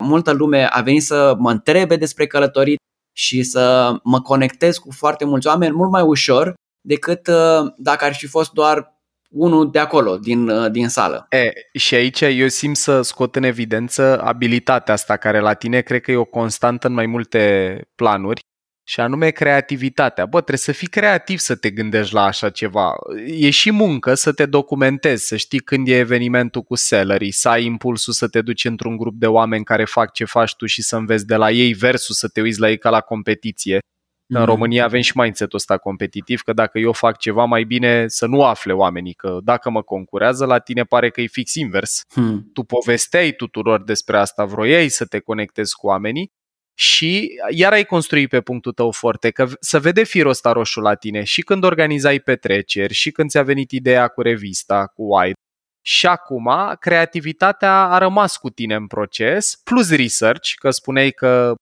multă 0.04 0.32
lume 0.32 0.68
a 0.70 0.82
venit 0.82 1.04
să 1.04 1.36
mă 1.38 1.52
întrebe 1.52 1.96
despre 1.96 2.28
călătorit 2.28 2.78
și 3.18 3.44
să 3.44 3.94
mă 4.04 4.22
conectez 4.22 4.78
cu 4.78 4.92
foarte 4.92 5.26
mulți 5.26 5.48
oameni 5.48 5.76
mult 5.76 5.92
mai 5.92 6.02
ușor 6.02 6.54
decât 6.88 7.28
uh, 7.28 7.74
dacă 7.78 8.06
ar 8.06 8.14
fi 8.14 8.28
fost 8.28 8.52
doar 8.52 8.94
unul 9.30 9.72
de 9.72 9.80
acolo, 9.80 10.18
din, 10.18 10.50
uh, 10.50 10.72
din 10.72 10.88
sală. 10.88 11.26
E, 11.30 11.52
și 11.80 11.96
aici 11.96 12.22
eu 12.22 12.48
simt 12.48 12.76
să 12.76 13.02
scot 13.02 13.36
în 13.36 13.44
evidență 13.44 14.22
abilitatea 14.22 14.94
asta 14.94 15.18
care 15.18 15.40
la 15.40 15.54
tine 15.54 15.82
cred 15.82 16.02
că 16.02 16.12
e 16.12 16.16
o 16.16 16.26
constantă 16.26 16.88
în 16.88 16.94
mai 16.94 17.06
multe 17.06 17.82
planuri 17.96 18.40
și 18.88 19.00
anume 19.00 19.30
creativitatea. 19.30 20.26
Bă, 20.26 20.38
trebuie 20.38 20.58
să 20.58 20.72
fii 20.72 20.88
creativ 20.88 21.38
să 21.38 21.56
te 21.56 21.70
gândești 21.70 22.14
la 22.14 22.24
așa 22.24 22.50
ceva. 22.50 22.96
E 23.26 23.50
și 23.50 23.72
muncă 23.72 24.14
să 24.14 24.32
te 24.32 24.46
documentezi, 24.46 25.28
să 25.28 25.36
știi 25.36 25.60
când 25.60 25.88
e 25.88 25.98
evenimentul 25.98 26.62
cu 26.62 26.76
sellerii, 26.76 27.32
să 27.32 27.50
ai 27.50 27.66
impulsul 27.66 28.14
să 28.14 28.28
te 28.28 28.42
duci 28.42 28.66
într-un 28.66 28.98
grup 28.98 29.16
de 29.16 29.28
oameni 29.28 29.64
care 29.64 29.86
fac 29.86 30.14
ce 30.14 30.26
faci 30.26 30.56
tu 30.56 30.66
și 30.66 30.82
să 30.82 30.96
înveți 30.96 31.26
de 31.26 31.36
la 31.36 31.52
ei 31.52 31.74
versus 31.74 32.18
să 32.18 32.28
te 32.28 32.42
uiți 32.42 32.60
la 32.60 32.70
ei 32.70 32.78
ca 32.78 32.90
la 32.90 33.00
competiție. 33.00 33.78
Mm-hmm. 33.78 34.28
În 34.28 34.42
mhm. 34.42 34.50
România 34.50 34.84
avem 34.84 35.02
și 35.02 35.18
mindset-ul 35.18 35.58
ăsta 35.58 35.78
competitiv, 35.78 36.42
că 36.42 36.54
dacă 36.54 36.80
eu 36.80 36.92
fac 36.92 37.18
ceva, 37.18 37.44
mai 37.44 37.64
bine 37.64 38.08
să 38.08 38.26
nu 38.26 38.44
afle 38.44 38.74
oamenii, 38.74 39.14
că 39.14 39.40
dacă 39.44 39.70
mă 39.70 39.82
concurează, 39.82 40.46
la 40.46 40.60
tine 40.60 40.84
pare 40.84 41.10
că 41.10 41.22
e 41.22 41.28
fix 41.28 41.54
invers. 41.54 42.02
Hmm. 42.08 42.50
Tu 42.54 42.64
povesteai 42.64 43.32
tuturor 43.32 43.84
despre 43.84 44.18
asta, 44.18 44.46
vroiai 44.46 44.88
să 44.88 45.06
te 45.06 45.20
conectezi 45.20 45.76
cu 45.76 45.88
oamenii 45.88 46.32
și 46.78 47.40
iar 47.50 47.72
ai 47.72 47.86
construit 47.86 48.30
pe 48.30 48.42
punctul 48.42 48.72
tău 48.72 48.92
forte, 48.92 49.32
că 49.32 49.48
să 49.60 49.80
vede 49.80 50.04
firul 50.04 50.30
ăsta 50.30 50.52
roșu 50.52 50.80
la 50.80 50.96
tine 50.96 51.24
și 51.24 51.42
când 51.42 51.64
organizai 51.64 52.20
petreceri, 52.20 52.94
și 52.94 53.12
când 53.12 53.30
ți-a 53.30 53.44
venit 53.44 53.72
ideea 53.72 54.08
cu 54.08 54.22
revista, 54.22 54.88
cu 54.88 55.16
Wide. 55.16 55.34
Și 55.82 56.08
acum, 56.08 56.50
creativitatea 56.80 57.84
a 57.84 57.98
rămas 57.98 58.38
cu 58.38 58.50
tine 58.50 58.76
în 58.76 58.88
proces, 58.88 59.62
plus 59.64 59.96
research, 59.96 60.54
că 60.56 60.70
spuneai 60.70 61.12
că 61.12 61.56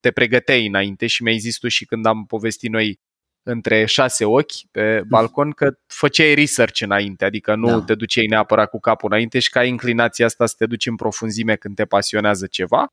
te 0.00 0.10
pregăteai 0.10 0.66
înainte 0.66 1.06
și 1.06 1.22
mi-ai 1.22 1.38
zis 1.38 1.56
tu 1.56 1.68
și 1.68 1.84
când 1.84 2.06
am 2.06 2.24
povestit 2.26 2.70
noi 2.70 2.98
între 3.42 3.84
șase 3.84 4.24
ochi 4.24 4.52
pe 4.70 5.02
balcon 5.08 5.50
că 5.50 5.78
făceai 5.86 6.34
research 6.34 6.80
înainte, 6.80 7.24
adică 7.24 7.54
nu 7.54 7.68
da. 7.68 7.84
te 7.84 7.94
duceai 7.94 8.26
neapărat 8.26 8.70
cu 8.70 8.80
capul 8.80 9.10
înainte 9.10 9.38
și 9.38 9.50
că 9.50 9.58
ai 9.58 9.68
inclinația 9.68 10.26
asta 10.26 10.46
să 10.46 10.54
te 10.58 10.66
duci 10.66 10.86
în 10.86 10.96
profunzime 10.96 11.56
când 11.56 11.74
te 11.74 11.84
pasionează 11.84 12.46
ceva. 12.46 12.86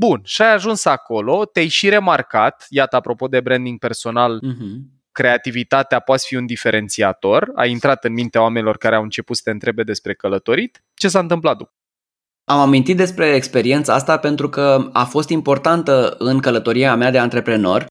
Bun, 0.00 0.20
și 0.24 0.42
ai 0.42 0.52
ajuns 0.52 0.84
acolo, 0.84 1.44
te-ai 1.44 1.68
și 1.68 1.88
remarcat, 1.88 2.66
iată, 2.68 2.96
apropo 2.96 3.26
de 3.26 3.40
branding 3.40 3.78
personal, 3.78 4.40
uh-huh. 4.40 4.76
creativitatea 5.12 6.00
poate 6.00 6.22
fi 6.26 6.36
un 6.36 6.46
diferențiator, 6.46 7.50
ai 7.54 7.70
intrat 7.70 8.04
în 8.04 8.12
mintea 8.12 8.42
oamenilor 8.42 8.76
care 8.76 8.96
au 8.96 9.02
început 9.02 9.36
să 9.36 9.42
te 9.44 9.50
întrebe 9.50 9.82
despre 9.82 10.14
călătorit. 10.14 10.84
Ce 10.94 11.08
s-a 11.08 11.18
întâmplat 11.18 11.56
după? 11.56 11.72
Am 12.44 12.58
amintit 12.58 12.96
despre 12.96 13.34
experiența 13.34 13.94
asta 13.94 14.18
pentru 14.18 14.48
că 14.48 14.88
a 14.92 15.04
fost 15.04 15.28
importantă 15.28 16.14
în 16.18 16.38
călătoria 16.38 16.96
mea 16.96 17.10
de 17.10 17.18
antreprenor, 17.18 17.86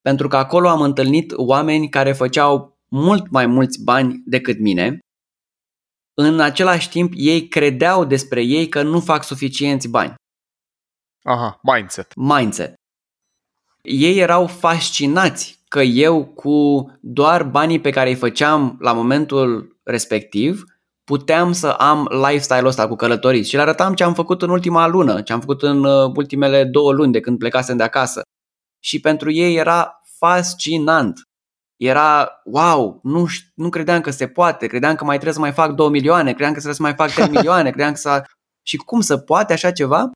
pentru 0.00 0.28
că 0.28 0.36
acolo 0.36 0.68
am 0.68 0.80
întâlnit 0.80 1.32
oameni 1.36 1.88
care 1.88 2.12
făceau 2.12 2.78
mult 2.90 3.30
mai 3.30 3.46
mulți 3.46 3.84
bani 3.84 4.22
decât 4.26 4.58
mine. 4.58 4.98
În 6.14 6.40
același 6.40 6.88
timp, 6.88 7.12
ei 7.16 7.48
credeau 7.48 8.04
despre 8.04 8.42
ei 8.42 8.68
că 8.68 8.82
nu 8.82 9.00
fac 9.00 9.24
suficienți 9.24 9.88
bani. 9.88 10.14
Aha, 11.26 11.60
mindset. 11.62 12.12
Mindset. 12.16 12.74
Ei 13.82 14.18
erau 14.18 14.46
fascinați 14.46 15.62
că 15.68 15.80
eu 15.80 16.24
cu 16.24 16.90
doar 17.00 17.42
banii 17.42 17.80
pe 17.80 17.90
care 17.90 18.08
îi 18.08 18.14
făceam 18.14 18.76
la 18.80 18.92
momentul 18.92 19.78
respectiv 19.82 20.64
puteam 21.04 21.52
să 21.52 21.68
am 21.68 22.08
lifestyle-ul 22.10 22.66
ăsta 22.66 22.88
cu 22.88 22.94
călătoriți 22.94 23.48
și 23.48 23.54
le 23.54 23.60
arătam 23.60 23.94
ce 23.94 24.04
am 24.04 24.14
făcut 24.14 24.42
în 24.42 24.50
ultima 24.50 24.86
lună, 24.86 25.22
ce 25.22 25.32
am 25.32 25.40
făcut 25.40 25.62
în 25.62 25.84
uh, 25.84 26.12
ultimele 26.16 26.64
două 26.64 26.92
luni 26.92 27.12
de 27.12 27.20
când 27.20 27.38
plecasem 27.38 27.76
de 27.76 27.82
acasă. 27.82 28.22
Și 28.82 29.00
pentru 29.00 29.30
ei 29.30 29.56
era 29.56 30.00
fascinant. 30.18 31.20
Era, 31.76 32.40
wow, 32.44 33.00
nu, 33.02 33.26
nu 33.54 33.68
credeam 33.68 34.00
că 34.00 34.10
se 34.10 34.28
poate, 34.28 34.66
credeam 34.66 34.94
că 34.94 35.04
mai 35.04 35.14
trebuie 35.14 35.34
să 35.34 35.40
mai 35.40 35.52
fac 35.52 35.72
2 35.72 35.88
milioane, 35.88 36.32
credeam 36.32 36.52
că 36.52 36.60
trebuie 36.60 36.74
să 36.74 36.82
mai 36.82 36.94
fac 36.94 37.10
3 37.10 37.28
milioane, 37.36 37.70
credeam 37.70 37.92
că 37.92 37.98
să... 37.98 38.24
Și 38.66 38.76
cum 38.76 39.00
să 39.00 39.18
poate 39.18 39.52
așa 39.52 39.72
ceva? 39.72 40.10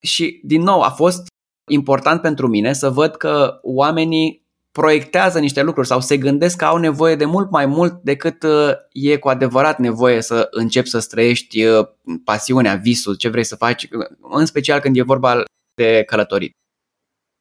Și 0.00 0.40
din 0.44 0.62
nou 0.62 0.80
a 0.80 0.90
fost 0.90 1.26
important 1.70 2.20
pentru 2.20 2.48
mine 2.48 2.72
să 2.72 2.90
văd 2.90 3.16
că 3.16 3.58
oamenii 3.62 4.46
proiectează 4.70 5.38
niște 5.38 5.62
lucruri 5.62 5.86
sau 5.86 6.00
se 6.00 6.16
gândesc 6.16 6.56
că 6.56 6.64
au 6.64 6.76
nevoie 6.76 7.16
de 7.16 7.24
mult 7.24 7.50
mai 7.50 7.66
mult 7.66 8.02
decât 8.02 8.42
uh, 8.42 8.70
e 8.92 9.16
cu 9.16 9.28
adevărat 9.28 9.78
nevoie 9.78 10.20
să 10.20 10.48
începi 10.50 10.88
să 10.88 10.98
străiești 10.98 11.64
uh, 11.64 11.88
pasiunea, 12.24 12.74
visul, 12.74 13.16
ce 13.16 13.28
vrei 13.28 13.44
să 13.44 13.56
faci, 13.56 13.88
în 14.20 14.46
special 14.46 14.80
când 14.80 14.96
e 14.96 15.02
vorba 15.02 15.42
de 15.74 16.02
călătorit. 16.06 16.52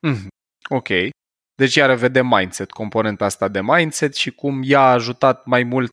Mm, 0.08 0.28
ok. 0.70 0.88
Deci 1.56 1.76
iară 1.76 1.96
vedem 1.96 2.28
mindset, 2.28 2.72
componenta 2.72 3.26
asta 3.26 3.48
de 3.48 3.62
mindset 3.62 4.16
și 4.16 4.32
cum 4.32 4.62
ea 4.66 4.80
a 4.80 4.92
ajutat 4.92 5.46
mai 5.46 5.64
mult. 5.64 5.90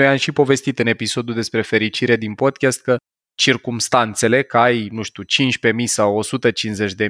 Noi 0.00 0.08
am 0.08 0.16
și 0.16 0.32
povestit 0.32 0.78
în 0.78 0.86
episodul 0.86 1.34
despre 1.34 1.62
fericire 1.62 2.16
din 2.16 2.34
podcast 2.34 2.82
că 2.82 2.96
circumstanțele, 3.36 4.42
că 4.42 4.58
ai, 4.58 4.88
nu 4.92 5.02
știu, 5.02 5.22
15.000 5.22 5.84
sau 5.84 6.22
150.000 6.22 7.08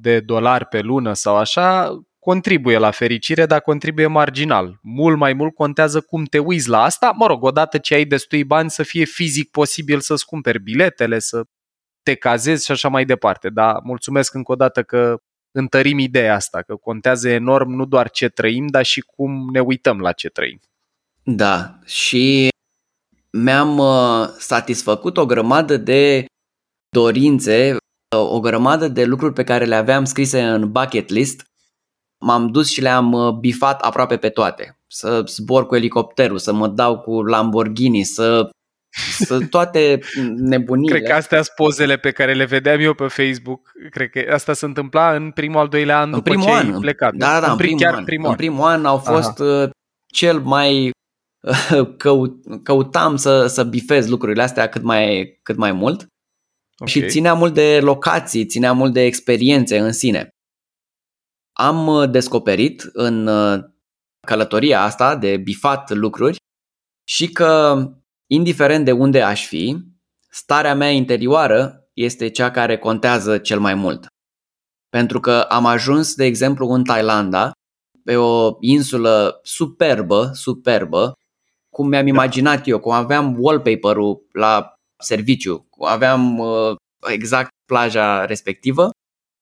de 0.00 0.20
dolari 0.20 0.66
pe 0.66 0.80
lună 0.80 1.12
sau 1.12 1.36
așa, 1.36 1.98
contribuie 2.18 2.78
la 2.78 2.90
fericire, 2.90 3.46
dar 3.46 3.60
contribuie 3.60 4.06
marginal. 4.06 4.78
Mult 4.82 5.16
mai 5.16 5.32
mult 5.32 5.54
contează 5.54 6.00
cum 6.00 6.24
te 6.24 6.38
uiți 6.38 6.68
la 6.68 6.82
asta. 6.82 7.10
Mă 7.10 7.26
rog, 7.26 7.42
odată 7.42 7.78
ce 7.78 7.94
ai 7.94 8.04
destui 8.04 8.44
bani 8.44 8.70
să 8.70 8.82
fie 8.82 9.04
fizic 9.04 9.50
posibil 9.50 10.00
să-ți 10.00 10.26
cumperi 10.26 10.62
biletele, 10.62 11.18
să 11.18 11.44
te 12.02 12.14
cazezi 12.14 12.64
și 12.64 12.70
așa 12.70 12.88
mai 12.88 13.04
departe. 13.04 13.48
Dar 13.48 13.80
mulțumesc 13.82 14.34
încă 14.34 14.52
o 14.52 14.54
dată 14.54 14.82
că 14.82 15.16
întărim 15.50 15.98
ideea 15.98 16.34
asta, 16.34 16.62
că 16.62 16.74
contează 16.76 17.28
enorm 17.28 17.70
nu 17.70 17.84
doar 17.84 18.10
ce 18.10 18.28
trăim, 18.28 18.66
dar 18.66 18.84
și 18.84 19.00
cum 19.00 19.48
ne 19.52 19.60
uităm 19.60 20.00
la 20.00 20.12
ce 20.12 20.28
trăim. 20.28 20.60
Da, 21.22 21.78
și 21.84 22.48
mi-am 23.32 23.78
uh, 23.78 24.28
satisfăcut 24.38 25.16
o 25.16 25.26
grămadă 25.26 25.76
de 25.76 26.26
dorințe, 26.96 27.76
o 28.16 28.40
grămadă 28.40 28.88
de 28.88 29.04
lucruri 29.04 29.32
pe 29.32 29.44
care 29.44 29.64
le 29.64 29.74
aveam 29.74 30.04
scrise 30.04 30.42
în 30.42 30.72
bucket 30.72 31.08
list. 31.08 31.44
M-am 32.24 32.46
dus 32.50 32.70
și 32.70 32.80
le-am 32.80 33.12
uh, 33.12 33.32
bifat 33.32 33.80
aproape 33.80 34.16
pe 34.16 34.28
toate. 34.28 34.78
Să 34.86 35.22
zbor 35.26 35.66
cu 35.66 35.74
elicopterul, 35.74 36.38
să 36.38 36.52
mă 36.52 36.68
dau 36.68 36.98
cu 37.00 37.22
Lamborghini, 37.22 38.02
să 38.02 38.50
să 39.18 39.38
toate 39.50 39.98
nebunile. 40.36 40.94
Cred 40.94 41.08
că 41.08 41.14
astea 41.14 41.42
sunt 41.42 41.56
pozele 41.56 41.96
pe 41.96 42.10
care 42.10 42.34
le 42.34 42.44
vedeam 42.44 42.80
eu 42.80 42.94
pe 42.94 43.06
Facebook. 43.06 43.70
Cred 43.90 44.10
că 44.10 44.32
asta 44.32 44.52
se 44.52 44.64
întâmpla 44.64 45.14
în 45.14 45.30
primul 45.30 45.60
al 45.60 45.68
doilea 45.68 46.00
an 46.00 46.08
în 46.08 46.10
după 46.10 46.30
primul 46.30 46.46
ce 46.46 46.52
an, 46.52 46.72
ai 46.72 46.80
plecat. 46.80 47.14
Da, 47.14 47.40
da, 47.40 47.46
în, 47.46 47.50
în 47.50 47.56
primul, 47.56 47.80
chiar 47.80 47.94
an. 47.94 48.04
Primul 48.04 48.30
în 48.30 48.36
primul 48.36 48.64
an 48.64 48.84
au 48.84 48.98
fost 48.98 49.40
Aha. 49.40 49.62
Uh, 49.62 49.70
cel 50.06 50.40
mai 50.40 50.72
căut, 50.72 51.01
căutam 52.62 53.16
să, 53.16 53.46
să 53.46 53.64
bifez 53.64 54.08
lucrurile 54.08 54.42
astea 54.42 54.68
cât 54.68 54.82
mai, 54.82 55.38
cât 55.42 55.56
mai 55.56 55.72
mult 55.72 56.06
okay. 56.76 56.92
și 56.92 57.08
ținea 57.08 57.34
mult 57.34 57.54
de 57.54 57.80
locații, 57.80 58.46
ținea 58.46 58.72
mult 58.72 58.92
de 58.92 59.00
experiențe 59.00 59.78
în 59.78 59.92
sine. 59.92 60.28
Am 61.52 61.86
uh, 61.86 62.10
descoperit 62.10 62.90
în 62.92 63.26
uh, 63.26 63.60
călătoria 64.26 64.82
asta 64.82 65.16
de 65.16 65.36
bifat 65.36 65.90
lucruri 65.90 66.36
și 67.04 67.32
că 67.32 67.82
indiferent 68.26 68.84
de 68.84 68.92
unde 68.92 69.22
aș 69.22 69.46
fi, 69.46 69.76
starea 70.28 70.74
mea 70.74 70.90
interioară 70.90 71.88
este 71.92 72.28
cea 72.28 72.50
care 72.50 72.78
contează 72.78 73.38
cel 73.38 73.60
mai 73.60 73.74
mult. 73.74 74.06
Pentru 74.88 75.20
că 75.20 75.40
am 75.40 75.66
ajuns, 75.66 76.14
de 76.14 76.24
exemplu, 76.24 76.68
în 76.68 76.84
Thailanda, 76.84 77.52
pe 78.04 78.16
o 78.16 78.56
insulă 78.60 79.40
superbă, 79.42 80.30
superbă, 80.32 81.12
cum 81.74 81.88
mi-am 81.88 82.04
da. 82.04 82.08
imaginat 82.08 82.66
eu, 82.66 82.78
cum 82.78 82.92
aveam 82.92 83.36
wallpaper-ul 83.38 84.26
la 84.32 84.74
serviciu, 84.98 85.68
aveam 85.80 86.38
uh, 86.38 86.76
exact 87.10 87.50
plaja 87.66 88.24
respectivă. 88.24 88.90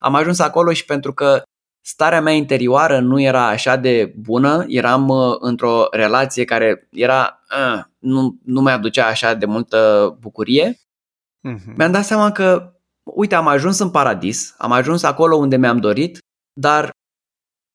Am 0.02 0.14
ajuns 0.14 0.38
acolo 0.38 0.72
și 0.72 0.84
pentru 0.84 1.12
că 1.12 1.42
starea 1.80 2.20
mea 2.20 2.32
interioară 2.32 2.98
nu 3.00 3.20
era 3.20 3.46
așa 3.46 3.76
de 3.76 4.14
bună, 4.16 4.64
eram 4.68 5.08
uh, 5.08 5.36
într-o 5.38 5.86
relație 5.90 6.44
care 6.44 6.88
era 6.90 7.40
uh, 7.50 7.82
nu, 7.98 8.38
nu 8.44 8.60
mai 8.60 8.72
aducea 8.72 9.06
așa 9.06 9.34
de 9.34 9.46
multă 9.46 10.16
bucurie. 10.20 10.74
Uh-huh. 10.74 11.74
Mi-am 11.76 11.92
dat 11.92 12.04
seama 12.04 12.32
că, 12.32 12.74
uite, 13.02 13.34
am 13.34 13.46
ajuns 13.46 13.78
în 13.78 13.90
paradis, 13.90 14.54
am 14.58 14.72
ajuns 14.72 15.02
acolo 15.02 15.36
unde 15.36 15.56
mi-am 15.56 15.78
dorit, 15.78 16.18
dar 16.52 16.90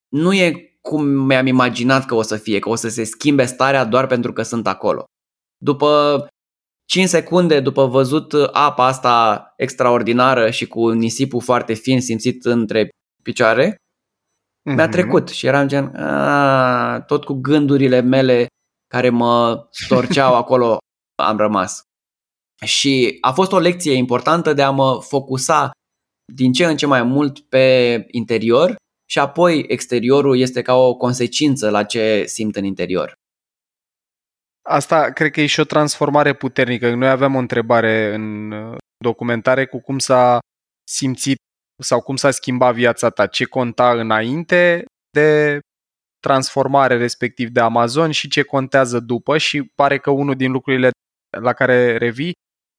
nu 0.08 0.32
e 0.32 0.75
cum 0.88 1.04
mi-am 1.04 1.46
imaginat 1.46 2.04
că 2.04 2.14
o 2.14 2.22
să 2.22 2.36
fie, 2.36 2.58
că 2.58 2.68
o 2.68 2.74
să 2.74 2.88
se 2.88 3.04
schimbe 3.04 3.44
starea 3.44 3.84
doar 3.84 4.06
pentru 4.06 4.32
că 4.32 4.42
sunt 4.42 4.66
acolo. 4.66 5.04
După 5.62 6.26
5 6.88 7.08
secunde 7.08 7.60
după 7.60 7.86
văzut 7.86 8.32
apa 8.52 8.86
asta 8.86 9.52
extraordinară 9.56 10.50
și 10.50 10.66
cu 10.66 10.88
nisipul 10.90 11.40
foarte 11.40 11.74
fin 11.74 12.00
simțit 12.00 12.44
între 12.44 12.88
picioare, 13.22 13.70
mm-hmm. 13.70 14.74
mi-a 14.74 14.84
mhm. 14.84 14.92
trecut 14.92 15.28
și 15.28 15.46
eram 15.46 15.68
gen, 15.68 15.92
tot 17.06 17.24
cu 17.24 17.32
gândurile 17.32 18.00
mele 18.00 18.46
care 18.86 19.08
mă 19.10 19.66
storceau 19.70 20.34
acolo 20.42 20.78
am 21.22 21.36
rămas. 21.36 21.82
Și 22.64 23.18
a 23.20 23.32
fost 23.32 23.52
o 23.52 23.58
lecție 23.58 23.92
importantă 23.92 24.52
de 24.52 24.62
a 24.62 24.70
mă 24.70 25.00
focusa 25.02 25.70
din 26.32 26.52
ce 26.52 26.64
în 26.64 26.76
ce 26.76 26.86
mai 26.86 27.02
mult 27.02 27.40
pe 27.40 28.04
interior 28.10 28.76
și 29.08 29.18
apoi 29.18 29.64
exteriorul 29.68 30.38
este 30.38 30.62
ca 30.62 30.74
o 30.74 30.96
consecință 30.96 31.70
la 31.70 31.84
ce 31.84 32.24
simt 32.26 32.56
în 32.56 32.64
interior. 32.64 33.14
Asta 34.62 35.10
cred 35.10 35.30
că 35.30 35.40
e 35.40 35.46
și 35.46 35.60
o 35.60 35.64
transformare 35.64 36.34
puternică. 36.34 36.94
Noi 36.94 37.08
aveam 37.08 37.34
o 37.34 37.38
întrebare 37.38 38.14
în 38.14 38.50
uh, 38.50 38.76
documentare 39.04 39.66
cu 39.66 39.80
cum 39.80 39.98
s-a 39.98 40.38
simțit 40.90 41.36
sau 41.82 42.00
cum 42.00 42.16
s-a 42.16 42.30
schimbat 42.30 42.74
viața 42.74 43.10
ta, 43.10 43.26
ce 43.26 43.44
conta 43.44 43.92
înainte 43.92 44.84
de 45.10 45.60
transformare 46.20 46.96
respectiv 46.96 47.48
de 47.48 47.60
Amazon 47.60 48.10
și 48.10 48.28
ce 48.28 48.42
contează 48.42 49.00
după 49.00 49.38
și 49.38 49.62
pare 49.74 49.98
că 49.98 50.10
unul 50.10 50.34
din 50.34 50.50
lucrurile 50.50 50.90
la 51.40 51.52
care 51.52 51.96
revii 51.96 52.32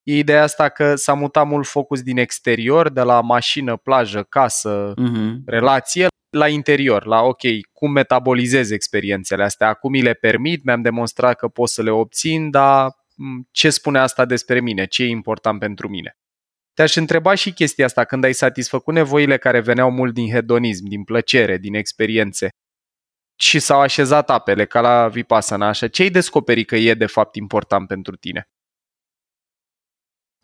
e 0.07 0.17
ideea 0.17 0.43
asta 0.43 0.69
că 0.69 0.95
s-a 0.95 1.13
mutat 1.13 1.47
mult 1.47 1.67
focus 1.67 2.01
din 2.01 2.17
exterior, 2.17 2.89
de 2.89 3.01
la 3.01 3.21
mașină, 3.21 3.77
plajă, 3.77 4.23
casă, 4.23 4.93
uh-huh. 4.93 5.33
relație, 5.45 6.07
la 6.29 6.47
interior, 6.47 7.05
la 7.05 7.21
ok, 7.21 7.41
cum 7.73 7.91
metabolizez 7.91 8.69
experiențele 8.69 9.43
astea, 9.43 9.67
acum 9.67 9.91
mi 9.91 10.01
le 10.01 10.13
permit, 10.13 10.63
mi-am 10.63 10.81
demonstrat 10.81 11.37
că 11.37 11.47
pot 11.47 11.69
să 11.69 11.81
le 11.81 11.89
obțin, 11.89 12.49
dar 12.49 12.91
ce 13.51 13.69
spune 13.69 13.99
asta 13.99 14.25
despre 14.25 14.59
mine, 14.59 14.85
ce 14.85 15.03
e 15.03 15.07
important 15.07 15.59
pentru 15.59 15.87
mine. 15.87 16.17
Te-aș 16.73 16.95
întreba 16.95 17.33
și 17.33 17.53
chestia 17.53 17.85
asta, 17.85 18.03
când 18.03 18.23
ai 18.23 18.33
satisfăcut 18.33 18.93
nevoile 18.93 19.37
care 19.37 19.59
veneau 19.59 19.91
mult 19.91 20.13
din 20.13 20.29
hedonism, 20.29 20.87
din 20.87 21.03
plăcere, 21.03 21.57
din 21.57 21.75
experiențe, 21.75 22.49
și 23.39 23.59
s-au 23.59 23.79
așezat 23.79 24.29
apele, 24.29 24.65
ca 24.65 24.81
la 24.81 25.07
Vipassana, 25.07 25.67
așa, 25.67 25.87
ce 25.87 26.01
ai 26.01 26.09
descoperit 26.09 26.67
că 26.67 26.75
e 26.75 26.93
de 26.93 27.05
fapt 27.05 27.35
important 27.35 27.87
pentru 27.87 28.15
tine? 28.15 28.47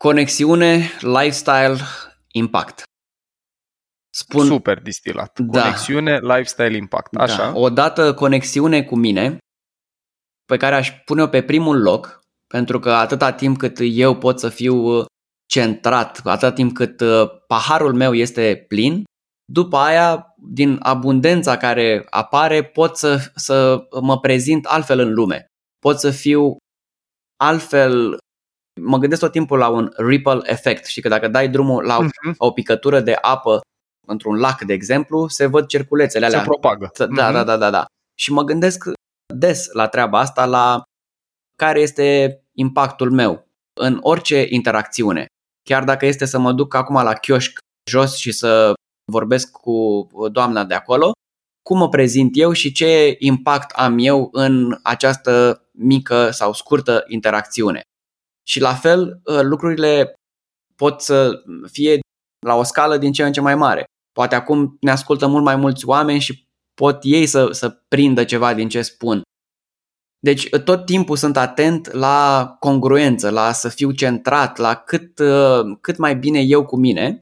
Conexiune, 0.04 0.90
lifestyle, 1.00 1.76
impact. 2.32 2.82
Spun... 4.10 4.46
Super 4.46 4.82
distilat. 4.82 5.38
Da. 5.40 5.60
Conexiune, 5.60 6.18
lifestyle, 6.18 6.76
impact. 6.76 7.12
Da. 7.12 7.22
Așa. 7.22 7.36
Da. 7.36 7.58
Odată 7.58 8.14
conexiune 8.14 8.82
cu 8.82 8.96
mine, 8.96 9.38
pe 10.44 10.56
care 10.56 10.74
aș 10.74 10.92
pune-o 11.04 11.26
pe 11.26 11.42
primul 11.42 11.82
loc, 11.82 12.20
pentru 12.46 12.78
că 12.78 12.92
atâta 12.92 13.32
timp 13.32 13.58
cât 13.58 13.78
eu 13.80 14.16
pot 14.18 14.38
să 14.38 14.48
fiu 14.48 14.74
uh, 14.74 15.04
centrat, 15.46 16.20
atâta 16.24 16.52
timp 16.52 16.74
cât 16.74 17.00
uh, 17.00 17.30
paharul 17.46 17.94
meu 17.94 18.14
este 18.14 18.64
plin, 18.68 19.04
după 19.52 19.76
aia, 19.76 20.34
din 20.36 20.78
abundența 20.82 21.56
care 21.56 22.06
apare, 22.10 22.64
pot 22.64 22.96
să, 22.96 23.32
să 23.34 23.86
mă 24.00 24.20
prezint 24.20 24.64
altfel 24.64 24.98
în 24.98 25.12
lume. 25.12 25.46
Pot 25.78 25.98
să 25.98 26.10
fiu 26.10 26.56
altfel 27.36 28.18
mă 28.80 28.98
gândesc 28.98 29.20
tot 29.20 29.32
timpul 29.32 29.58
la 29.58 29.68
un 29.68 29.92
ripple 29.96 30.40
effect 30.42 30.84
și 30.84 31.00
că 31.00 31.08
dacă 31.08 31.28
dai 31.28 31.48
drumul 31.48 31.84
la 31.84 31.98
uh-huh. 31.98 32.34
o 32.36 32.50
picătură 32.50 33.00
de 33.00 33.12
apă 33.20 33.60
într-un 34.06 34.36
lac, 34.36 34.62
de 34.62 34.72
exemplu, 34.72 35.28
se 35.28 35.46
văd 35.46 35.66
cerculețele 35.66 36.26
alea. 36.26 36.38
Se 36.38 36.44
propagă. 36.44 36.90
Da, 36.96 37.06
uh-huh. 37.06 37.32
da, 37.32 37.44
da, 37.44 37.56
da, 37.56 37.70
da. 37.70 37.84
Și 38.18 38.32
mă 38.32 38.42
gândesc 38.42 38.84
des 39.34 39.68
la 39.72 39.88
treaba 39.88 40.18
asta, 40.18 40.44
la 40.46 40.82
care 41.56 41.80
este 41.80 42.38
impactul 42.52 43.10
meu 43.10 43.46
în 43.80 43.98
orice 44.00 44.46
interacțiune. 44.48 45.26
Chiar 45.68 45.84
dacă 45.84 46.06
este 46.06 46.24
să 46.24 46.38
mă 46.38 46.52
duc 46.52 46.74
acum 46.74 46.94
la 46.94 47.12
chioșc 47.12 47.58
jos 47.90 48.16
și 48.16 48.32
să 48.32 48.72
vorbesc 49.12 49.50
cu 49.50 50.06
doamna 50.32 50.64
de 50.64 50.74
acolo, 50.74 51.12
cum 51.62 51.78
mă 51.78 51.88
prezint 51.88 52.30
eu 52.34 52.52
și 52.52 52.72
ce 52.72 53.16
impact 53.18 53.70
am 53.70 53.98
eu 53.98 54.28
în 54.32 54.78
această 54.82 55.62
mică 55.70 56.30
sau 56.30 56.52
scurtă 56.52 57.04
interacțiune. 57.06 57.80
Și 58.48 58.60
la 58.60 58.74
fel, 58.74 59.20
lucrurile 59.24 60.14
pot 60.76 61.00
să 61.00 61.42
fie 61.70 61.98
la 62.46 62.54
o 62.54 62.62
scală 62.62 62.96
din 62.98 63.12
ce 63.12 63.24
în 63.24 63.32
ce 63.32 63.40
mai 63.40 63.54
mare. 63.54 63.84
Poate 64.12 64.34
acum 64.34 64.76
ne 64.80 64.90
ascultă 64.90 65.26
mult 65.26 65.44
mai 65.44 65.56
mulți 65.56 65.86
oameni 65.86 66.20
și 66.20 66.46
pot 66.74 66.98
ei 67.02 67.26
să, 67.26 67.48
să 67.50 67.68
prindă 67.88 68.24
ceva 68.24 68.54
din 68.54 68.68
ce 68.68 68.82
spun. 68.82 69.22
Deci 70.18 70.48
tot 70.64 70.84
timpul 70.84 71.16
sunt 71.16 71.36
atent 71.36 71.92
la 71.92 72.56
congruență, 72.58 73.30
la 73.30 73.52
să 73.52 73.68
fiu 73.68 73.90
centrat, 73.90 74.56
la 74.56 74.74
cât, 74.74 75.20
cât 75.80 75.96
mai 75.96 76.16
bine 76.16 76.40
eu 76.40 76.64
cu 76.64 76.76
mine 76.76 77.18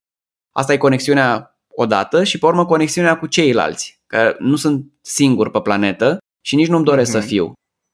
Asta 0.53 0.73
e 0.73 0.77
conexiunea 0.77 1.57
odată 1.75 2.25
și 2.25 2.39
pe 2.39 2.47
urmă 2.47 2.67
conexiunea 2.67 3.19
cu 3.19 3.27
ceilalți, 3.27 4.01
că 4.07 4.37
nu 4.39 4.57
sunt 4.57 4.93
singur 5.01 5.51
pe 5.51 5.61
planetă 5.61 6.19
și 6.45 6.55
nici 6.57 6.69
nu-mi 6.69 6.85
doresc 6.85 7.09
mm-hmm. 7.09 7.13
să 7.13 7.19
Mhm. 7.19 7.27
fiu. 7.27 7.53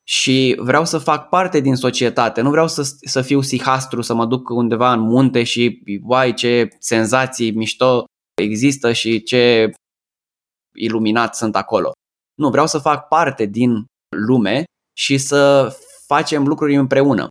Și 0.09 0.57
vreau 0.59 0.85
să 0.85 0.99
fac 0.99 1.29
parte 1.29 1.61
din 1.61 1.75
societate, 1.75 2.41
nu 2.41 2.51
vreau 2.51 2.69
să, 2.69 2.83
să 3.01 3.23
fiu 3.23 3.41
sihastru, 3.41 4.01
să 4.01 4.15
mă 4.15 4.27
duc 4.27 4.49
undeva 4.49 4.93
în 4.93 5.01
munte 5.01 5.45
și, 5.45 5.83
uai, 6.03 6.35
ce 6.35 6.69
senzații 6.79 7.51
mișto 7.51 8.05
există 8.43 8.93
și 8.93 9.23
ce 9.23 9.73
iluminat 10.77 11.37
sunt 11.37 11.57
acolo. 11.57 11.93
Nu, 12.35 12.51
vreau 12.51 12.67
să 12.67 12.79
fac 12.79 13.09
parte 13.09 13.45
din 13.45 13.85
lume 14.17 14.65
și 14.97 15.19
să 15.19 15.73
facem 16.07 16.47
lucruri 16.47 16.75
împreună. 16.75 17.27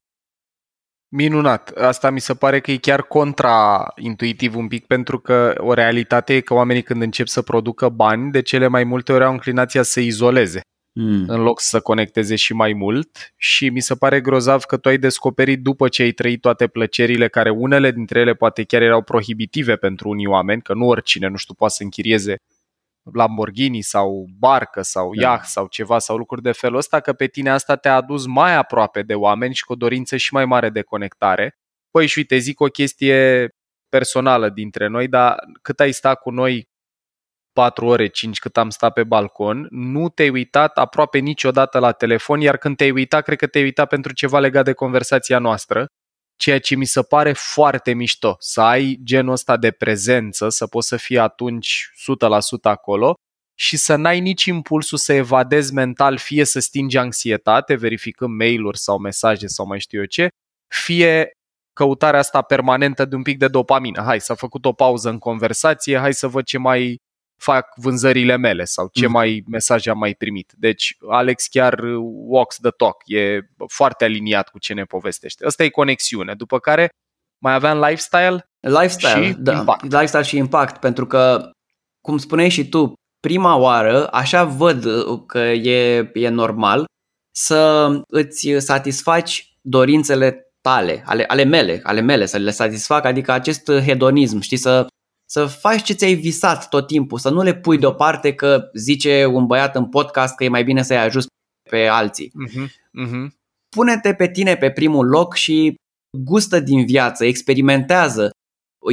Minunat. 1.15 1.69
Asta 1.69 2.09
mi 2.09 2.19
se 2.19 2.33
pare 2.33 2.59
că 2.59 2.71
e 2.71 2.77
chiar 2.77 3.01
contraintuitiv 3.01 4.55
un 4.55 4.67
pic, 4.67 4.85
pentru 4.85 5.19
că 5.19 5.55
o 5.57 5.73
realitate 5.73 6.33
e 6.33 6.41
că 6.41 6.53
oamenii 6.53 6.83
când 6.83 7.01
încep 7.01 7.27
să 7.27 7.41
producă 7.41 7.89
bani, 7.89 8.31
de 8.31 8.41
cele 8.41 8.67
mai 8.67 8.83
multe 8.83 9.11
ori 9.11 9.23
au 9.23 9.31
inclinația 9.31 9.83
să 9.83 9.91
se 9.91 10.01
izoleze, 10.01 10.61
Mm. 10.99 11.25
în 11.27 11.41
loc 11.41 11.59
să 11.59 11.79
conecteze 11.79 12.35
și 12.35 12.53
mai 12.53 12.73
mult. 12.73 13.33
Și 13.35 13.69
mi 13.69 13.79
se 13.79 13.95
pare 13.95 14.21
grozav 14.21 14.63
că 14.63 14.77
tu 14.77 14.89
ai 14.89 14.97
descoperit 14.97 15.61
după 15.61 15.87
ce 15.87 16.01
ai 16.01 16.11
trăit 16.11 16.41
toate 16.41 16.67
plăcerile, 16.67 17.27
care 17.27 17.49
unele 17.49 17.91
dintre 17.91 18.19
ele 18.19 18.33
poate 18.33 18.63
chiar 18.63 18.81
erau 18.81 19.01
prohibitive 19.01 19.75
pentru 19.75 20.09
unii 20.09 20.27
oameni, 20.27 20.61
că 20.61 20.73
nu 20.73 20.87
oricine, 20.87 21.27
nu 21.27 21.35
știu, 21.35 21.53
poate 21.53 21.73
să 21.73 21.83
închirieze 21.83 22.35
Lamborghini 23.13 23.81
sau 23.81 24.25
barcă 24.39 24.81
sau 24.81 25.15
Da. 25.15 25.21
iaht 25.21 25.45
sau 25.45 25.67
ceva 25.67 25.99
sau 25.99 26.17
lucruri 26.17 26.41
de 26.41 26.51
felul 26.51 26.77
ăsta, 26.77 26.99
că 26.99 27.13
pe 27.13 27.27
tine 27.27 27.49
asta 27.49 27.75
te-a 27.75 27.95
adus 27.95 28.25
mai 28.25 28.55
aproape 28.55 29.01
de 29.01 29.13
oameni 29.13 29.53
și 29.53 29.63
cu 29.63 29.73
o 29.73 29.75
dorință 29.75 30.17
și 30.17 30.33
mai 30.33 30.45
mare 30.45 30.69
de 30.69 30.81
conectare. 30.81 31.57
Păi 31.91 32.07
și 32.07 32.17
uite, 32.17 32.37
zic 32.37 32.59
o 32.59 32.65
chestie 32.65 33.49
personală 33.89 34.49
dintre 34.49 34.87
noi, 34.87 35.07
dar 35.07 35.35
cât 35.61 35.79
ai 35.79 35.91
stat 35.91 36.19
cu 36.19 36.29
noi 36.29 36.69
4 37.57 37.85
ore, 37.85 38.07
5 38.07 38.39
cât 38.39 38.57
am 38.57 38.69
stat 38.69 38.93
pe 38.93 39.03
balcon, 39.03 39.67
nu 39.69 40.09
te-ai 40.09 40.29
uitat 40.29 40.77
aproape 40.77 41.17
niciodată 41.17 41.79
la 41.79 41.91
telefon, 41.91 42.41
iar 42.41 42.57
când 42.57 42.77
te-ai 42.77 42.91
uitat, 42.91 43.23
cred 43.23 43.37
că 43.37 43.47
te-ai 43.47 43.63
uitat 43.63 43.87
pentru 43.87 44.13
ceva 44.13 44.39
legat 44.39 44.65
de 44.65 44.73
conversația 44.73 45.39
noastră, 45.39 45.85
ceea 46.35 46.59
ce 46.59 46.75
mi 46.75 46.85
se 46.85 47.01
pare 47.01 47.33
foarte 47.33 47.93
mișto, 47.93 48.35
să 48.39 48.61
ai 48.61 48.99
genul 49.03 49.31
ăsta 49.31 49.57
de 49.57 49.71
prezență, 49.71 50.49
să 50.49 50.67
poți 50.67 50.87
să 50.87 50.97
fii 50.97 51.17
atunci 51.17 51.91
100% 51.95 52.61
acolo 52.61 53.13
și 53.59 53.77
să 53.77 53.95
n-ai 53.95 54.19
nici 54.19 54.45
impulsul 54.45 54.97
să 54.97 55.13
evadezi 55.13 55.73
mental, 55.73 56.17
fie 56.17 56.43
să 56.45 56.59
stingi 56.59 56.97
anxietate, 56.97 57.75
verificând 57.75 58.37
mail-uri 58.37 58.77
sau 58.77 58.97
mesaje 58.97 59.47
sau 59.47 59.65
mai 59.65 59.79
știu 59.79 59.99
eu 59.99 60.05
ce, 60.05 60.27
fie 60.67 61.31
căutarea 61.73 62.19
asta 62.19 62.41
permanentă 62.41 63.05
de 63.05 63.15
un 63.15 63.21
pic 63.21 63.37
de 63.37 63.47
dopamină. 63.47 64.01
Hai, 64.01 64.19
s-a 64.19 64.35
făcut 64.35 64.65
o 64.65 64.73
pauză 64.73 65.09
în 65.09 65.19
conversație, 65.19 65.97
hai 65.97 66.13
să 66.13 66.27
văd 66.27 66.45
ce 66.45 66.57
mai 66.57 66.97
fac 67.37 67.67
vânzările 67.75 68.37
mele 68.37 68.63
sau 68.63 68.89
ce 68.91 69.03
Mhm. 69.03 69.13
mai 69.13 69.43
mesaje 69.47 69.89
am 69.89 69.97
mai 69.97 70.13
primit. 70.15 70.53
Deci 70.57 70.97
Alex 71.09 71.47
chiar 71.47 71.79
walks 72.27 72.57
the 72.61 72.69
talk, 72.71 72.95
e 73.05 73.39
foarte 73.67 74.03
aliniat 74.03 74.49
cu 74.49 74.59
ce 74.59 74.73
ne 74.73 74.83
povestește. 74.83 75.45
Asta 75.45 75.63
e 75.63 75.69
conexiune. 75.69 76.33
După 76.33 76.59
care 76.59 76.89
mai 77.37 77.53
aveam 77.53 77.77
lifestyle, 77.79 78.49
Lifestyle, 78.59 79.25
Și 79.27 79.33
da, 79.37 79.53
impact. 79.57 79.83
lifestyle 79.83 80.23
și 80.23 80.37
impact, 80.37 80.77
pentru 80.79 81.05
că, 81.07 81.49
cum 82.01 82.17
spuneai 82.17 82.49
și 82.49 82.69
tu, 82.69 82.93
prima 83.19 83.55
oară, 83.55 84.07
așa 84.11 84.43
văd 84.43 84.85
uh, 84.85 85.19
că 85.27 85.39
e, 85.39 86.09
e 86.13 86.29
normal 86.29 86.85
să 87.31 87.89
îți 88.07 88.49
satisfaci 88.57 89.57
dorințele 89.61 90.51
tale, 90.61 91.03
ale, 91.05 91.23
ale 91.27 91.43
mele, 91.43 91.79
ale 91.83 92.01
mele, 92.01 92.25
să 92.25 92.37
le 92.37 92.51
satisfac, 92.51 93.05
adică 93.05 93.31
acest 93.31 93.71
hedonism, 93.71 94.39
știi, 94.39 94.57
să, 94.57 94.87
să 95.29 95.45
faci 95.45 95.83
ce 95.83 95.93
ți-ai 95.93 96.13
visat 96.13 96.69
tot 96.69 96.87
timpul, 96.87 97.19
să 97.19 97.29
nu 97.29 97.41
le 97.41 97.55
pui 97.55 97.77
deoparte 97.77 98.33
că 98.33 98.69
zice 98.73 99.25
un 99.25 99.45
băiat 99.45 99.75
în 99.75 99.89
podcast 99.89 100.35
că 100.35 100.43
e 100.43 100.49
mai 100.49 100.63
bine 100.63 100.81
să-i 100.83 100.97
ajuți 100.97 101.27
pe 101.69 101.87
alții. 101.87 102.31
uh-huh, 102.31 102.67
uh-huh. 103.05 103.27
Pune-te 103.75 104.13
pe 104.13 104.31
tine 104.31 104.55
pe 104.55 104.71
primul 104.71 105.07
loc 105.07 105.35
și 105.35 105.75
gustă 106.17 106.59
din 106.59 106.85
viață, 106.85 107.25
experimentează. 107.25 108.29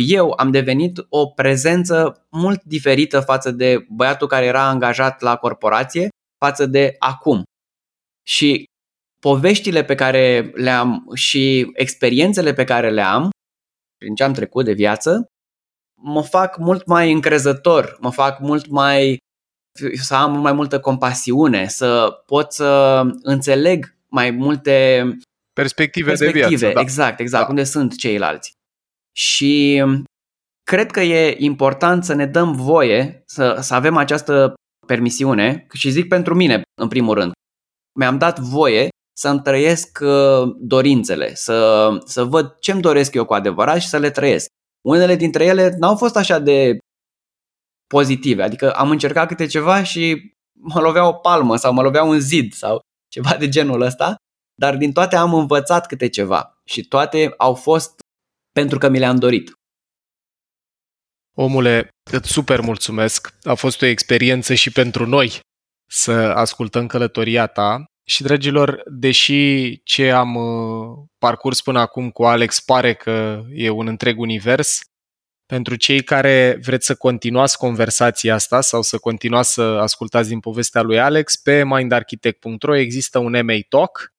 Eu 0.09 0.35
am 0.37 0.51
devenit 0.51 1.07
o 1.09 1.26
prezență 1.26 2.26
mult 2.30 2.62
diferită 2.62 3.20
față 3.20 3.51
de 3.51 3.87
băiatul 3.89 4.26
care 4.26 4.45
era 4.45 4.68
angajat 4.68 5.20
la 5.20 5.37
corporație, 5.37 6.09
față 6.45 6.66
de 6.66 6.97
acum. 6.99 7.43
Și 8.26 8.64
poveștile 9.20 9.85
pe 9.85 9.95
care 9.95 10.53
le-am 10.55 11.11
și 11.14 11.70
experiențele 11.74 12.53
pe 12.53 12.64
care 12.64 12.91
le 12.91 13.03
am, 13.03 13.30
prin 13.97 14.14
ce 14.14 14.24
am 14.24 14.32
trecut 14.32 14.64
de 14.64 14.72
viață, 14.72 15.26
mă 16.05 16.22
fac 16.22 16.57
mult 16.57 16.86
mai 16.86 17.12
încrezător, 17.12 17.96
mă 18.00 18.11
fac 18.11 18.38
mult 18.38 18.66
mai 18.66 19.18
să 19.94 20.14
am 20.14 20.30
mult 20.30 20.42
mai 20.42 20.52
multă 20.52 20.80
compasiune, 20.80 21.68
să 21.68 22.22
pot 22.26 22.52
să 22.52 23.02
înțeleg 23.22 23.96
mai 24.09 24.30
multe 24.30 25.09
Perspective, 25.52 26.07
perspective, 26.07 26.48
de 26.48 26.57
viață. 26.57 26.74
Da. 26.74 26.80
exact, 26.80 27.20
exact, 27.20 27.44
Da. 27.44 27.48
unde 27.48 27.64
sunt 27.64 27.96
ceilalți. 27.96 28.52
Și 29.16 29.82
cred 30.62 30.90
că 30.90 31.00
e 31.00 31.36
important 31.38 32.05
să 32.05 32.14
ne 32.14 32.26
dăm 32.26 32.52
voie 32.52 33.22
să, 33.26 33.59
să 33.61 33.74
avem 33.74 33.96
această 33.96 34.55
permisiune 34.86 35.66
și 35.72 35.90
zic 35.90 36.09
pentru 36.09 36.34
mine, 36.34 36.62
în 36.80 36.88
primul 36.88 37.14
rând. 37.14 37.32
Mi-am 37.98 38.18
dat 38.18 38.38
voie 38.38 38.88
să-mi 39.16 39.42
trăiesc 39.42 39.98
uh, 40.02 40.55
dorințele, 40.59 41.34
să, 41.34 41.88
să 42.05 42.24
văd 42.24 42.57
ce-mi 42.59 42.80
doresc 42.80 43.14
eu 43.14 43.24
cu 43.24 43.34
adevărat 43.34 43.80
și 43.80 43.88
să 43.88 43.98
le 43.98 44.11
trăiesc. 44.11 44.46
Unele 44.85 45.14
dintre 45.14 45.45
ele 45.45 45.74
n-au 45.78 45.97
fost 45.97 46.16
așa 46.16 46.39
de 46.39 46.78
pozitive, 47.87 48.43
adică 48.43 48.72
am 48.72 48.91
încercat 48.91 49.28
câte 49.28 49.47
ceva 49.47 49.82
și 49.82 50.32
mă 50.53 50.80
lovea 50.80 51.09
o 51.09 51.12
palmă 51.12 51.57
sau 51.57 51.72
mă 51.72 51.82
lovea 51.82 52.03
un 52.03 52.20
zid 52.20 52.53
sau 52.53 52.80
ceva 53.09 53.37
de 53.37 53.49
genul 53.49 53.80
ăsta, 53.80 54.16
dar 54.55 54.76
din 54.76 54.93
toate 54.93 55.16
am 55.16 55.35
învățat 55.35 55.87
câte 55.87 56.09
ceva 56.09 56.61
și 56.64 56.85
toate 56.89 57.35
au 57.37 57.55
fost 57.55 58.01
pentru 58.53 58.78
că 58.78 58.89
mi 58.89 58.99
le-am 58.99 59.16
dorit. 59.16 59.53
Omule, 61.37 61.89
îți 62.11 62.30
super 62.30 62.61
mulțumesc. 62.61 63.35
A 63.43 63.55
fost 63.55 63.82
o 63.82 63.87
experiență 63.87 64.55
și 64.55 64.70
pentru 64.70 65.07
noi 65.07 65.41
să 65.91 66.12
ascultăm 66.12 66.87
călătoria 66.87 67.47
ta. 67.47 67.85
Și, 68.05 68.22
dragilor, 68.22 68.82
deși 68.86 69.82
ce 69.82 70.11
am 70.11 70.34
uh, 70.34 71.07
parcurs 71.18 71.61
până 71.61 71.80
acum 71.80 72.11
cu 72.11 72.24
Alex 72.24 72.61
pare 72.61 72.94
că 72.94 73.42
e 73.52 73.70
un 73.70 73.86
întreg 73.86 74.18
univers, 74.18 74.80
pentru 75.46 75.76
cei 75.76 76.02
care 76.02 76.59
vreți 76.62 76.86
să 76.86 76.94
continuați 76.94 77.59
conversația 77.59 78.34
asta 78.34 78.61
sau 78.61 78.82
să 78.82 78.98
continuați 78.98 79.52
să 79.52 79.62
ascultați 79.62 80.28
din 80.28 80.40
povestea 80.40 80.82
lui 80.82 81.00
Alex, 81.00 81.36
pe 81.36 81.64
mindarchitect.ro 81.64 82.76
există 82.76 83.18
un 83.18 83.32
MA 83.44 83.59
Talk 83.68 84.12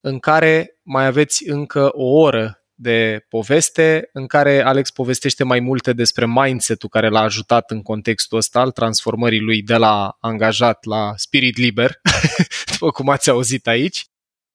în 0.00 0.18
care 0.18 0.78
mai 0.82 1.06
aveți 1.06 1.48
încă 1.48 1.88
o 1.92 2.04
oră 2.04 2.61
de 2.82 3.24
poveste 3.28 4.08
în 4.12 4.26
care 4.26 4.62
Alex 4.62 4.90
povestește 4.90 5.44
mai 5.44 5.60
multe 5.60 5.92
despre 5.92 6.26
mindset-ul 6.26 6.88
care 6.88 7.08
l-a 7.08 7.20
ajutat 7.20 7.70
în 7.70 7.82
contextul 7.82 8.38
ăsta 8.38 8.60
al 8.60 8.70
transformării 8.70 9.40
lui 9.40 9.62
de 9.62 9.76
la 9.76 10.16
angajat 10.20 10.84
la 10.84 11.12
spirit 11.16 11.56
liber, 11.56 12.00
după 12.72 12.90
cum 12.90 13.08
ați 13.08 13.30
auzit 13.30 13.66
aici, 13.66 14.04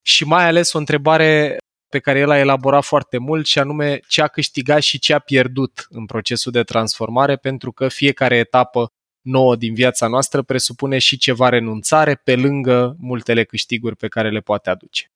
și 0.02 0.26
mai 0.26 0.46
ales 0.46 0.74
o 0.74 0.78
întrebare 0.78 1.58
pe 1.90 2.00
care 2.00 2.20
el 2.20 2.30
a 2.30 2.38
elaborat 2.38 2.84
foarte 2.84 3.18
mult 3.18 3.46
și 3.46 3.60
anume 3.60 4.00
ce 4.08 4.22
a 4.22 4.28
câștigat 4.28 4.82
și 4.82 5.00
ce 5.00 5.14
a 5.14 5.20
pierdut 5.20 5.88
în 5.90 6.06
procesul 6.06 6.52
de 6.52 6.64
transformare, 6.64 7.36
pentru 7.36 7.72
că 7.72 7.88
fiecare 7.88 8.38
etapă 8.38 8.88
nouă 9.22 9.56
din 9.56 9.74
viața 9.74 10.08
noastră 10.08 10.42
presupune 10.42 10.98
și 10.98 11.18
ceva 11.18 11.50
renunțare 11.50 12.16
pe 12.16 12.36
lângă 12.36 12.96
multele 13.00 13.44
câștiguri 13.44 13.96
pe 13.96 14.08
care 14.08 14.30
le 14.30 14.40
poate 14.40 14.70
aduce. 14.70 15.12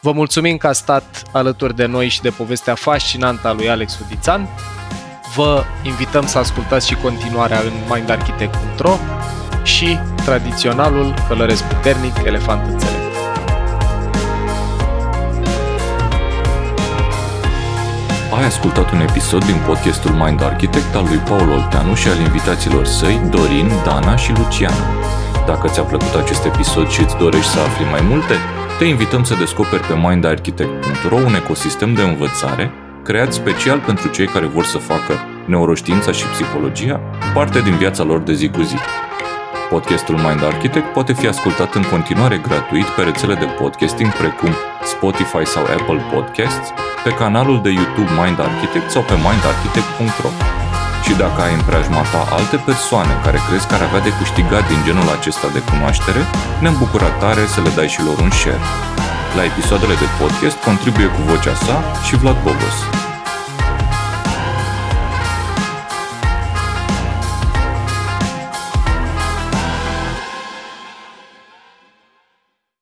Vă 0.00 0.12
mulțumim 0.12 0.56
că 0.56 0.66
ați 0.66 0.78
stat 0.78 1.22
alături 1.32 1.76
de 1.76 1.86
noi 1.86 2.08
și 2.08 2.20
de 2.20 2.30
povestea 2.30 2.74
fascinantă 2.74 3.48
a 3.48 3.52
lui 3.52 3.70
Alex 3.70 3.98
Udițan. 3.98 4.48
Vă 5.34 5.64
invităm 5.82 6.26
să 6.26 6.38
ascultați 6.38 6.86
și 6.86 6.94
continuarea 6.94 7.58
în 7.58 7.72
mindarchitect.ro 7.94 8.96
și 9.62 9.98
tradiționalul 10.24 11.14
călăresc 11.28 11.62
puternic, 11.62 12.16
elefant 12.24 12.72
înțelept. 12.72 12.96
Ai 18.36 18.44
ascultat 18.44 18.90
un 18.90 19.00
episod 19.00 19.44
din 19.44 19.56
podcastul 19.66 20.10
Mind 20.10 20.42
Architect 20.42 20.94
al 20.94 21.04
lui 21.04 21.16
Paul 21.16 21.50
Olteanu 21.50 21.94
și 21.94 22.08
al 22.08 22.18
invitaților 22.18 22.86
săi, 22.86 23.20
Dorin, 23.30 23.70
Dana 23.84 24.16
și 24.16 24.32
Luciana. 24.32 24.86
Dacă 25.46 25.68
ți-a 25.68 25.82
plăcut 25.82 26.14
acest 26.14 26.44
episod 26.44 26.88
și 26.88 27.02
îți 27.02 27.16
dorești 27.16 27.50
să 27.50 27.58
afli 27.58 27.84
mai 27.84 28.00
multe, 28.00 28.34
te 28.78 28.84
invităm 28.84 29.24
să 29.24 29.34
descoperi 29.34 29.86
pe 29.86 29.94
mindarchitect.ro 29.96 31.16
un 31.16 31.34
ecosistem 31.34 31.94
de 31.94 32.02
învățare 32.02 32.70
creat 33.04 33.32
special 33.32 33.78
pentru 33.78 34.08
cei 34.08 34.26
care 34.26 34.46
vor 34.46 34.64
să 34.64 34.78
facă 34.78 35.12
neuroștiința 35.46 36.12
și 36.12 36.24
psihologia 36.24 37.00
parte 37.34 37.60
din 37.60 37.76
viața 37.76 38.02
lor 38.02 38.20
de 38.20 38.32
zi 38.32 38.48
cu 38.48 38.62
zi. 38.62 38.76
Podcastul 39.70 40.14
Mind 40.14 40.44
Architect 40.44 40.92
poate 40.92 41.12
fi 41.12 41.26
ascultat 41.26 41.74
în 41.74 41.82
continuare 41.82 42.36
gratuit 42.36 42.86
pe 42.86 43.02
rețele 43.02 43.34
de 43.34 43.44
podcasting 43.44 44.12
precum 44.12 44.50
Spotify 44.84 45.44
sau 45.44 45.62
Apple 45.62 46.02
Podcasts, 46.12 46.72
pe 47.04 47.10
canalul 47.10 47.62
de 47.62 47.70
YouTube 47.70 48.10
Mind 48.22 48.40
Architect 48.40 48.90
sau 48.90 49.02
pe 49.02 49.14
mindarchitect.ro. 49.14 50.30
Și 51.08 51.14
dacă 51.24 51.40
ai 51.42 51.54
în 51.54 51.64
preajma 51.68 52.02
ta 52.12 52.22
alte 52.38 52.56
persoane 52.68 53.14
care 53.24 53.38
crezi 53.48 53.66
că 53.66 53.74
ar 53.74 53.82
avea 53.88 54.02
de 54.06 54.12
câștigat 54.20 54.64
din 54.68 54.80
genul 54.86 55.08
acesta 55.18 55.48
de 55.56 55.60
cunoaștere, 55.70 56.22
ne-am 56.60 56.76
bucurat 56.78 57.14
tare 57.18 57.42
să 57.54 57.60
le 57.60 57.70
dai 57.76 57.88
și 57.94 58.04
lor 58.06 58.18
un 58.26 58.30
share. 58.30 58.64
La 59.36 59.42
episoadele 59.50 59.94
de 60.02 60.08
podcast 60.20 60.56
contribuie 60.68 61.08
cu 61.14 61.20
vocea 61.30 61.54
sa 61.54 61.76
și 62.06 62.16
Vlad 62.16 62.38
Bogos. 62.46 62.76